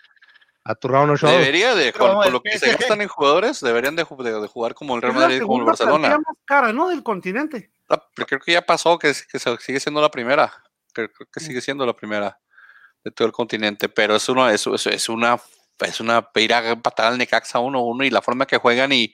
aturraron 0.63 1.09
los 1.09 1.19
shows. 1.19 1.31
Debería 1.33 1.75
de, 1.75 1.93
con, 1.93 2.31
lo 2.31 2.41
que 2.41 2.59
se 2.59 2.71
gastan 2.71 3.01
en 3.01 3.07
jugadores, 3.07 3.61
deberían 3.61 3.95
de, 3.95 4.03
jugar 4.03 4.73
como 4.73 4.95
el 4.95 5.01
Real 5.01 5.13
Madrid, 5.13 5.41
como 5.41 5.59
el 5.59 5.65
Barcelona. 5.65 6.09
más 6.09 6.37
cara, 6.45 6.73
¿no? 6.73 6.89
Del 6.89 7.03
continente. 7.03 7.71
Ah, 7.89 8.03
creo 8.13 8.39
que 8.39 8.51
ya 8.51 8.61
pasó, 8.61 8.99
que, 8.99 9.13
que 9.31 9.39
sigue 9.59 9.79
siendo 9.79 10.01
la 10.01 10.11
primera. 10.11 10.51
Creo, 10.93 11.09
que 11.31 11.39
sigue 11.39 11.61
siendo 11.61 11.85
la 11.85 11.93
primera 11.93 12.37
de 13.03 13.11
todo 13.11 13.27
el 13.27 13.31
continente, 13.31 13.87
pero 13.87 14.15
es 14.15 14.27
una, 14.27 14.51
es, 14.51 14.67
es 14.67 15.09
una, 15.09 15.39
es 15.81 15.99
una 15.99 16.27
ir 16.35 16.53
a 16.53 16.69
empatar 16.71 17.07
al 17.07 17.17
Necaxa 17.17 17.59
1-1 17.59 18.05
y 18.05 18.09
la 18.09 18.21
forma 18.21 18.45
que 18.45 18.57
juegan 18.57 18.91
y, 18.91 19.13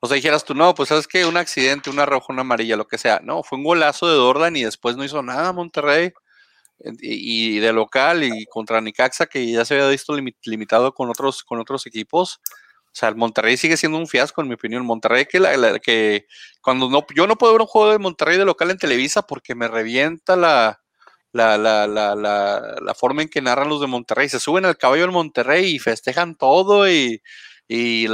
o 0.00 0.06
sea, 0.06 0.16
dijeras 0.16 0.44
tú, 0.44 0.54
no, 0.54 0.74
pues 0.74 0.88
sabes 0.90 1.06
que 1.08 1.24
un 1.26 1.36
accidente, 1.36 1.90
una 1.90 2.06
roja, 2.06 2.26
una 2.30 2.42
amarilla, 2.42 2.76
lo 2.76 2.86
que 2.86 2.98
sea. 2.98 3.20
No, 3.22 3.42
fue 3.42 3.58
un 3.58 3.64
golazo 3.64 4.06
de 4.08 4.14
Dordan 4.14 4.56
y 4.56 4.64
después 4.64 4.96
no 4.96 5.04
hizo 5.04 5.22
nada 5.22 5.52
Monterrey 5.52 6.12
y, 7.00 7.58
de 7.60 7.72
local 7.72 8.24
y 8.24 8.46
contra 8.46 8.80
Necaxa 8.80 9.26
que 9.26 9.50
ya 9.50 9.64
se 9.64 9.74
había 9.74 9.88
visto 9.88 10.14
limitado 10.44 10.92
con 10.94 11.08
otros, 11.10 11.44
con 11.44 11.60
otros 11.60 11.86
equipos. 11.86 12.40
O 12.86 12.96
sea, 12.96 13.08
el 13.08 13.16
Monterrey 13.16 13.56
sigue 13.56 13.76
siendo 13.76 13.98
un 13.98 14.06
fiasco, 14.06 14.40
en 14.42 14.48
mi 14.48 14.54
opinión. 14.54 14.86
Monterrey 14.86 15.26
que, 15.26 15.40
la, 15.40 15.78
que 15.80 16.26
cuando 16.60 16.88
no, 16.90 17.04
yo 17.14 17.26
no 17.26 17.36
puedo 17.36 17.52
ver 17.52 17.62
un 17.62 17.66
juego 17.66 17.90
de 17.90 17.98
Monterrey 17.98 18.38
de 18.38 18.44
local 18.44 18.70
en 18.70 18.78
Televisa 18.78 19.22
porque 19.22 19.54
me 19.54 19.68
revienta 19.68 20.36
la, 20.36 20.83
la, 21.34 21.58
la, 21.58 21.86
la, 21.88 22.14
la, 22.14 22.94
forma 22.94 23.22
en 23.22 23.28
que 23.28 23.42
narran 23.42 23.68
los 23.68 23.80
de 23.80 23.88
Monterrey. 23.88 24.28
Se 24.28 24.38
suben 24.38 24.64
al 24.64 24.78
caballo 24.78 25.02
del 25.02 25.10
Monterrey 25.10 25.74
y 25.74 25.78
festejan 25.80 26.36
todo 26.36 26.88
y, 26.88 27.20
y, 27.66 28.06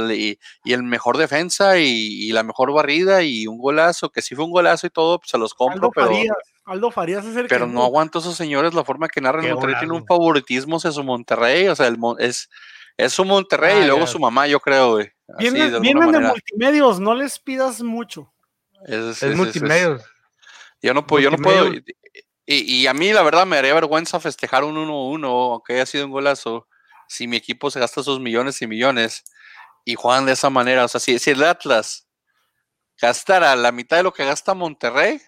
y, 0.63 0.73
el 0.73 0.81
mejor 0.81 1.17
defensa 1.17 1.77
y, 1.77 2.31
la 2.31 2.41
mejor 2.41 2.73
barrida 2.73 3.21
y 3.21 3.45
un 3.45 3.59
golazo, 3.59 4.09
que 4.09 4.23
sí 4.23 4.33
fue 4.33 4.45
un 4.45 4.51
golazo 4.51 4.87
y 4.87 4.89
todo, 4.89 5.19
pues 5.19 5.29
se 5.29 5.37
los 5.37 5.53
compro, 5.53 5.91
pero... 5.91 6.11
Aldo 6.65 6.89
Farías 6.89 7.25
es 7.25 7.35
el 7.35 7.47
Pero 7.47 7.67
no 7.67 7.83
aguanto 7.83 8.19
esos 8.19 8.35
señores 8.35 8.73
la 8.73 8.83
forma 8.83 9.07
que 9.07 9.21
narran. 9.21 9.47
Monterrey 9.49 9.75
tiene 9.79 9.93
un 9.93 10.05
favoritismo 10.05 10.77
hacia 10.77 10.91
su 10.91 11.03
Monterrey, 11.03 11.67
o 11.67 11.75
sea, 11.75 11.87
el, 11.87 11.97
es, 12.17 12.49
es 12.97 13.13
su 13.13 13.23
Monterrey 13.23 13.79
y 13.79 13.83
ah, 13.83 13.87
luego 13.87 14.07
su 14.07 14.19
mamá, 14.19 14.47
yo 14.47 14.59
creo, 14.59 14.93
güey. 14.93 15.11
Vienen, 15.37 15.73
de, 15.73 15.79
vienen 15.79 16.11
de 16.11 16.19
multimedios, 16.19 16.99
no 16.99 17.13
les 17.13 17.39
pidas 17.39 17.81
mucho. 17.83 18.33
Es, 18.85 19.23
multimedios. 19.35 20.03
yo 20.81 20.93
no 20.95 21.05
puedo, 21.05 21.21
yo 21.21 21.29
no 21.29 21.37
puedo. 21.37 21.69
Y, 22.53 22.85
a 22.87 22.93
mí, 22.93 23.13
la 23.13 23.21
verdad, 23.21 23.45
me 23.45 23.57
haría 23.57 23.73
vergüenza 23.73 24.19
festejar 24.19 24.65
un 24.65 24.75
1-1, 24.75 25.53
aunque 25.53 25.73
haya 25.73 25.85
sido 25.85 26.05
un 26.05 26.11
golazo, 26.11 26.67
si 27.07 27.25
mi 27.25 27.37
equipo 27.37 27.71
se 27.71 27.79
gasta 27.79 28.01
esos 28.01 28.19
millones 28.19 28.61
y 28.61 28.67
millones 28.67 29.23
y 29.85 29.95
juegan 29.95 30.25
de 30.25 30.33
esa 30.33 30.49
manera. 30.49 30.83
O 30.83 30.87
sea, 30.89 30.99
si, 30.99 31.17
si 31.17 31.29
el 31.29 31.43
Atlas 31.45 32.09
gastara 32.99 33.55
la 33.55 33.71
mitad 33.71 33.95
de 33.95 34.03
lo 34.03 34.11
que 34.11 34.25
gasta 34.25 34.53
Monterrey, 34.53 35.21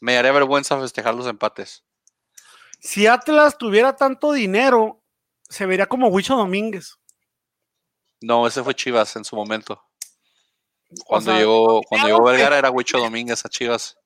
me 0.00 0.16
haría 0.16 0.32
vergüenza 0.32 0.80
festejar 0.80 1.14
los 1.14 1.26
empates. 1.26 1.84
Si 2.80 3.06
Atlas 3.06 3.58
tuviera 3.58 3.94
tanto 3.94 4.32
dinero, 4.32 5.02
se 5.50 5.66
vería 5.66 5.84
como 5.84 6.08
Huicho 6.08 6.34
Domínguez. 6.34 6.96
No, 8.22 8.46
ese 8.46 8.64
fue 8.64 8.74
Chivas 8.74 9.16
en 9.16 9.24
su 9.24 9.36
momento. 9.36 9.84
Cuando 11.04 11.36
llegó, 11.36 11.82
cuando 11.82 12.06
llegó 12.06 12.24
Vergara 12.24 12.56
era 12.56 12.70
Huicho 12.70 12.96
Domínguez 12.96 13.44
a 13.44 13.50
Chivas, 13.50 13.98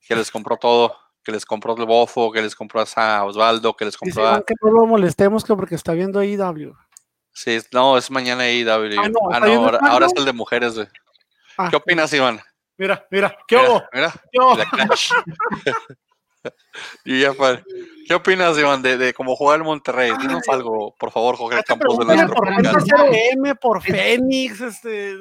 que 0.00 0.16
les 0.16 0.32
compró 0.32 0.56
todo 0.56 1.05
que 1.26 1.32
les 1.32 1.44
compró 1.44 1.76
el 1.76 1.84
Bofo, 1.86 2.30
que 2.30 2.40
les 2.40 2.54
compró 2.54 2.84
a 2.94 3.24
Osvaldo, 3.24 3.74
que 3.74 3.84
les 3.84 3.96
compró 3.96 4.28
a... 4.28 4.44
Que 4.44 4.54
no 4.62 4.70
lo 4.70 4.86
molestemos 4.86 5.44
que 5.44 5.56
porque 5.56 5.74
está 5.74 5.92
viendo 5.92 6.22
IW. 6.22 6.72
Sí, 7.32 7.58
no, 7.72 7.98
es 7.98 8.12
mañana 8.12 8.48
IW. 8.48 9.00
Ah, 9.00 9.08
no, 9.08 9.18
ah, 9.32 9.40
no 9.40 9.66
ahora, 9.88 10.06
es 10.06 10.12
el 10.14 10.24
de 10.24 10.32
mujeres, 10.32 10.76
güey. 10.76 10.86
Ah, 11.58 11.66
¿Qué 11.68 11.74
opinas, 11.74 12.12
Iván? 12.12 12.38
Mira, 12.78 13.04
mira, 13.10 13.36
¿qué 13.48 13.56
hubo? 13.56 13.82
Mira, 13.92 14.14
¿Qué 14.30 14.38
y 17.04 17.22
ya, 17.22 17.32
¿Qué 18.06 18.14
opinas, 18.14 18.56
Iván, 18.56 18.80
de, 18.80 18.96
de 18.96 19.12
cómo 19.12 19.34
juega 19.34 19.56
el 19.56 19.64
Monterrey? 19.64 20.12
Dinos 20.20 20.48
algo, 20.48 20.94
por 20.96 21.10
favor, 21.10 21.36
Jorge 21.36 21.64
Campos 21.64 21.98
de 21.98 22.04
nuestro 22.04 22.36
por, 22.36 22.48
M, 23.32 23.52
por 23.56 23.82
Fénix, 23.82 24.60
este... 24.60 25.16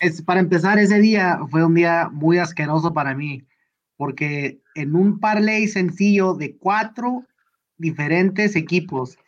Es, 0.00 0.20
para 0.20 0.40
empezar, 0.40 0.78
ese 0.78 0.98
día 0.98 1.38
fue 1.50 1.64
un 1.64 1.72
día 1.72 2.10
muy 2.12 2.36
asqueroso 2.36 2.92
para 2.92 3.14
mí 3.14 3.46
porque 3.96 4.60
en 4.74 4.94
un 4.94 5.20
parlay 5.20 5.68
sencillo 5.68 6.34
de 6.34 6.56
cuatro 6.56 7.24
diferentes 7.78 8.56
equipos, 8.56 9.18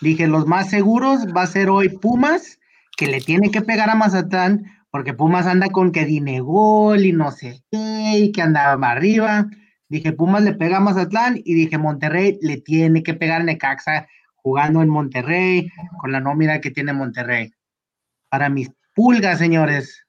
dije, 0.00 0.26
los 0.26 0.46
más 0.46 0.70
seguros 0.70 1.26
va 1.36 1.42
a 1.42 1.46
ser 1.46 1.68
hoy 1.68 1.88
Pumas, 1.88 2.58
que 2.96 3.06
le 3.06 3.20
tiene 3.20 3.50
que 3.50 3.62
pegar 3.62 3.90
a 3.90 3.94
Mazatlán, 3.94 4.64
porque 4.90 5.14
Pumas 5.14 5.46
anda 5.46 5.68
con 5.68 5.92
que 5.92 6.04
Dinegol 6.04 7.04
y 7.04 7.12
no 7.12 7.32
sé 7.32 7.62
qué, 7.70 8.12
y 8.18 8.32
que 8.32 8.42
andaba 8.42 8.90
arriba. 8.90 9.46
Dije, 9.88 10.12
Pumas 10.12 10.42
le 10.42 10.54
pega 10.54 10.78
a 10.78 10.80
Mazatlán 10.80 11.40
y 11.44 11.54
dije, 11.54 11.78
Monterrey 11.78 12.38
le 12.40 12.58
tiene 12.58 13.02
que 13.02 13.14
pegar 13.14 13.40
a 13.40 13.44
Necaxa 13.44 14.06
jugando 14.36 14.82
en 14.82 14.88
Monterrey, 14.88 15.68
con 15.98 16.12
la 16.12 16.20
nómina 16.20 16.60
que 16.60 16.70
tiene 16.70 16.92
Monterrey. 16.92 17.52
Para 18.28 18.48
mis 18.48 18.70
pulgas, 18.94 19.38
señores, 19.38 20.06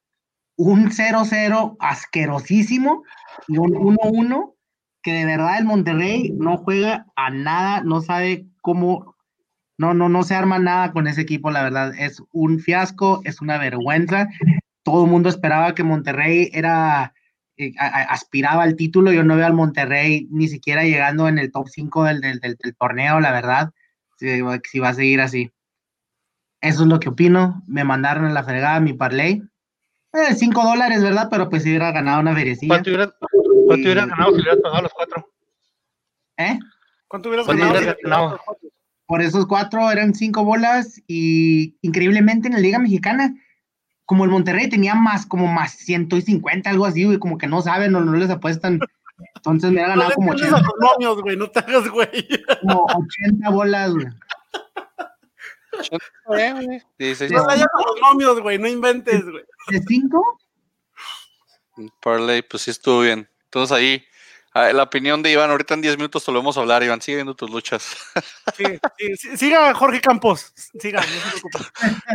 un 0.57 0.91
0-0 0.91 1.77
asquerosísimo 1.79 3.03
y 3.47 3.57
un 3.57 3.73
1-1 3.73 4.55
que 5.05 5.13
de 5.13 5.25
verdad 5.25 5.59
el 5.59 5.65
Monterrey 5.65 6.33
no 6.35 6.57
juega 6.57 7.05
a 7.15 7.29
nada, 7.29 7.81
no 7.81 8.01
sabe 8.01 8.47
cómo, 8.61 9.15
no, 9.77 9.93
no, 9.93 10.09
no 10.09 10.23
se 10.23 10.33
arma 10.33 10.57
nada 10.57 10.91
con 10.91 11.07
ese 11.07 11.21
equipo, 11.21 11.51
la 11.51 11.61
verdad, 11.61 11.93
es 11.95 12.23
un 12.31 12.59
fiasco, 12.59 13.21
es 13.23 13.39
una 13.39 13.59
vergüenza. 13.59 14.27
Todo 14.81 15.05
el 15.05 15.11
mundo 15.11 15.29
esperaba 15.29 15.75
que 15.75 15.83
Monterrey 15.83 16.49
era, 16.53 17.13
eh, 17.55 17.73
aspiraba 17.77 18.63
al 18.63 18.75
título, 18.75 19.13
yo 19.13 19.23
no 19.23 19.35
veo 19.35 19.45
al 19.45 19.53
Monterrey 19.53 20.27
ni 20.31 20.47
siquiera 20.47 20.83
llegando 20.83 21.27
en 21.27 21.37
el 21.37 21.51
top 21.51 21.67
5 21.67 22.03
del, 22.05 22.21
del, 22.21 22.57
torneo, 22.79 23.19
la 23.19 23.31
verdad, 23.31 23.71
si, 24.17 24.41
si, 24.63 24.79
va 24.79 24.89
a 24.89 24.93
seguir 24.95 25.21
así. 25.21 25.51
Eso 26.61 26.81
es 26.81 26.87
lo 26.87 26.99
que 26.99 27.09
opino, 27.09 27.63
me 27.67 27.83
mandaron 27.83 28.25
a 28.25 28.31
la 28.31 28.43
fregada 28.43 28.79
mi 28.79 28.93
parlay, 28.93 29.43
5 30.35 30.61
eh, 30.61 30.63
dólares, 30.63 31.03
¿verdad? 31.03 31.27
Pero 31.29 31.49
pues 31.49 31.63
si 31.63 31.69
hubiera 31.69 31.91
ganado 31.91 32.21
una 32.21 32.33
feriecilla. 32.33 32.69
¿Cuánto 32.69 32.89
hubiera, 32.89 34.05
ganado 34.05 34.31
si 34.31 34.41
hubieras 34.41 34.59
pagado 34.61 34.81
los 34.83 34.93
cuatro? 34.93 35.29
¿Eh? 36.37 36.59
¿Cuánto 37.07 37.29
hubieras 37.29 37.47
ganado? 37.47 38.39
Por 39.07 39.21
esos 39.21 39.45
cuatro 39.45 39.91
eran 39.91 40.15
cinco 40.15 40.43
bolas 40.43 41.01
y 41.07 41.77
increíblemente 41.81 42.47
en 42.47 42.55
la 42.55 42.59
Liga 42.59 42.79
Mexicana, 42.79 43.35
como 44.05 44.23
el 44.23 44.31
Monterrey 44.31 44.67
tenía 44.67 44.95
más, 44.95 45.25
como 45.25 45.47
más 45.47 45.73
150, 45.73 46.69
algo 46.69 46.85
así, 46.85 47.03
güey, 47.03 47.19
como 47.19 47.37
que 47.37 47.47
no 47.47 47.61
saben 47.61 47.93
o 47.95 48.01
no, 48.01 48.13
les 48.13 48.29
apuestan. 48.29 48.79
Entonces 49.35 49.71
me 49.71 49.81
ha 49.81 49.89
ganado 49.89 50.11
como 50.15 50.31
80. 50.31 50.61
güey, 51.21 51.37
no 51.37 51.49
te 51.49 51.59
hagas, 51.59 51.87
güey. 51.89 52.09
Como 52.61 52.85
80 52.85 53.49
bolas, 53.51 53.93
güey. 53.93 54.07
No 57.29 57.45
vayas 57.45 57.67
los 57.85 58.01
nomios, 58.01 58.39
güey, 58.41 58.57
no 58.57 58.67
inventes, 58.67 59.23
güey. 59.23 59.43
¿De 59.69 59.81
cinco? 59.87 60.39
Parley, 62.01 62.41
pues 62.41 62.63
sí 62.63 62.71
estuvo 62.71 63.01
bien. 63.01 63.29
Entonces 63.45 63.75
ahí, 63.75 64.05
la 64.53 64.83
opinión 64.83 65.21
de 65.21 65.31
Iván, 65.31 65.49
ahorita 65.49 65.73
en 65.73 65.81
10 65.81 65.97
minutos 65.97 66.23
te 66.23 66.31
lo 66.31 66.39
vamos 66.39 66.57
a 66.57 66.61
hablar, 66.61 66.83
Iván, 66.83 67.01
sigue 67.01 67.17
viendo 67.17 67.35
tus 67.35 67.49
luchas. 67.49 67.97
Sí, 68.55 68.63
sí, 69.17 69.37
siga 69.37 69.73
Jorge 69.73 69.99
Campos, 69.99 70.53
siga, 70.79 71.03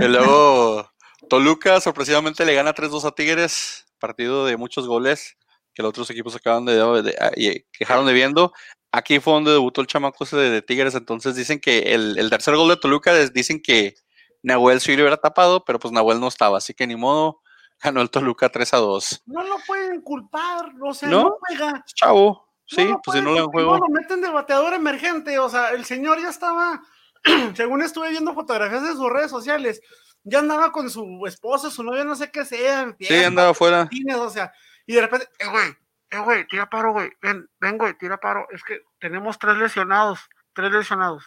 Y 0.01 0.05
luego, 0.05 0.91
Toluca 1.29 1.81
sorpresivamente 1.81 2.45
le 2.47 2.55
gana 2.55 2.75
3-2 2.75 3.05
a 3.05 3.11
Tigres, 3.13 3.87
partido 3.99 4.47
de 4.47 4.57
muchos 4.57 4.87
goles 4.87 5.37
que 5.75 5.83
los 5.83 5.91
otros 5.91 6.11
equipos 6.11 6.35
acaban 6.35 6.65
de, 6.65 6.75
de, 7.03 7.67
quejaron 7.73 8.07
de 8.07 8.13
viendo. 8.13 8.53
Aquí 8.93 9.21
fue 9.21 9.35
donde 9.35 9.53
debutó 9.53 9.81
el 9.81 9.87
chamaco 9.87 10.25
ese 10.25 10.37
de, 10.37 10.63
Tigres, 10.63 10.95
entonces 10.95 11.37
dicen 11.37 11.61
que 11.61 11.95
el, 11.95 12.29
tercer 12.29 12.57
gol 12.57 12.69
de 12.69 12.77
Toluca 12.77 13.15
dicen 13.29 13.63
que 13.63 13.95
Nahuel 14.43 14.81
sí 14.81 14.97
lo 14.97 15.03
hubiera 15.03 15.17
tapado, 15.17 15.65
pero 15.65 15.79
pues 15.79 15.93
Nahuel 15.93 16.19
no 16.19 16.27
estaba, 16.27 16.59
así 16.59 16.75
que 16.75 16.87
ni 16.87 16.97
modo, 16.97 17.41
ganó 17.83 18.01
el 18.01 18.11
Toluca 18.11 18.49
3 18.49 18.75
a 18.75 18.77
2. 18.79 19.23
No 19.27 19.45
lo 19.45 19.57
pueden 19.67 20.01
culpar, 20.01 20.73
o 20.83 20.93
sea, 20.93 21.09
no, 21.09 21.37
juega. 21.41 21.85
Chavo, 21.95 22.49
sí, 22.67 22.89
pues 23.05 23.19
si 23.19 23.25
no 23.25 23.33
lo 23.33 23.49
juego. 23.49 23.75
No 23.75 23.87
lo 23.87 23.89
meten 23.89 24.21
de 24.21 24.31
bateador 24.31 24.75
emergente, 24.75 25.39
o 25.39 25.49
sea, 25.49 25.71
el 25.71 25.85
señor 25.85 26.21
ya 26.21 26.29
estaba, 26.29 26.83
según 27.55 27.83
estuve 27.83 28.11
viendo 28.11 28.35
fotografías 28.35 28.83
de 28.83 28.93
sus 28.93 29.09
redes 29.09 29.31
sociales, 29.31 29.81
ya 30.25 30.41
andaba 30.41 30.73
con 30.73 30.91
su 30.91 31.25
esposa, 31.27 31.71
su 31.71 31.83
novia, 31.83 32.05
no 32.05 32.17
sé 32.17 32.31
qué 32.31 32.45
sea. 32.45 32.95
Sí, 32.99 33.15
andaba 33.25 33.51
afuera. 33.51 33.89
O 34.19 34.31
sea, 34.31 34.53
y 34.87 34.95
de 34.95 35.01
repente, 35.01 35.29
eh, 35.39 35.47
güey, 35.49 35.75
eh, 36.11 36.19
güey, 36.19 36.47
tira 36.47 36.69
paro, 36.69 36.93
güey, 36.93 37.11
ven, 37.23 37.49
ven, 37.61 37.79
güey, 37.79 37.97
tira 37.97 38.19
paro. 38.19 38.47
Es 38.51 38.63
que 38.65 38.81
tenemos 38.99 39.39
tres 39.39 39.57
lesionados, 39.57 40.21
tres 40.53 40.73
lesionados. 40.73 41.25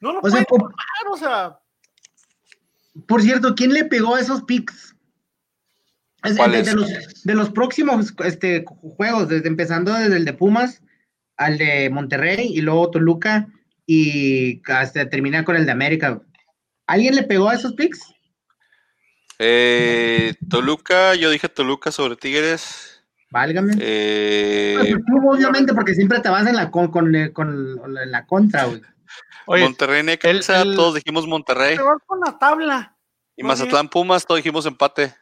No 0.00 0.12
lo 0.12 0.18
o 0.18 0.22
pueden 0.22 0.44
por, 0.44 0.74
o 1.10 1.16
sea. 1.16 1.58
Por 3.06 3.22
cierto, 3.22 3.54
¿quién 3.54 3.72
le 3.72 3.84
pegó 3.84 4.14
a 4.14 4.20
esos 4.20 4.42
picks? 4.42 4.94
de, 6.22 6.74
los, 6.74 7.22
de, 7.24 7.34
los, 7.34 7.50
próximos 7.50 8.12
este, 8.24 8.64
juegos, 8.66 9.28
desde 9.28 9.46
empezando 9.46 9.92
desde 9.92 10.16
el 10.16 10.24
de 10.24 10.32
Pumas 10.32 10.82
al 11.36 11.58
de 11.58 11.88
Monterrey 11.90 12.50
y 12.52 12.62
luego 12.62 12.90
Toluca 12.90 13.46
y 13.86 14.60
hasta 14.66 15.08
terminar 15.08 15.44
con 15.44 15.56
el 15.56 15.66
de 15.66 15.72
América. 15.72 16.20
¿Alguien 16.86 17.14
le 17.14 17.22
pegó 17.22 17.48
a 17.48 17.54
esos 17.54 17.74
picks? 17.74 18.00
Eh, 19.38 20.34
Toluca, 20.48 21.14
yo 21.14 21.30
dije 21.30 21.48
Toluca 21.48 21.92
sobre 21.92 22.16
Tigres. 22.16 22.95
Válgame. 23.36 23.74
Eh, 23.78 24.76
Pues 25.06 25.36
obviamente, 25.36 25.74
porque 25.74 25.94
siempre 25.94 26.20
te 26.20 26.30
vas 26.30 26.46
en 26.46 26.56
la, 26.56 26.70
con, 26.70 26.90
con, 26.90 27.14
eh, 27.14 27.34
con 27.34 27.48
en 27.98 28.10
la 28.10 28.24
contra, 28.24 28.64
güey. 28.64 28.80
Oye, 29.44 29.62
Monterrey 29.62 30.02
Necaxa, 30.02 30.62
el- 30.62 30.70
el- 30.70 30.76
todos 30.76 30.94
dijimos 30.94 31.26
Monterrey. 31.26 31.76
Te 31.76 31.82
vas 31.82 31.98
con 32.06 32.18
la 32.20 32.38
tabla. 32.38 32.96
Y 33.36 33.42
Muy 33.42 33.48
Mazatlán 33.48 33.90
Pumas, 33.90 34.24
todos 34.24 34.38
dijimos 34.38 34.64
empate. 34.64 35.14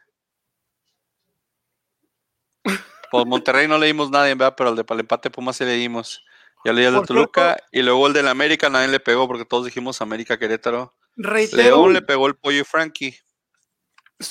Pues 3.11 3.25
Monterrey 3.25 3.67
no 3.67 3.77
leímos 3.77 4.09
nadie, 4.09 4.33
¿verdad? 4.33 4.55
Pero 4.57 4.69
el 4.69 4.77
de 4.77 4.85
para 4.85 4.95
el 4.95 5.01
empate 5.01 5.29
Pumas 5.29 5.57
sí 5.57 5.65
leímos. 5.65 6.23
Ya 6.63 6.71
leí 6.71 6.85
el 6.85 6.93
de 6.93 6.99
Por 6.99 7.07
Toluca 7.07 7.57
y 7.69 7.81
luego 7.81 8.07
el 8.07 8.13
del 8.13 8.29
América 8.29 8.69
nadie 8.69 8.87
le 8.87 9.01
pegó 9.01 9.27
porque 9.27 9.43
todos 9.43 9.65
dijimos 9.65 10.01
América 10.01 10.39
Querétaro. 10.39 10.95
Reitero, 11.17 11.61
León 11.63 11.91
le 11.93 12.01
pegó 12.01 12.27
el 12.27 12.35
pollo 12.35 12.61
y 12.61 12.63
Frankie. 12.63 13.17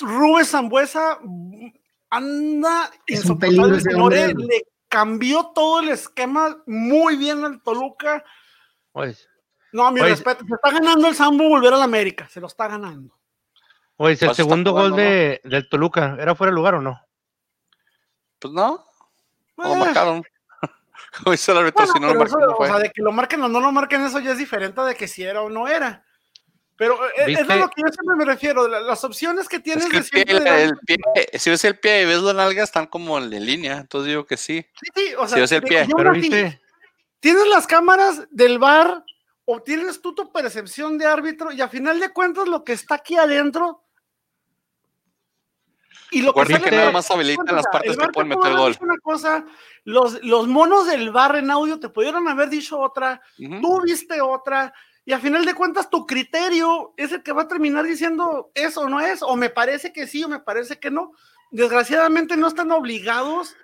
Rubén 0.01 0.43
Zambuesa 0.45 1.19
anda 2.17 2.89
Es 3.05 3.25
un 3.25 3.31
insoportable, 3.37 3.81
peligro 3.83 4.47
le 4.47 4.63
cambió 4.87 5.47
todo 5.53 5.79
el 5.81 5.89
esquema 5.89 6.57
muy 6.65 7.17
bien 7.17 7.43
al 7.43 7.61
Toluca. 7.61 8.23
oye, 8.93 9.15
No, 9.73 9.91
mi 9.91 9.99
Oye, 10.01 10.11
respeto, 10.11 10.45
se 10.47 10.53
está 10.55 10.71
ganando 10.71 11.07
el 11.07 11.15
Sambo 11.15 11.49
volver 11.49 11.73
al 11.73 11.81
América, 11.81 12.27
se 12.29 12.39
lo 12.39 12.47
está 12.47 12.67
ganando. 12.67 13.17
oye, 13.97 14.13
el 14.13 14.19
Vas 14.19 14.21
a 14.21 14.31
estar 14.31 14.35
segundo 14.35 14.71
gol 14.71 14.95
de, 14.95 15.41
del 15.43 15.67
Toluca, 15.67 16.15
¿era 16.19 16.35
fuera 16.35 16.51
de 16.51 16.55
lugar 16.55 16.75
o 16.75 16.81
no? 16.81 17.01
Pues 18.39 18.53
no, 18.53 18.85
no 19.57 19.63
lo 19.63 19.73
Eh, 19.75 19.77
marcaron. 19.79 20.23
El 21.25 21.57
árbitro, 21.57 21.85
bueno, 21.85 21.93
si 21.93 21.99
no 21.99 22.13
lo 22.13 22.19
marcaron, 22.19 22.49
no 22.49 22.55
o 22.57 22.65
sea, 22.65 22.77
de 22.79 22.91
que 22.91 23.01
lo 23.01 23.11
marquen 23.11 23.41
o 23.41 23.47
no 23.47 23.59
lo 23.59 23.71
marquen, 23.71 24.01
eso 24.05 24.19
ya 24.19 24.31
es 24.31 24.37
diferente 24.37 24.81
de 24.81 24.95
que 24.95 25.07
si 25.07 25.23
era 25.23 25.41
o 25.41 25.49
no 25.49 25.67
era. 25.67 26.04
Pero 26.77 27.05
eh, 27.07 27.11
es 27.19 27.25
¿Viste? 27.27 27.53
a 27.53 27.55
lo 27.55 27.69
que 27.69 27.81
yo 27.81 27.87
siempre 27.87 28.15
me 28.17 28.25
refiero, 28.25 28.67
la- 28.67 28.81
las 28.81 29.01
opciones 29.05 29.47
que 29.47 29.59
tienes 29.59 29.85
Es 29.85 29.89
que 29.91 29.95
de 29.97 30.03
el 30.03 30.09
pie, 30.09 30.23
siempre- 30.35 30.63
el 30.63 30.73
pie- 30.79 31.39
si 31.39 31.49
ves 31.49 31.63
el 31.63 31.79
pie 31.79 32.01
y 32.01 32.05
ves 32.05 32.21
la 32.21 32.33
nalga, 32.33 32.63
están 32.63 32.87
como 32.87 33.17
en 33.17 33.29
línea. 33.29 33.77
Entonces 33.77 34.09
digo 34.09 34.25
que 34.25 34.35
sí. 34.35 34.65
Sí, 34.81 34.89
sí, 34.93 35.13
o 35.17 35.27
sea, 35.27 35.35
si 35.35 35.41
ves 35.41 35.51
el 35.53 35.61
pie. 35.63 35.87
Pero 35.95 36.11
viste, 36.11 36.61
tienes 37.21 37.47
las 37.47 37.65
cámaras 37.65 38.27
del 38.29 38.59
bar 38.59 39.05
o 39.45 39.61
tienes 39.61 40.01
tú 40.01 40.13
tu 40.13 40.31
percepción 40.33 40.97
de 40.97 41.05
árbitro 41.05 41.51
y 41.53 41.61
a 41.61 41.69
final 41.69 41.99
de 41.99 42.09
cuentas 42.11 42.47
lo 42.47 42.63
que 42.65 42.73
está 42.73 42.95
aquí 42.95 43.15
adentro 43.15 43.81
y 46.11 46.21
lo 46.21 46.33
que 46.33 46.41
Recuerden 46.41 46.55
sale 46.57 46.63
que 46.65 46.71
de- 46.71 46.77
nada 46.81 46.91
más 46.91 47.09
habilitan 47.11 47.55
las 47.55 47.65
partes 47.71 47.97
que 47.97 48.07
pueden 48.09 48.29
meter 48.29 48.53
gol. 48.55 48.75
Una 48.81 48.97
cosa, 49.01 49.45
los, 49.85 50.21
los 50.23 50.47
monos 50.47 50.87
del 50.87 51.11
bar 51.11 51.35
en 51.35 51.49
audio 51.51 51.79
te 51.79 51.89
pudieron 51.89 52.27
haber 52.27 52.49
dicho 52.49 52.79
otra, 52.79 53.21
Ujú. 53.39 53.61
tú 53.61 53.81
viste 53.81 54.19
otra, 54.21 54.73
y 55.05 55.13
a 55.13 55.19
final 55.19 55.45
de 55.45 55.53
cuentas 55.53 55.91
tu 55.91 56.07
criterio 56.07 56.93
es 56.97 57.11
el 57.11 57.21
que 57.21 57.31
va 57.31 57.43
a 57.43 57.47
terminar 57.47 57.85
diciendo 57.85 58.51
eso 58.55 58.81
o 58.81 58.89
no 58.89 58.99
es, 58.99 59.21
o 59.21 59.35
me 59.35 59.51
parece 59.51 59.93
que 59.93 60.07
sí 60.07 60.23
o 60.23 60.27
me 60.27 60.39
parece 60.39 60.79
que 60.79 60.89
no. 60.89 61.11
Desgraciadamente 61.51 62.35
no 62.35 62.47
están 62.47 62.71
obligados 62.71 63.55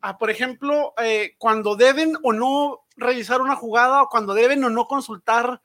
a, 0.00 0.16
por 0.16 0.30
ejemplo, 0.30 0.94
eh, 0.96 1.34
cuando 1.36 1.76
deben 1.76 2.16
o 2.22 2.32
no 2.32 2.86
revisar 2.96 3.42
una 3.42 3.56
jugada 3.56 4.02
o 4.02 4.08
cuando 4.08 4.32
deben 4.32 4.64
o 4.64 4.70
no 4.70 4.86
consultar 4.86 5.60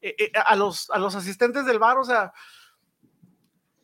eh, 0.00 0.14
eh, 0.16 0.32
a, 0.46 0.54
los, 0.54 0.88
a 0.90 0.98
los 0.98 1.16
asistentes 1.16 1.66
del 1.66 1.80
bar, 1.80 1.98
o 1.98 2.04
sea, 2.04 2.32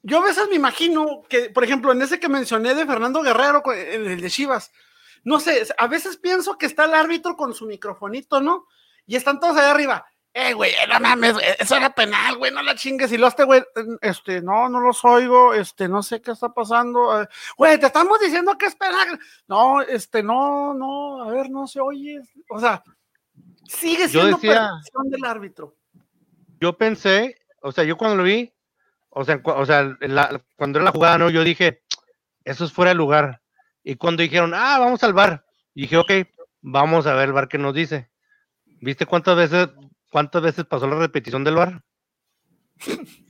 yo 0.03 0.19
a 0.19 0.25
veces 0.25 0.49
me 0.49 0.55
imagino 0.55 1.23
que, 1.29 1.51
por 1.51 1.65
ejemplo, 1.65 1.91
en 1.91 2.03
ese 2.03 2.21
que 2.21 2.29
mencioné 2.29 2.73
de 2.75 2.87
Fernando 2.87 3.21
Guerrero, 3.23 3.63
en 3.73 4.07
el 4.07 4.21
de 4.21 4.31
Chivas, 4.31 4.71
no 5.25 5.41
sé, 5.41 5.67
a 5.77 5.89
veces 5.89 6.19
pienso 6.19 6.57
que 6.57 6.67
está 6.67 6.85
el 6.85 6.95
árbitro 6.95 7.37
con 7.37 7.53
su 7.53 7.67
microfonito, 7.67 8.41
¿no? 8.41 8.67
Y 9.07 9.17
están 9.17 9.41
todos 9.41 9.57
allá 9.57 9.71
arriba. 9.71 10.07
Eh, 10.37 10.53
güey, 10.53 10.73
eh, 10.73 10.87
no 10.93 10.99
mames, 10.99 11.35
güey, 11.35 11.47
eso 11.61 11.77
era 11.77 11.91
penal, 11.91 12.37
güey, 12.39 12.51
no 12.51 12.61
la 12.61 12.75
chingues. 12.75 13.13
Y 13.13 13.19
lo 13.19 13.29
este, 13.29 13.45
güey, 13.45 13.63
este, 14.01 14.43
no, 14.43 14.69
no 14.69 14.81
los 14.81 15.05
oigo, 15.05 15.55
este, 15.55 15.89
no 15.89 16.03
sé 16.03 16.21
qué 16.21 16.33
está 16.33 16.49
pasando. 16.53 17.23
eh, 17.23 17.29
Güey, 17.57 17.79
te 17.79 17.87
estamos 17.87 18.19
diciendo 18.19 18.59
que 18.59 18.67
es 18.67 18.75
penal. 18.75 19.19
No, 19.47 19.81
este, 19.83 20.25
no, 20.25 20.75
no, 20.75 21.23
a 21.23 21.31
ver, 21.31 21.51
no 21.51 21.69
se 21.69 21.79
oye. 21.79 22.21
O 22.51 22.59
sea, 22.59 22.83
sigue 23.69 24.09
siendo 24.09 24.37
percepción 24.39 25.11
del 25.11 25.25
árbitro. 25.25 25.77
yo 26.61 26.77
pensé, 26.77 27.37
o 27.61 27.71
sea, 27.71 27.85
yo 27.85 27.97
cuando 27.97 28.17
lo 28.17 28.25
vi, 28.25 28.53
o 29.11 29.25
sea, 29.25 29.41
o 29.45 29.65
sea, 29.67 29.97
la- 30.01 30.43
cuando 30.57 30.79
era 30.81 30.85
la 30.87 30.91
jugada, 30.93 31.17
no, 31.19 31.31
yo 31.31 31.45
dije, 31.45 31.83
eso 32.45 32.65
es 32.65 32.73
fuera 32.73 32.89
de 32.91 32.95
lugar. 32.97 33.41
Y 33.85 33.95
cuando 33.97 34.23
dijeron, 34.25 34.53
ah, 34.55 34.79
vamos 34.81 35.05
al 35.05 35.13
bar, 35.13 35.45
dije, 35.75 35.97
ok, 35.97 36.11
vamos 36.61 37.07
a 37.07 37.15
ver 37.15 37.27
el 37.27 37.33
bar 37.33 37.47
que 37.49 37.59
nos 37.59 37.73
dice. 37.75 38.11
¿Viste 38.81 39.07
cuántas 39.07 39.37
veces, 39.37 39.69
cuántas 40.15 40.43
veces 40.43 40.65
pasó 40.65 40.87
la 40.87 40.95
repetición 40.95 41.43
del 41.43 41.57
bar? 41.57 41.83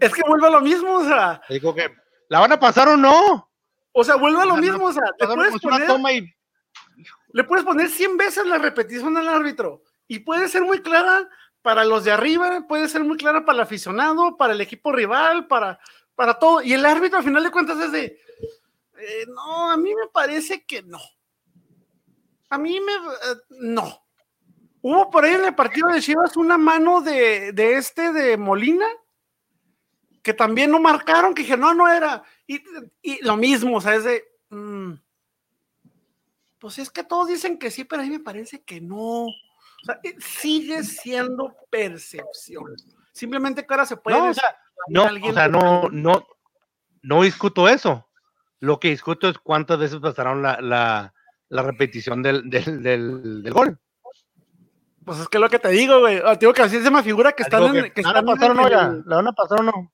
Es 0.00 0.12
que 0.12 0.22
vuelve 0.26 0.48
a 0.48 0.50
lo 0.50 0.60
mismo, 0.60 0.96
o 0.96 1.04
sea, 1.04 1.40
Dijo 1.48 1.74
que, 1.74 1.88
¿la 2.28 2.40
van 2.40 2.52
a 2.52 2.60
pasar 2.60 2.88
o 2.88 2.96
no? 2.96 3.48
o 3.92 4.04
sea, 4.04 4.16
vuelve 4.16 4.42
a 4.42 4.44
lo 4.44 4.56
mismo, 4.56 4.86
o 4.86 4.92
sea, 4.92 5.04
le 5.18 5.26
puedes, 5.26 5.60
poner, 5.60 5.86
toma 5.86 6.12
y 6.12 6.32
le 7.32 7.44
puedes 7.44 7.64
poner 7.64 7.88
100 7.88 8.16
veces 8.16 8.46
la 8.46 8.58
repetición 8.58 9.16
al 9.16 9.28
árbitro 9.28 9.82
y 10.06 10.20
puede 10.20 10.48
ser 10.48 10.62
muy 10.62 10.80
clara 10.80 11.28
para 11.62 11.84
los 11.84 12.04
de 12.04 12.12
arriba, 12.12 12.66
puede 12.68 12.88
ser 12.88 13.02
muy 13.04 13.16
clara 13.16 13.44
para 13.44 13.56
el 13.56 13.62
aficionado, 13.62 14.36
para 14.36 14.52
el 14.52 14.60
equipo 14.60 14.92
rival, 14.92 15.46
para, 15.46 15.78
para 16.14 16.38
todo. 16.38 16.60
Y 16.62 16.72
el 16.72 16.84
árbitro 16.86 17.18
al 17.18 17.24
final 17.24 17.42
de 17.42 17.50
cuentas 17.50 17.78
es 17.78 17.92
de, 17.92 18.20
eh, 18.98 19.26
no, 19.28 19.70
a 19.70 19.76
mí 19.76 19.94
me 19.94 20.08
parece 20.12 20.64
que 20.64 20.82
no. 20.82 21.00
A 22.50 22.58
mí 22.58 22.80
me, 22.80 22.92
eh, 22.92 23.36
no. 23.50 24.03
Hubo 24.86 25.08
por 25.08 25.24
ahí 25.24 25.32
en 25.32 25.46
el 25.46 25.54
partido 25.54 25.88
de 25.88 26.02
Chivas 26.02 26.36
una 26.36 26.58
mano 26.58 27.00
de, 27.00 27.52
de 27.52 27.76
este 27.78 28.12
de 28.12 28.36
Molina 28.36 28.84
que 30.22 30.34
también 30.34 30.70
no 30.70 30.78
marcaron, 30.78 31.34
que 31.34 31.40
dije, 31.40 31.56
no, 31.56 31.72
no 31.72 31.88
era. 31.88 32.22
Y, 32.46 32.62
y 33.00 33.24
lo 33.24 33.38
mismo, 33.38 33.78
o 33.78 33.80
sea, 33.80 33.94
es 33.94 34.04
de, 34.04 34.24
mm, 34.50 34.92
pues 36.58 36.78
es 36.78 36.90
que 36.90 37.02
todos 37.02 37.28
dicen 37.28 37.58
que 37.58 37.70
sí, 37.70 37.84
pero 37.84 38.02
a 38.02 38.04
mí 38.04 38.10
me 38.10 38.20
parece 38.20 38.62
que 38.62 38.82
no. 38.82 39.24
O 39.24 39.84
sea, 39.86 40.00
eh, 40.02 40.16
sigue 40.18 40.82
siendo 40.82 41.56
percepción. 41.70 42.76
Simplemente 43.10 43.66
que 43.66 43.72
ahora 43.72 43.86
se 43.86 43.96
puede. 43.96 44.18
No, 44.18 44.28
o 44.28 44.34
sea, 44.34 44.54
no, 44.88 45.04
o 45.04 45.32
sea, 45.32 45.48
no, 45.48 45.88
no, 45.88 46.26
no 47.00 47.22
discuto 47.22 47.70
eso. 47.70 48.06
Lo 48.60 48.78
que 48.78 48.90
discuto 48.90 49.30
es 49.30 49.38
cuántas 49.38 49.78
veces 49.78 49.98
pasaron 49.98 50.42
la, 50.42 50.60
la, 50.60 51.14
la 51.48 51.62
repetición 51.62 52.22
del, 52.22 52.50
del, 52.50 52.82
del, 52.82 53.42
del 53.42 53.52
gol. 53.54 53.80
Pues 55.04 55.18
es 55.18 55.28
que 55.28 55.36
es 55.36 55.40
lo 55.40 55.50
que 55.50 55.58
te 55.58 55.68
digo, 55.68 56.00
güey. 56.00 56.20
Ah, 56.24 56.34
Digo 56.36 56.52
que 56.54 56.62
así 56.62 56.82
se 56.82 56.90
me 56.90 57.02
figura 57.02 57.32
que 57.32 57.42
están 57.42 57.60
Digo 57.64 57.74
en. 57.74 57.84
que, 57.84 57.92
Que 57.92 58.02
¿la 58.02 58.12
van 58.12 58.16
a 58.16 58.32
están 58.32 58.34
pasar 58.38 58.50
o 58.50 58.54
no 58.54 58.68
ya? 58.70 59.02
¿La 59.06 59.16
van 59.16 59.28
a 59.28 59.32
pasar 59.32 59.60
o 59.60 59.62
no? 59.62 59.92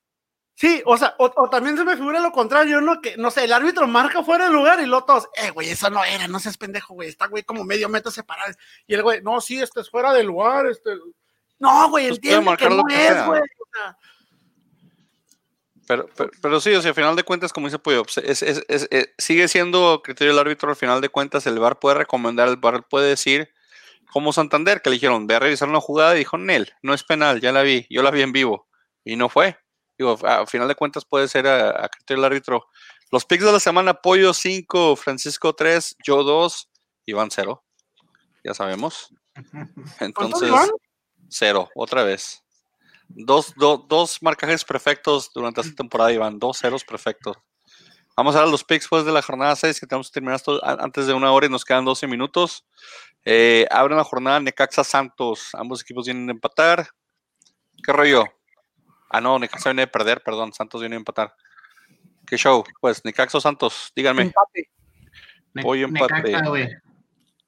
Sí, 0.54 0.82
o 0.84 0.96
sea, 0.98 1.14
o, 1.18 1.32
o 1.36 1.48
también 1.48 1.76
se 1.76 1.84
me 1.84 1.96
figura 1.96 2.20
lo 2.20 2.32
contrario, 2.32 2.80
¿no? 2.82 3.00
Que, 3.00 3.16
no 3.16 3.30
sé, 3.30 3.44
el 3.44 3.52
árbitro 3.52 3.88
marca 3.88 4.22
fuera 4.22 4.44
de 4.44 4.50
lugar 4.52 4.78
y 4.80 4.86
luego 4.86 5.06
todos, 5.06 5.28
eh, 5.42 5.50
güey, 5.50 5.70
eso 5.70 5.88
no 5.88 6.04
era, 6.04 6.28
no 6.28 6.38
seas 6.38 6.58
pendejo, 6.58 6.92
güey, 6.94 7.08
está, 7.08 7.28
güey, 7.28 7.42
como 7.44 7.64
medio 7.64 7.88
metro 7.88 8.10
separado. 8.10 8.52
Y 8.86 8.92
el 8.94 9.02
güey, 9.02 9.22
no, 9.22 9.40
sí, 9.40 9.58
este 9.60 9.80
es 9.80 9.88
fuera 9.90 10.12
de 10.12 10.22
lugar, 10.22 10.66
este. 10.66 10.90
No, 11.58 11.88
güey, 11.88 12.08
Pues 12.08 12.18
entiende 12.18 12.56
que 12.58 12.68
no 12.68 12.84
que 12.84 12.94
es, 13.06 13.12
sea. 13.14 13.26
güey. 13.26 13.40
o 13.40 13.68
sea, 13.72 13.96
Pero, 15.86 16.08
pero, 16.16 16.30
pero 16.40 16.60
sí, 16.60 16.72
o 16.74 16.80
sea, 16.82 16.90
al 16.90 16.94
final 16.94 17.16
de 17.16 17.24
cuentas, 17.24 17.52
como 17.52 17.66
dice 17.66 17.78
Puyo, 17.78 18.04
pues, 18.04 18.18
es- 18.18 18.42
es- 18.42 18.64
es- 18.68 18.86
es- 18.90 19.08
sigue 19.18 19.48
siendo 19.48 20.02
criterio 20.04 20.32
del 20.34 20.38
árbitro. 20.40 20.68
Al 20.70 20.76
final 20.76 21.00
de 21.00 21.08
cuentas, 21.08 21.46
el 21.46 21.58
VAR 21.58 21.78
puede 21.80 21.96
recomendar, 21.96 22.48
el 22.48 22.56
VAR 22.58 22.86
puede 22.86 23.08
decir, 23.08 23.50
como 24.12 24.32
Santander, 24.32 24.82
que 24.82 24.90
le 24.90 24.94
dijeron, 24.94 25.26
ve 25.26 25.36
a 25.36 25.38
revisar 25.38 25.68
una 25.68 25.80
jugada, 25.80 26.14
y 26.14 26.18
dijo, 26.18 26.36
Nel, 26.38 26.72
no 26.82 26.94
es 26.94 27.04
penal, 27.04 27.40
ya 27.40 27.52
la 27.52 27.62
vi, 27.62 27.86
yo 27.90 28.02
la 28.02 28.10
vi 28.10 28.22
en 28.22 28.32
vivo, 28.32 28.68
y 29.04 29.16
no 29.16 29.28
fue. 29.28 29.56
Digo, 29.98 30.18
al 30.26 30.46
final 30.46 30.66
de 30.68 30.74
cuentas 30.74 31.04
puede 31.04 31.28
ser 31.28 31.46
a, 31.46 31.84
a 31.84 31.88
criterio 31.88 32.22
del 32.22 32.32
árbitro. 32.32 32.66
Los 33.10 33.24
picks 33.24 33.44
de 33.44 33.52
la 33.52 33.60
semana, 33.60 33.94
Pollo 33.94 34.32
5, 34.32 34.96
Francisco 34.96 35.52
3, 35.54 35.96
yo 36.04 36.22
2, 36.22 36.70
Iván 37.06 37.30
0. 37.30 37.62
Ya 38.44 38.54
sabemos. 38.54 39.12
¿cuántos 39.34 39.98
Entonces, 40.00 40.50
van? 40.50 40.68
cero, 41.28 41.68
otra 41.74 42.02
vez. 42.04 42.42
Dos, 43.08 43.52
do- 43.56 43.84
dos 43.88 44.22
marcajes 44.22 44.64
perfectos 44.64 45.30
durante 45.34 45.60
esta 45.60 45.74
temporada, 45.74 46.12
Iván. 46.12 46.38
Dos 46.38 46.58
ceros 46.58 46.84
perfectos. 46.84 47.36
Vamos 48.20 48.36
a 48.36 48.40
ver 48.40 48.48
los 48.50 48.64
picks 48.64 48.86
pues 48.86 49.06
de 49.06 49.12
la 49.12 49.22
jornada 49.22 49.56
6, 49.56 49.80
que 49.80 49.86
tenemos 49.86 50.10
que 50.10 50.12
terminar 50.12 50.36
esto 50.36 50.62
a- 50.62 50.76
antes 50.84 51.06
de 51.06 51.14
una 51.14 51.32
hora 51.32 51.46
y 51.46 51.48
nos 51.48 51.64
quedan 51.64 51.86
12 51.86 52.06
minutos. 52.06 52.66
Eh, 53.24 53.66
abren 53.70 53.96
la 53.96 54.04
jornada 54.04 54.38
Necaxa 54.40 54.84
Santos. 54.84 55.48
Ambos 55.54 55.80
equipos 55.80 56.04
vienen 56.04 56.26
de 56.26 56.32
empatar. 56.32 56.86
¿Qué 57.82 57.92
rollo? 57.94 58.24
Ah, 59.08 59.22
no, 59.22 59.38
Necaxa 59.38 59.70
viene 59.70 59.82
de 59.82 59.86
perder, 59.86 60.22
perdón. 60.22 60.52
Santos 60.52 60.82
viene 60.82 60.96
de 60.96 60.98
empatar. 60.98 61.34
¿Qué 62.26 62.36
show? 62.36 62.62
Pues 62.78 63.02
Necaxa 63.06 63.38
o 63.38 63.40
Santos, 63.40 63.90
díganme. 63.96 64.22
Empate. 64.24 64.70
Pollo 65.62 65.86
empate. 65.86 66.32
Necaxa. 66.32 66.82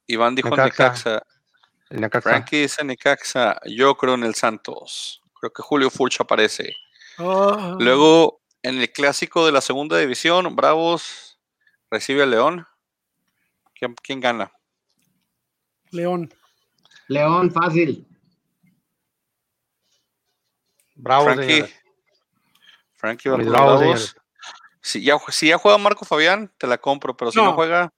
Iván 0.07 0.33
dijo 0.33 0.49
Necaxa. 0.49 0.83
Necaxa. 0.85 1.23
Necaxa. 1.91 2.29
Frankie 2.29 2.61
dice 2.61 2.83
Necaxa. 2.83 3.59
Yo 3.65 3.95
creo 3.95 4.15
en 4.15 4.23
el 4.23 4.33
Santos. 4.33 5.21
Creo 5.39 5.53
que 5.53 5.61
Julio 5.61 5.91
Furch 5.91 6.19
aparece. 6.19 6.75
Ah, 7.19 7.75
Luego, 7.79 8.41
en 8.63 8.79
el 8.79 8.91
clásico 8.91 9.45
de 9.45 9.51
la 9.51 9.61
segunda 9.61 9.97
división, 9.97 10.55
Bravos 10.55 11.39
recibe 11.91 12.23
a 12.23 12.25
León. 12.25 12.65
¿Quién, 13.75 13.93
quién 14.01 14.19
gana? 14.19 14.51
León. 15.91 16.33
León, 17.07 17.51
fácil. 17.51 18.07
Bravo, 20.95 21.25
Frankie. 21.25 21.51
señores. 21.51 21.79
Frankie 22.95 23.29
va. 23.29 23.95
Si 24.81 25.01
ya, 25.03 25.17
si 25.29 25.47
ya 25.47 25.57
juega 25.57 25.77
Marco 25.77 26.05
Fabián, 26.05 26.51
te 26.57 26.67
la 26.67 26.77
compro, 26.77 27.15
pero 27.15 27.31
si 27.31 27.37
no, 27.37 27.45
No. 27.45 27.53
juega, 27.53 27.89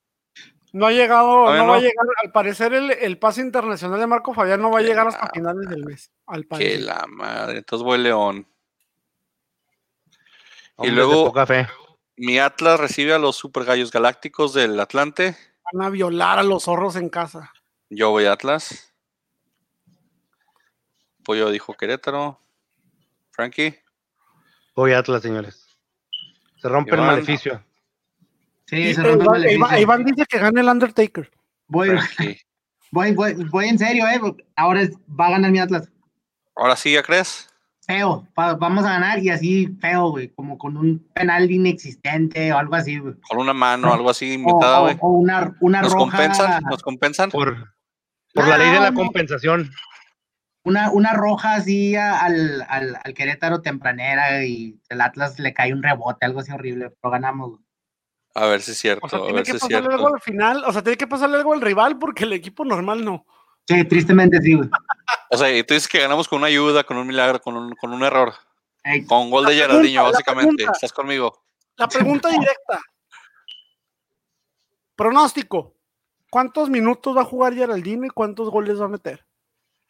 No 0.72 0.86
ha 0.88 0.92
llegado, 0.92 1.56
no, 1.56 1.68
va 1.68 1.76
a 1.78 1.80
llegar, 1.80 2.06
al 2.24 2.32
parecer 2.32 2.74
el, 2.74 2.92
el 2.92 3.18
pase 3.18 3.42
internacional 3.42 4.00
de 4.00 4.08
Marco 4.08 4.34
Fabián 4.34 4.62
no 4.62 4.72
va 4.72 4.80
a 4.80 4.84
llegar 4.84 5.08
hasta 5.08 5.30
finales 5.30 5.68
del 5.70 5.84
mes, 5.86 6.12
al 6.28 6.48
Que 6.48 6.78
la 6.78 7.06
madre. 7.08 7.60
Entonces 7.60 7.84
voy 7.84 7.98
León. 8.00 8.48
De 10.78 10.92
luego- 10.92 11.26
poca 11.26 11.46
fe. 11.46 11.68
Mi 12.18 12.40
Atlas 12.40 12.80
recibe 12.80 13.14
a 13.14 13.20
los 13.20 13.36
Super 13.36 13.66
Gallos 13.66 13.92
Galácticos 13.92 14.54
del 14.54 14.80
Atlante. 14.80 15.36
Van 15.74 15.86
a 15.86 15.90
violar 15.90 16.40
a 16.40 16.44
los 16.44 16.64
zorros 16.64 16.96
en 16.96 17.10
casa. 17.10 17.52
Yo 17.90 18.12
voy 18.12 18.26
Atlas. 18.26 18.94
Pollo 21.24 21.50
dijo 21.50 21.74
Querétaro. 21.74 22.40
Frankie. 23.32 23.80
Voy 24.76 24.94
a 24.94 25.00
Atlas, 25.00 25.22
señores. 25.24 25.66
Se 26.58 26.70
rompe 26.70 26.92
el 26.96 27.02
maleficio. 27.02 27.64
Sí, 28.68 28.78
Y 28.78 28.94
se 28.94 29.04
rompe 29.04 29.24
el 29.24 29.30
maleficio. 29.30 29.58
Iván- 29.66 29.80
Iván 29.82 30.06
dice 30.06 30.26
que 30.26 30.40
gane 30.40 30.62
el 30.62 30.68
Undertaker. 30.70 31.30
Voy, 31.68 31.90
Frankie. 31.90 32.42
voy, 32.92 33.12
voy, 33.14 33.34
voy 33.50 33.68
en 33.68 33.78
serio, 33.80 34.08
eh. 34.08 34.20
Ahora 34.56 34.82
es- 34.84 34.96
va 35.08 35.28
a 35.28 35.32
ganar 35.32 35.52
mi 35.52 35.60
Atlas. 35.60 35.90
Ahora 36.56 36.76
sí, 36.76 36.94
¿ya 36.94 37.04
crees? 37.04 37.50
Feo. 37.86 38.28
pa- 38.34 38.56
vamos 38.56 38.84
a 38.86 38.90
ganar 38.94 39.20
y 39.20 39.30
así 39.30 39.68
feo, 39.80 40.10
güey. 40.10 40.30
Como 40.30 40.58
con 40.58 40.76
un 40.78 41.00
penal 41.14 41.50
inexistente 41.52 42.52
o 42.54 42.58
algo 42.58 42.76
así, 42.76 42.98
güey. 42.98 43.14
Con 43.30 43.40
una 43.40 43.54
mano, 43.54 43.94
algo 43.94 44.10
así 44.10 44.30
O, 44.32 44.34
inventada, 44.34 44.80
o- 44.80 44.84
güey. 44.84 44.98
o 45.02 45.08
una, 45.10 45.56
una 45.62 45.82
¿Nos 45.82 45.94
roja. 45.94 46.06
compensan? 46.18 46.64
¿Nos 46.64 46.82
compensan? 46.84 47.30
Por, 47.32 47.74
por 48.34 48.48
la 48.48 48.58
ley 48.58 48.72
de 48.72 48.80
la 48.80 48.94
compensación. 48.94 49.70
Una, 50.64 50.90
una 50.90 51.14
roja 51.14 51.54
así 51.56 51.96
a- 51.96 52.20
al, 52.22 52.66
al, 52.68 52.98
al 53.04 53.14
Querétaro 53.14 53.62
tempranera 53.62 54.44
y 54.46 54.80
el 54.90 55.02
Atlas 55.02 55.38
le 55.38 55.54
cae 55.54 55.72
un 55.74 55.84
rebote, 55.84 56.26
algo 56.26 56.40
así 56.40 56.52
horrible, 56.52 56.90
pero 57.02 57.12
ganamos. 57.12 57.50
güey. 57.52 57.62
A 58.34 58.48
ver 58.48 58.62
si 58.62 58.72
es 58.72 58.78
cierto, 58.80 59.06
O 59.06 59.10
sea, 59.10 59.20
a 59.20 59.22
tiene 59.22 59.36
ver 59.38 59.44
que 59.46 59.52
si 59.54 59.60
pasarle 59.60 59.94
algo 59.94 60.14
al 60.14 60.22
final. 60.22 60.64
O 60.66 60.74
sea, 60.74 60.82
tiene 60.82 60.98
que 60.98 61.08
pasarle 61.08 61.38
algo 61.38 61.54
al 61.54 61.62
rival 61.62 62.00
porque 62.00 62.24
el 62.24 62.34
equipo 62.34 62.66
normal 62.66 63.06
no. 63.06 63.26
Sí, 63.68 63.84
tristemente 63.86 64.40
sí, 64.42 64.54
güey. 64.54 64.70
O 65.32 65.38
sea, 65.38 65.56
y 65.56 65.64
tú 65.64 65.74
dices 65.74 65.90
que 65.90 66.00
ganamos 66.00 66.28
con 66.28 66.38
una 66.40 66.48
ayuda, 66.48 66.84
con 66.84 66.98
un 66.98 67.08
milagro, 67.08 67.42
con 67.42 67.58
un, 67.58 67.76
con 67.76 67.94
un 67.94 68.04
error. 68.04 68.34
Ey, 68.84 69.04
Con 69.06 69.32
gol 69.32 69.46
de 69.46 69.56
Geraldinho, 69.56 70.04
básicamente. 70.04 70.56
pregunta. 70.56 70.72
¿Estás 70.76 70.94
conmigo? 70.94 71.44
La 71.76 71.88
pregunta 71.88 72.30
directa. 72.30 72.80
Pronóstico. 74.96 75.76
¿Cuántos 76.30 76.70
minutos 76.70 77.16
va 77.16 77.22
a 77.22 77.26
jugar 77.26 77.54
Geraldino 77.54 78.06
y 78.06 78.10
cuántos 78.10 78.50
goles 78.50 78.80
va 78.80 78.86
a 78.86 78.90
meter? 78.90 79.26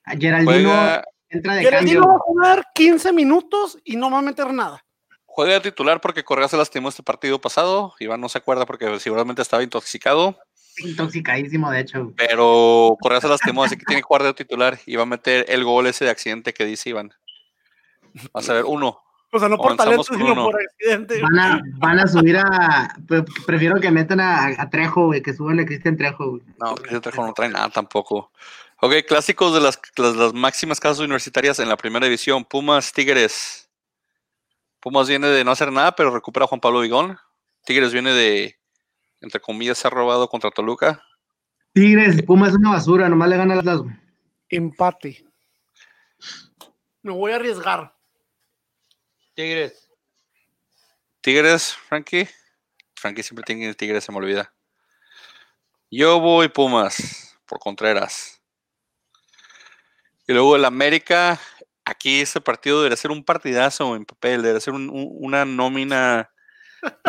a 0.05 0.11
Geraldino 0.15 0.51
Juega, 0.69 1.03
entra 1.29 1.55
de 1.55 1.63
Geraldino 1.63 2.07
va 2.07 2.15
a 2.15 2.19
jugar 2.19 2.65
15 2.75 3.11
minutos 3.11 3.77
y 3.83 3.95
no 3.95 4.11
va 4.11 4.19
a 4.19 4.21
meter 4.21 4.53
nada. 4.53 4.85
juega 5.25 5.53
de 5.53 5.61
titular 5.61 5.99
porque 5.99 6.23
Correa 6.23 6.47
se 6.47 6.57
lastimó 6.57 6.89
este 6.89 7.01
partido 7.03 7.41
pasado. 7.41 7.95
Iván 7.99 8.21
no 8.21 8.29
se 8.29 8.37
acuerda 8.37 8.65
porque 8.65 8.99
seguramente 8.99 9.41
estaba 9.41 9.63
intoxicado. 9.63 10.37
Intoxicadísimo, 10.77 11.71
de 11.71 11.79
hecho. 11.79 12.13
Pero 12.17 12.97
Correa 12.99 13.21
se 13.21 13.27
lastimó, 13.27 13.63
así 13.63 13.77
que 13.77 13.85
tiene 13.85 14.01
que 14.01 14.05
jugar 14.07 14.23
de 14.23 14.33
titular 14.33 14.79
y 14.85 14.95
va 14.95 15.03
a 15.03 15.07
meter 15.07 15.45
el 15.47 15.63
gol 15.63 15.87
ese 15.87 16.05
de 16.05 16.11
accidente 16.11 16.53
que 16.53 16.65
dice 16.65 16.89
Iván. 16.89 17.13
Vas 18.33 18.49
a 18.49 18.53
ver, 18.53 18.65
uno. 18.65 19.01
O 19.31 19.39
sea, 19.39 19.49
no 19.49 19.57
por 19.57 19.75
talento, 19.75 20.03
sino 20.03 20.31
uno. 20.31 20.45
por 20.45 20.61
accidente. 20.61 21.21
Van 21.21 21.39
a, 21.39 21.61
van 21.77 21.99
a 21.99 22.07
subir 22.07 22.37
a. 22.37 22.95
pre- 23.07 23.25
Prefiero 23.45 23.81
que 23.81 23.91
metan 23.91 24.21
a, 24.21 24.45
a 24.57 24.69
Trejo, 24.69 25.07
güey, 25.07 25.21
que 25.21 25.33
suban 25.33 25.59
a 25.59 25.65
Cristian 25.65 25.97
Trejo, 25.97 26.29
güey. 26.31 26.41
No, 26.59 26.75
ese 26.87 27.01
Trejo 27.01 27.25
no 27.25 27.33
trae 27.33 27.49
nada 27.49 27.69
tampoco. 27.69 28.31
Ok, 28.81 28.93
clásicos 29.07 29.53
de 29.53 29.61
las, 29.61 29.79
las, 29.97 30.15
las 30.15 30.33
máximas 30.33 30.79
casas 30.79 30.99
universitarias 30.99 31.59
en 31.59 31.67
la 31.67 31.75
primera 31.77 32.05
división. 32.05 32.45
Pumas, 32.45 32.93
Tigres. 32.93 33.69
Pumas 34.79 35.09
viene 35.09 35.27
de 35.27 35.43
no 35.43 35.51
hacer 35.51 35.71
nada, 35.71 35.95
pero 35.95 36.11
recupera 36.11 36.45
a 36.45 36.47
Juan 36.47 36.61
Pablo 36.61 36.81
Vigón. 36.81 37.17
Tigres 37.65 37.91
viene 37.91 38.13
de, 38.13 38.57
entre 39.25 39.41
comillas, 39.41 39.77
ser 39.77 39.91
robado 39.91 40.29
contra 40.29 40.51
Toluca. 40.51 41.03
Tigres, 41.73 42.21
Puma 42.23 42.47
es 42.47 42.53
una 42.53 42.69
basura, 42.71 43.09
nomás 43.09 43.27
le 43.27 43.37
gana 43.37 43.55
a 43.55 43.61
las. 43.61 43.79
güey. 43.79 43.93
Empate. 44.49 45.25
Me 47.01 47.11
voy 47.11 47.33
a 47.33 47.35
arriesgar. 47.35 47.93
Tigres. 49.33 49.89
Tigres, 51.19 51.73
Frankie. 51.75 52.29
Frankie 52.95 53.23
siempre 53.23 53.43
tiene 53.43 53.73
Tigres, 53.73 54.03
se 54.03 54.11
me 54.11 54.19
olvida. 54.19 54.53
Yo 55.91 56.19
voy 56.19 56.47
Pumas 56.47 57.37
por 57.45 57.59
Contreras. 57.59 58.41
Y 60.27 60.33
luego 60.33 60.55
el 60.55 60.65
América. 60.65 61.39
Aquí 61.83 62.21
este 62.21 62.41
partido 62.41 62.77
debería 62.77 62.97
ser 62.97 63.11
un 63.11 63.23
partidazo 63.23 63.95
en 63.95 64.05
papel, 64.05 64.41
debería 64.41 64.59
ser 64.59 64.73
un- 64.73 64.89
un- 64.89 65.09
una 65.19 65.45
nómina 65.45 66.31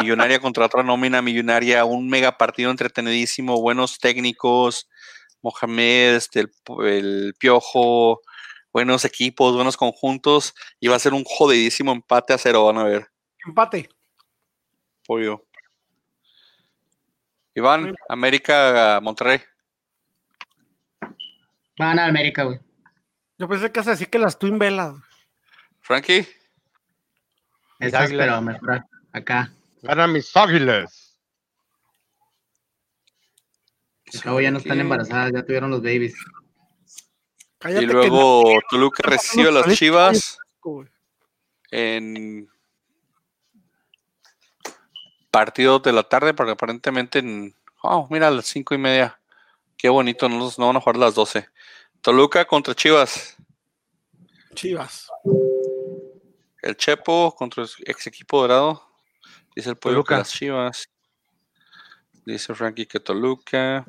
millonaria 0.00 0.40
contra 0.40 0.66
otra 0.66 0.82
nómina 0.82 1.22
millonaria, 1.22 1.84
un 1.84 2.08
mega 2.08 2.36
partido 2.36 2.70
entretenidísimo, 2.70 3.60
buenos 3.60 3.98
técnicos, 3.98 4.88
Mohamed, 5.42 6.16
este, 6.16 6.40
el, 6.40 6.50
el 6.86 7.34
Piojo, 7.38 8.20
buenos 8.72 9.04
equipos, 9.04 9.54
buenos 9.54 9.76
conjuntos, 9.76 10.54
y 10.80 10.88
va 10.88 10.96
a 10.96 11.00
ser 11.00 11.14
un 11.14 11.24
jodidísimo 11.24 11.92
empate 11.92 12.32
a 12.32 12.38
cero, 12.38 12.66
van 12.66 12.78
a 12.78 12.84
ver. 12.84 13.06
Empate. 13.46 13.88
Pollo. 15.06 15.46
Iván, 17.54 17.94
América, 18.08 19.00
Monterrey. 19.02 19.40
Va 21.80 21.92
a 21.92 22.06
América, 22.06 22.44
güey. 22.44 22.60
Yo 23.38 23.48
pensé 23.48 23.70
que 23.70 23.80
es 23.80 23.88
así 23.88 24.06
que 24.06 24.18
las 24.18 24.38
Twin 24.38 24.58
Velas. 24.58 24.94
Frankie, 25.80 26.26
Águilas. 27.80 28.10
pero 28.10 28.42
mejor 28.42 28.84
acá. 29.12 29.52
Gana 29.86 30.06
mis 30.06 30.36
águilas. 30.36 31.18
Cabo 34.22 34.40
ya 34.40 34.50
no 34.50 34.58
están 34.58 34.80
embarazadas, 34.80 35.32
ya 35.32 35.42
tuvieron 35.44 35.70
los 35.70 35.82
babies. 35.82 36.14
Cállate 37.58 37.84
Y 37.84 37.86
que 37.88 37.92
luego 37.92 38.42
no- 38.44 38.60
Toluca 38.70 39.02
no 39.04 39.10
recibe 39.10 39.48
a 39.48 39.52
las 39.52 39.76
Chivas 39.76 40.38
güey. 40.62 40.88
en 41.70 42.48
partido 45.30 45.78
de 45.80 45.92
la 45.92 46.02
tarde, 46.02 46.34
porque 46.34 46.52
aparentemente 46.52 47.18
en. 47.18 47.54
Oh, 47.82 48.06
mira, 48.10 48.28
a 48.28 48.30
las 48.30 48.46
cinco 48.46 48.74
y 48.74 48.78
media. 48.78 49.18
Qué 49.76 49.88
bonito, 49.90 50.28
no, 50.28 50.50
no 50.56 50.66
van 50.66 50.76
a 50.76 50.80
jugar 50.80 50.96
a 50.96 51.00
las 51.00 51.14
12. 51.14 51.46
Toluca 52.00 52.44
contra 52.46 52.74
Chivas. 52.74 53.36
Chivas. 54.54 55.08
El 56.62 56.76
Chepo 56.76 57.34
contra 57.36 57.64
el 57.64 57.68
ex 57.84 58.06
equipo 58.06 58.40
dorado. 58.40 58.85
Dice 59.56 59.70
el 59.70 59.76
pueblo 59.76 60.04
que 60.04 60.08
Toluca. 60.08 60.18
las 60.18 60.30
Chivas. 60.30 60.90
Dice 62.26 62.54
Frankie 62.54 62.86
que 62.86 63.00
Toluca. 63.00 63.86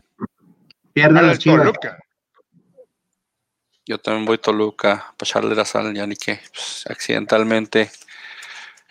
Los 0.95 1.05
el 1.25 1.37
chivas. 1.37 1.59
Toluca. 1.59 1.99
Yo 3.85 3.97
también 3.99 4.25
voy 4.25 4.37
Toluca 4.37 5.13
para 5.17 5.29
echarle 5.29 5.53
la 5.53 5.65
sal, 5.65 5.93
ya 5.93 6.07
ni 6.07 6.15
que 6.15 6.39
pues, 6.53 6.85
accidentalmente. 6.89 7.91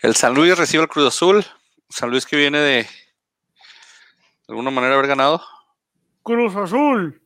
El 0.03 0.15
San 0.17 0.35
Luis 0.35 0.57
recibe 0.57 0.83
al 0.83 0.89
Cruz 0.89 1.09
Azul. 1.09 1.45
San 1.89 2.11
Luis 2.11 2.27
que 2.27 2.37
viene 2.37 2.59
de, 2.59 2.83
de 2.83 2.89
alguna 4.49 4.71
manera 4.71 4.95
haber 4.95 5.07
ganado. 5.07 5.43
Cruz 6.23 6.55
Azul. 6.57 7.23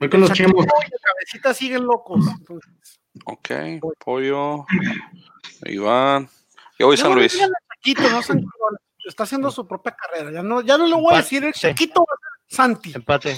Voy 0.00 0.08
con 0.08 0.20
los 0.22 0.32
chemos. 0.32 0.64
De 0.64 0.98
cabecita 1.02 1.52
siguen 1.52 1.84
locos. 1.84 2.26
Entonces, 2.26 3.00
Ok, 3.24 3.50
Pollo, 4.04 4.66
Iván. 5.64 6.28
Yo 6.78 6.86
voy 6.86 6.96
ya 6.96 7.02
San 7.04 7.14
Luis. 7.14 7.38
no. 7.38 8.20
Está 9.04 9.24
haciendo 9.24 9.50
su 9.50 9.66
propia 9.66 9.94
carrera. 9.94 10.32
Ya 10.32 10.42
no, 10.42 10.62
ya 10.62 10.78
no 10.78 10.86
le 10.86 10.94
voy 10.94 11.14
a 11.14 11.18
decir 11.18 11.44
el 11.44 11.50
a 11.50 11.52
ser 11.52 11.74
Santi. 12.46 12.92
Empate. 12.94 13.36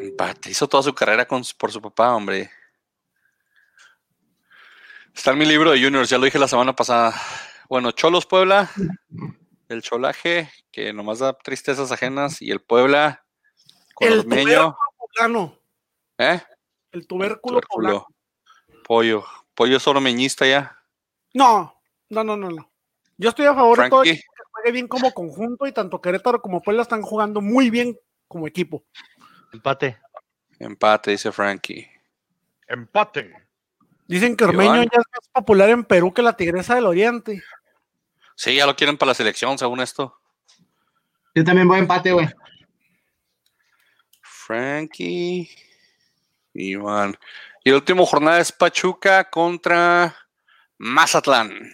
Empate. 0.00 0.50
Hizo 0.50 0.68
toda 0.68 0.82
su 0.82 0.94
carrera 0.94 1.26
con, 1.26 1.42
por 1.58 1.72
su 1.72 1.80
papá, 1.80 2.14
hombre. 2.14 2.50
Está 5.14 5.32
en 5.32 5.38
mi 5.38 5.44
libro 5.44 5.72
de 5.72 5.82
juniors, 5.82 6.08
ya 6.08 6.18
lo 6.18 6.24
dije 6.24 6.38
la 6.38 6.48
semana 6.48 6.74
pasada. 6.74 7.14
Bueno, 7.68 7.90
Cholos 7.90 8.26
Puebla, 8.26 8.70
el 9.68 9.82
cholaje, 9.82 10.50
que 10.70 10.92
nomás 10.92 11.18
da 11.18 11.32
tristezas 11.36 11.92
ajenas, 11.92 12.40
y 12.40 12.50
el 12.50 12.60
Puebla 12.60 13.24
con 13.94 14.08
El 14.08 14.20
Ormeño. 14.20 14.44
tubérculo 14.44 14.76
poblano. 14.98 15.58
¿Eh? 16.18 16.42
El 16.92 17.06
tubérculo, 17.06 17.60
poblano. 17.68 17.94
Tubérculo. 17.98 18.11
Pollo. 18.92 19.24
Pollo 19.54 19.78
es 19.78 19.86
ormeñista 19.88 20.46
ya. 20.46 20.78
No, 21.32 21.80
no, 22.10 22.22
no, 22.22 22.36
no, 22.36 22.50
no. 22.50 22.70
Yo 23.16 23.30
estoy 23.30 23.46
a 23.46 23.54
favor 23.54 23.82
de 23.82 23.88
todo 23.88 24.02
Frankie. 24.02 24.18
equipo 24.18 24.32
que 24.34 24.42
juegue 24.52 24.72
bien 24.72 24.86
como 24.86 25.14
conjunto 25.14 25.66
y 25.66 25.72
tanto 25.72 26.02
Querétaro 26.02 26.42
como 26.42 26.60
Puebla 26.60 26.82
están 26.82 27.00
jugando 27.00 27.40
muy 27.40 27.70
bien 27.70 27.98
como 28.28 28.46
equipo. 28.46 28.84
Empate. 29.50 29.98
Empate, 30.58 31.12
dice 31.12 31.32
Frankie. 31.32 31.88
Empate. 32.68 33.34
Dicen 34.06 34.36
que 34.36 34.44
Ormeño 34.44 34.74
Iván. 34.74 34.90
ya 34.92 35.00
es 35.00 35.06
más 35.10 35.28
popular 35.32 35.70
en 35.70 35.84
Perú 35.84 36.12
que 36.12 36.20
la 36.20 36.36
Tigresa 36.36 36.74
del 36.74 36.84
Oriente. 36.84 37.42
Sí, 38.36 38.56
ya 38.56 38.66
lo 38.66 38.76
quieren 38.76 38.98
para 38.98 39.12
la 39.12 39.14
selección, 39.14 39.56
según 39.56 39.80
esto. 39.80 40.20
Yo 41.34 41.42
también 41.44 41.66
voy 41.66 41.78
a 41.78 41.80
empate, 41.80 42.12
güey. 42.12 42.28
Frankie. 44.20 45.48
Iván. 46.52 47.16
Y 47.64 47.70
la 47.70 47.76
última 47.76 48.04
jornada 48.04 48.40
es 48.40 48.50
Pachuca 48.52 49.28
contra 49.30 50.16
Mazatlán. 50.78 51.70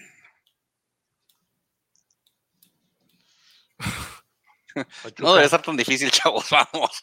No 5.19 5.33
debe 5.35 5.45
estar 5.47 5.61
tan 5.63 5.77
difícil, 5.77 6.11
chavos, 6.11 6.47
vamos. 6.73 7.03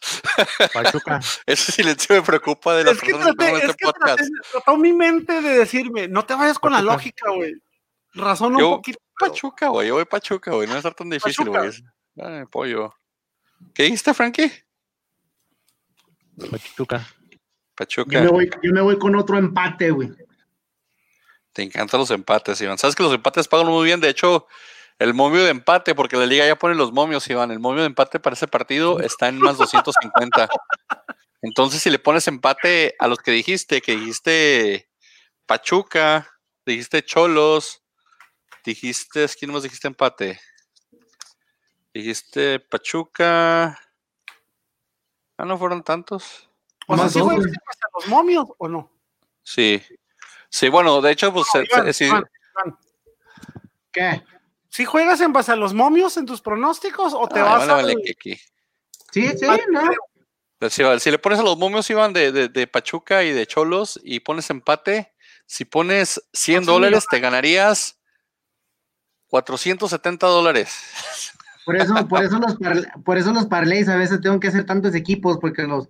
Pachuca. 0.73 1.19
Ese 1.45 1.71
silencio 1.73 2.15
me 2.15 2.21
preocupa 2.21 2.75
de 2.75 2.85
las 2.85 2.93
Es 2.95 3.01
que 3.01 3.07
personas 3.11 3.31
que 3.33 3.35
traté, 3.37 3.51
toman 3.51 3.61
es 3.63 3.69
este 3.69 3.77
que 3.77 3.85
podcast. 3.85 4.17
traté- 4.19 4.31
trató 4.51 4.77
mi 4.77 4.93
mente 4.93 5.41
de 5.41 5.49
decirme, 5.59 6.07
no 6.07 6.25
te 6.25 6.35
vayas 6.35 6.57
con 6.59 6.71
la 6.71 6.81
lógica, 6.81 7.31
güey. 7.31 7.53
Razona 8.13 8.59
Yo- 8.59 8.69
un 8.69 8.75
poquito. 8.77 8.99
pero- 9.19 9.31
Pachuca, 9.31 9.67
güey, 9.69 9.87
yo 9.89 9.95
voy 9.95 10.05
Pachuca, 10.05 10.51
güey, 10.51 10.67
no 10.67 10.73
debe 10.73 10.79
estar 10.79 10.93
tan 10.93 11.09
difícil, 11.09 11.49
güey. 11.49 11.71
Ay, 12.21 12.45
pollo. 12.49 12.93
¿Qué 13.73 13.83
dijiste, 13.83 14.13
Frankie? 14.13 14.51
Pachuca. 16.51 17.05
Pachuca. 17.75 18.11
Yo 18.11 18.23
me 18.23 18.29
voy, 18.29 18.49
yo 18.63 18.71
me 18.71 18.81
voy 18.81 18.97
con 18.97 19.15
otro 19.15 19.37
empate, 19.37 19.91
güey. 19.91 20.11
Te 21.53 21.63
encantan 21.63 21.99
los 21.99 22.11
empates, 22.11 22.59
Iván. 22.61 22.77
Sabes 22.77 22.95
que 22.95 23.03
los 23.03 23.13
empates 23.13 23.47
pagan 23.47 23.67
muy 23.67 23.85
bien. 23.85 24.01
De 24.01 24.09
hecho, 24.09 24.47
el 24.99 25.13
momio 25.13 25.43
de 25.43 25.51
empate, 25.51 25.95
porque 25.95 26.17
la 26.17 26.25
liga 26.25 26.45
ya 26.45 26.57
pone 26.57 26.75
los 26.75 26.91
momios, 26.91 27.29
Iván. 27.29 27.51
El 27.51 27.59
momio 27.59 27.81
de 27.81 27.87
empate 27.87 28.19
para 28.19 28.33
ese 28.33 28.47
partido 28.47 28.99
está 28.99 29.29
en 29.29 29.39
más 29.39 29.57
250. 29.57 30.49
Entonces, 31.41 31.81
si 31.81 31.89
le 31.89 31.99
pones 31.99 32.27
empate 32.27 32.95
a 32.99 33.07
los 33.07 33.19
que 33.19 33.31
dijiste, 33.31 33.81
que 33.81 33.95
dijiste 33.95 34.89
Pachuca, 35.45 36.29
dijiste 36.65 37.03
Cholos, 37.03 37.83
dijiste, 38.65 39.25
¿quién 39.39 39.51
más 39.51 39.63
dijiste 39.63 39.87
empate? 39.87 40.39
Dijiste 41.93 42.59
Pachuca. 42.59 43.79
Ah, 45.37 45.45
no 45.45 45.57
fueron 45.57 45.83
tantos. 45.83 46.49
O 46.87 46.95
sea, 46.95 47.03
Más 47.05 47.13
¿sí 47.13 47.19
güey. 47.19 47.37
hasta 47.37 47.87
los 47.97 48.07
momios 48.07 48.45
o 48.57 48.67
no? 48.67 48.91
Sí. 49.43 49.81
Sí, 50.49 50.69
bueno, 50.69 51.01
de 51.01 51.11
hecho, 51.11 51.33
pues 51.33 51.47
No, 51.53 51.61
Iván, 51.63 51.93
sí, 51.93 52.05
Iván, 52.05 52.25
Iván, 52.65 52.77
¿Qué? 53.91 54.23
¿Sí 54.69 54.85
juegas 54.85 55.21
en 55.21 55.33
base 55.33 55.51
a 55.51 55.55
los 55.55 55.73
momios 55.73 56.17
en 56.17 56.25
tus 56.25 56.41
pronósticos 56.41 57.13
o 57.13 57.27
te 57.27 57.39
Ah, 57.39 57.43
vas 57.43 57.67
vale, 57.67 57.71
a 57.71 57.75
vale. 57.75 57.95
Sí, 58.23 58.37
sí, 59.11 59.45
Ah, 59.47 59.57
no. 59.71 59.81
Pues 60.59 60.73
Si, 60.73 60.83
si 60.99 61.11
le 61.11 61.19
pones 61.19 61.39
a 61.39 61.43
los 61.43 61.57
momios, 61.57 61.89
Iván, 61.89 62.13
de, 62.13 62.31
de, 62.31 62.49
de 62.49 62.67
Pachuca 62.67 63.23
y 63.23 63.31
de 63.31 63.45
Cholos 63.47 63.99
y 64.03 64.19
pones 64.21 64.49
empate, 64.49 65.13
si 65.45 65.65
pones 65.65 66.21
100 66.33 66.59
Once 66.59 66.71
dólares, 66.71 67.05
te 67.09 67.19
ganarías 67.19 67.99
470 69.27 70.27
dólares. 70.27 70.73
Por 71.65 71.75
eso, 71.77 72.07
por 72.07 72.23
eso 72.23 72.37
los 72.39 72.55
parla- 72.59 72.93
por 73.03 73.17
eso 73.17 73.33
los 73.33 73.45
parlays 73.47 73.89
a 73.89 73.95
veces 73.95 74.21
tengo 74.21 74.39
que 74.39 74.47
hacer 74.49 74.65
tantos 74.65 74.93
equipos, 74.95 75.37
porque 75.39 75.63
los 75.63 75.87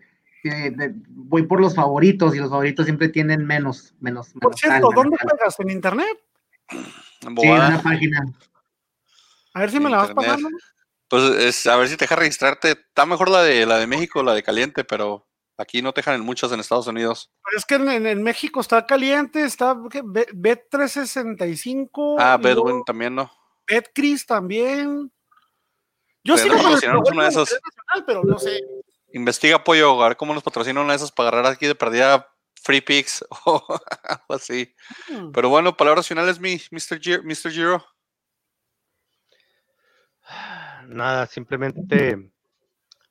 de- 0.50 0.94
voy 1.10 1.44
por 1.44 1.60
los 1.62 1.76
favoritos 1.76 2.36
y 2.36 2.40
los 2.40 2.50
favoritos 2.50 2.86
siempre 2.86 3.10
tienen 3.10 3.46
menos, 3.46 3.94
menos, 4.00 4.30
Por 4.34 4.52
menos 4.52 4.60
cierto, 4.60 4.90
¿dónde 4.96 5.18
juegas? 5.22 5.60
¿En 5.60 5.70
internet? 5.70 6.18
Sí, 6.70 6.78
en 7.22 7.52
una 7.52 7.82
página. 7.82 8.26
A 9.54 9.60
ver 9.62 9.72
si 9.72 9.80
me 9.80 9.90
la 9.90 9.98
vas 9.98 10.10
Internet. 10.10 10.32
pasando. 10.36 10.58
Pues 11.08 11.24
es, 11.36 11.68
a 11.68 11.76
ver 11.78 11.88
si 11.88 11.96
te 11.98 12.06
deja 12.06 12.16
registrarte. 12.16 12.72
Está 12.72 13.06
mejor 13.06 13.30
la 13.30 13.42
de 13.44 13.66
la 13.66 13.78
de 13.78 13.88
México, 13.88 14.24
la 14.24 14.34
de 14.34 14.44
caliente, 14.44 14.84
pero 14.84 15.28
aquí 15.58 15.82
no 15.82 15.94
te 15.94 16.02
dejan 16.02 16.16
en 16.16 16.22
muchas 16.22 16.52
en 16.52 16.60
Estados 16.60 16.88
Unidos. 16.88 17.32
Pero 17.44 17.58
es 17.58 17.66
que 17.66 17.76
en, 17.76 18.06
en- 18.08 18.24
México 18.24 18.60
está 18.60 18.86
caliente, 18.86 19.44
está 19.46 19.78
¿qué? 19.90 20.02
Bet- 20.04 20.32
Bet365. 20.34 22.16
Ah, 22.20 22.38
y 22.40 22.44
Bedwin 22.44 22.84
también 22.84 23.16
no. 23.16 23.32
Betcris 23.68 24.26
también. 24.26 25.12
Yo 26.24 26.38
sigo 26.38 26.56
no 26.56 26.64
con 26.64 26.74
el 26.74 27.14
una 27.14 27.24
de 27.24 27.30
esas. 27.30 27.52
Nacional, 27.52 28.04
pero 28.06 28.24
no 28.24 28.40
sé. 28.40 28.60
Investiga 29.16 29.56
apoyo, 29.56 30.04
a 30.04 30.10
ver 30.10 30.18
cómo 30.18 30.34
nos 30.34 30.44
patrocinan 30.44 30.84
una 30.84 30.92
de 30.92 30.98
esas 30.98 31.12
para 31.12 31.30
agarrar 31.30 31.54
aquí 31.54 31.66
de 31.68 31.74
perdida 31.76 32.30
free 32.62 32.82
picks 32.82 33.24
o 33.46 33.66
algo 34.04 34.26
así. 34.36 34.76
Hmm. 35.08 35.32
Pero 35.32 35.48
bueno, 35.48 35.78
palabras 35.78 36.06
finales, 36.08 36.40
mi 36.40 36.60
Mr. 36.70 37.00
Giro. 37.00 37.24
Mr. 37.24 37.50
Giro. 37.52 37.86
Nada, 40.88 41.28
simplemente 41.28 42.32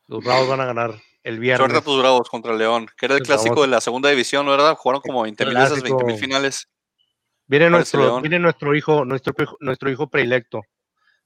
los 0.09 0.23
Bravos 0.25 0.49
van 0.49 0.61
a 0.61 0.67
ganar 0.67 0.95
el 1.23 1.39
viernes. 1.39 1.59
Suerte 1.61 1.79
a 1.79 1.81
tus 1.85 1.99
bravos 2.01 2.29
contra 2.29 2.53
el 2.53 2.59
León, 2.59 2.87
que 2.97 3.07
era 3.07 3.15
el 3.15 3.23
clásico 3.23 3.63
de 3.63 3.69
la 3.69 3.81
segunda 3.81 4.11
división, 4.11 4.47
¿verdad? 4.47 4.77
Jugaron 4.77 5.01
como 5.01 5.23
20 5.23 5.47
mil 5.47 5.55
veces, 5.55 5.71
Clásico. 5.81 5.97
20 5.97 6.05
mil 6.13 6.21
finales. 6.21 6.69
Viene 7.47 7.71
nuestro, 7.71 8.03
León. 8.03 8.23
viene 8.23 8.39
nuestro 8.39 8.75
hijo, 8.75 9.05
nuestro, 9.05 9.33
hijo- 9.39 9.57
nuestro 9.61 9.91
hijo 9.91 10.09
predilecto. 10.11 10.63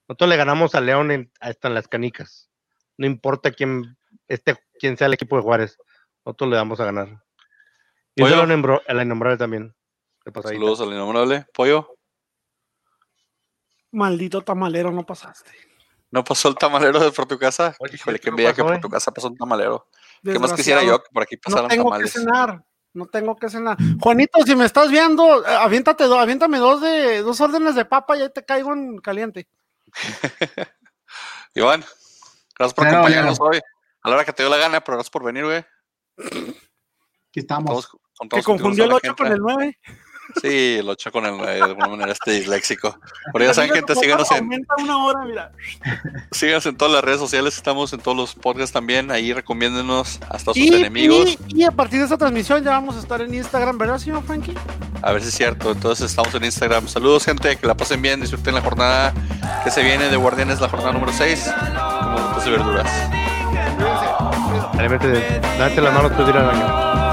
Nosotros 0.07 0.31
le 0.31 0.37
ganamos 0.37 0.75
a 0.75 0.81
León 0.81 1.11
en- 1.11 1.33
hasta 1.41 1.69
en 1.69 1.75
las 1.75 1.89
canicas. 1.89 2.49
No 2.97 3.07
importa 3.07 3.51
quién, 3.51 3.97
este, 4.29 4.57
quién 4.79 4.97
sea 4.97 5.07
el 5.07 5.15
equipo 5.15 5.37
de 5.37 5.43
Juárez. 5.43 5.79
Nosotros 6.25 6.51
le 6.51 6.57
damos 6.57 6.79
a 6.81 6.85
ganar. 6.85 7.23
Y 8.15 8.25
eso 8.25 8.43
a 8.43 8.95
la 8.95 9.03
innombrable 9.03 9.39
también. 9.39 9.75
Saludos 10.43 10.81
al 10.81 10.89
innombrable. 10.89 11.47
Pollo. 11.55 11.95
Maldito 13.93 14.43
tamalero, 14.43 14.91
no 14.93 15.05
pasaste. 15.07 15.51
¿No 16.11 16.25
pasó 16.25 16.49
el 16.49 16.57
tamalero 16.57 17.01
de 17.01 17.11
por 17.13 17.27
tu 17.27 17.39
casa? 17.39 17.75
Oye, 17.79 17.95
Híjole, 17.97 18.19
¿qué 18.19 18.31
no 18.31 18.33
envidia 18.33 18.55
que 18.55 18.63
por 18.63 18.75
eh? 18.75 18.81
tu 18.81 18.89
casa 18.89 19.11
pasó 19.13 19.29
un 19.29 19.37
tamalero. 19.37 19.89
¿Qué 20.23 20.39
más 20.39 20.53
quisiera 20.53 20.83
yo 20.83 21.03
que 21.03 21.11
por 21.13 21.23
aquí 21.23 21.37
No 21.37 21.41
pasaran 21.45 21.69
tengo 21.69 21.99
que 21.99 22.09
cenar. 22.09 22.65
No 22.95 23.07
tengo 23.07 23.37
que 23.37 23.49
cenar. 23.49 23.77
Juanito, 24.01 24.41
si 24.45 24.57
me 24.57 24.65
estás 24.65 24.91
viendo, 24.91 25.45
eh, 25.47 25.57
aviéntate, 25.57 26.05
aviéntame 26.05 26.59
dos 26.59 26.81
de 26.81 27.23
dos 27.23 27.41
órdenes 27.41 27.75
de 27.75 27.85
papa 27.85 28.17
y 28.17 28.23
ahí 28.23 28.31
te 28.33 28.45
caigo 28.45 28.73
en 28.73 28.99
caliente. 28.99 29.49
Iván, 31.55 31.85
gracias 32.59 32.75
por 32.75 32.85
Claro, 32.85 32.99
acompañarnos 32.99 33.39
claro. 33.39 33.53
hoy. 33.53 33.61
A 34.03 34.09
la 34.11 34.17
hora 34.17 34.25
que 34.25 34.33
te 34.33 34.43
dio 34.43 34.51
la 34.51 34.57
gana, 34.59 34.81
pero 34.81 34.97
gracias 34.97 35.11
por 35.11 35.25
venir, 35.25 35.45
güey. 35.45 35.65
Aquí 36.19 37.41
estamos. 37.41 37.71
Todos- 37.71 37.89
Que 38.31 38.43
confundió 38.43 38.85
el 38.85 38.91
contigo, 38.91 39.15
8 39.15 39.17
con 39.17 39.33
el 39.33 39.39
9. 39.39 39.79
Sí, 40.43 40.77
el 40.81 40.89
8 40.89 41.11
con 41.11 41.25
el 41.25 41.37
9, 41.39 41.55
de 41.55 41.63
alguna 41.63 41.89
manera 41.89 42.13
este 42.13 42.33
disléxico. 42.33 42.99
Pero 43.33 43.45
ya 43.47 43.55
saben, 43.55 43.71
gente, 43.71 43.95
síganos 43.95 44.31
en, 44.33 44.51
una 44.79 45.05
hora, 45.05 45.25
mira. 45.25 45.53
síganos 46.33 46.67
en 46.67 46.77
todas 46.77 46.93
las 46.93 47.03
redes 47.03 47.19
sociales, 47.21 47.57
estamos 47.57 47.93
en 47.95 48.01
todos 48.01 48.15
los 48.17 48.35
podcasts 48.35 48.73
también, 48.73 49.11
ahí 49.11 49.33
recomiéndenos 49.33 50.21
hasta 50.29 50.53
sus 50.53 50.59
Y, 50.59 50.69
enemigos, 50.75 51.39
y- 51.47 51.61
y 51.61 51.65
a 51.65 51.71
partir 51.71 52.01
de 52.01 52.05
esta 52.05 52.19
transmisión 52.19 52.63
ya 52.63 52.73
vamos 52.73 52.97
a 52.97 53.01
estar 53.01 53.23
en 53.23 53.33
Instagram, 53.33 53.79
¿verdad, 53.79 53.99
señor 53.99 54.23
Frankie? 54.25 54.55
a 55.01 55.13
ver 55.13 55.23
si 55.23 55.29
es 55.29 55.35
cierto. 55.35 55.71
Entonces 55.71 56.11
estamos 56.11 56.35
en 56.35 56.45
Instagram. 56.45 56.89
Saludos, 56.89 57.25
gente, 57.25 57.57
que 57.57 57.67
la 57.67 57.75
pasen 57.77 58.03
bien, 58.03 58.21
disfruten 58.21 58.55
la 58.55 58.61
jornada 58.61 59.15
que 59.65 59.71
se 59.71 59.83
viene 59.83 60.09
de 60.11 60.17
Guardianes, 60.17 60.61
la 60.61 60.69
jornada 60.69 60.93
número 60.93 61.13
6, 61.13 61.51
como 62.03 62.19
frutas 62.19 62.47
y 62.47 62.51
verduras. 62.51 63.38
Realmente, 64.79 65.41
date 65.59 65.81
las 65.81 65.93
manos, 65.93 66.13
pues, 66.15 66.29
ir 66.29 66.37
al 66.37 66.47
baño. 66.47 67.08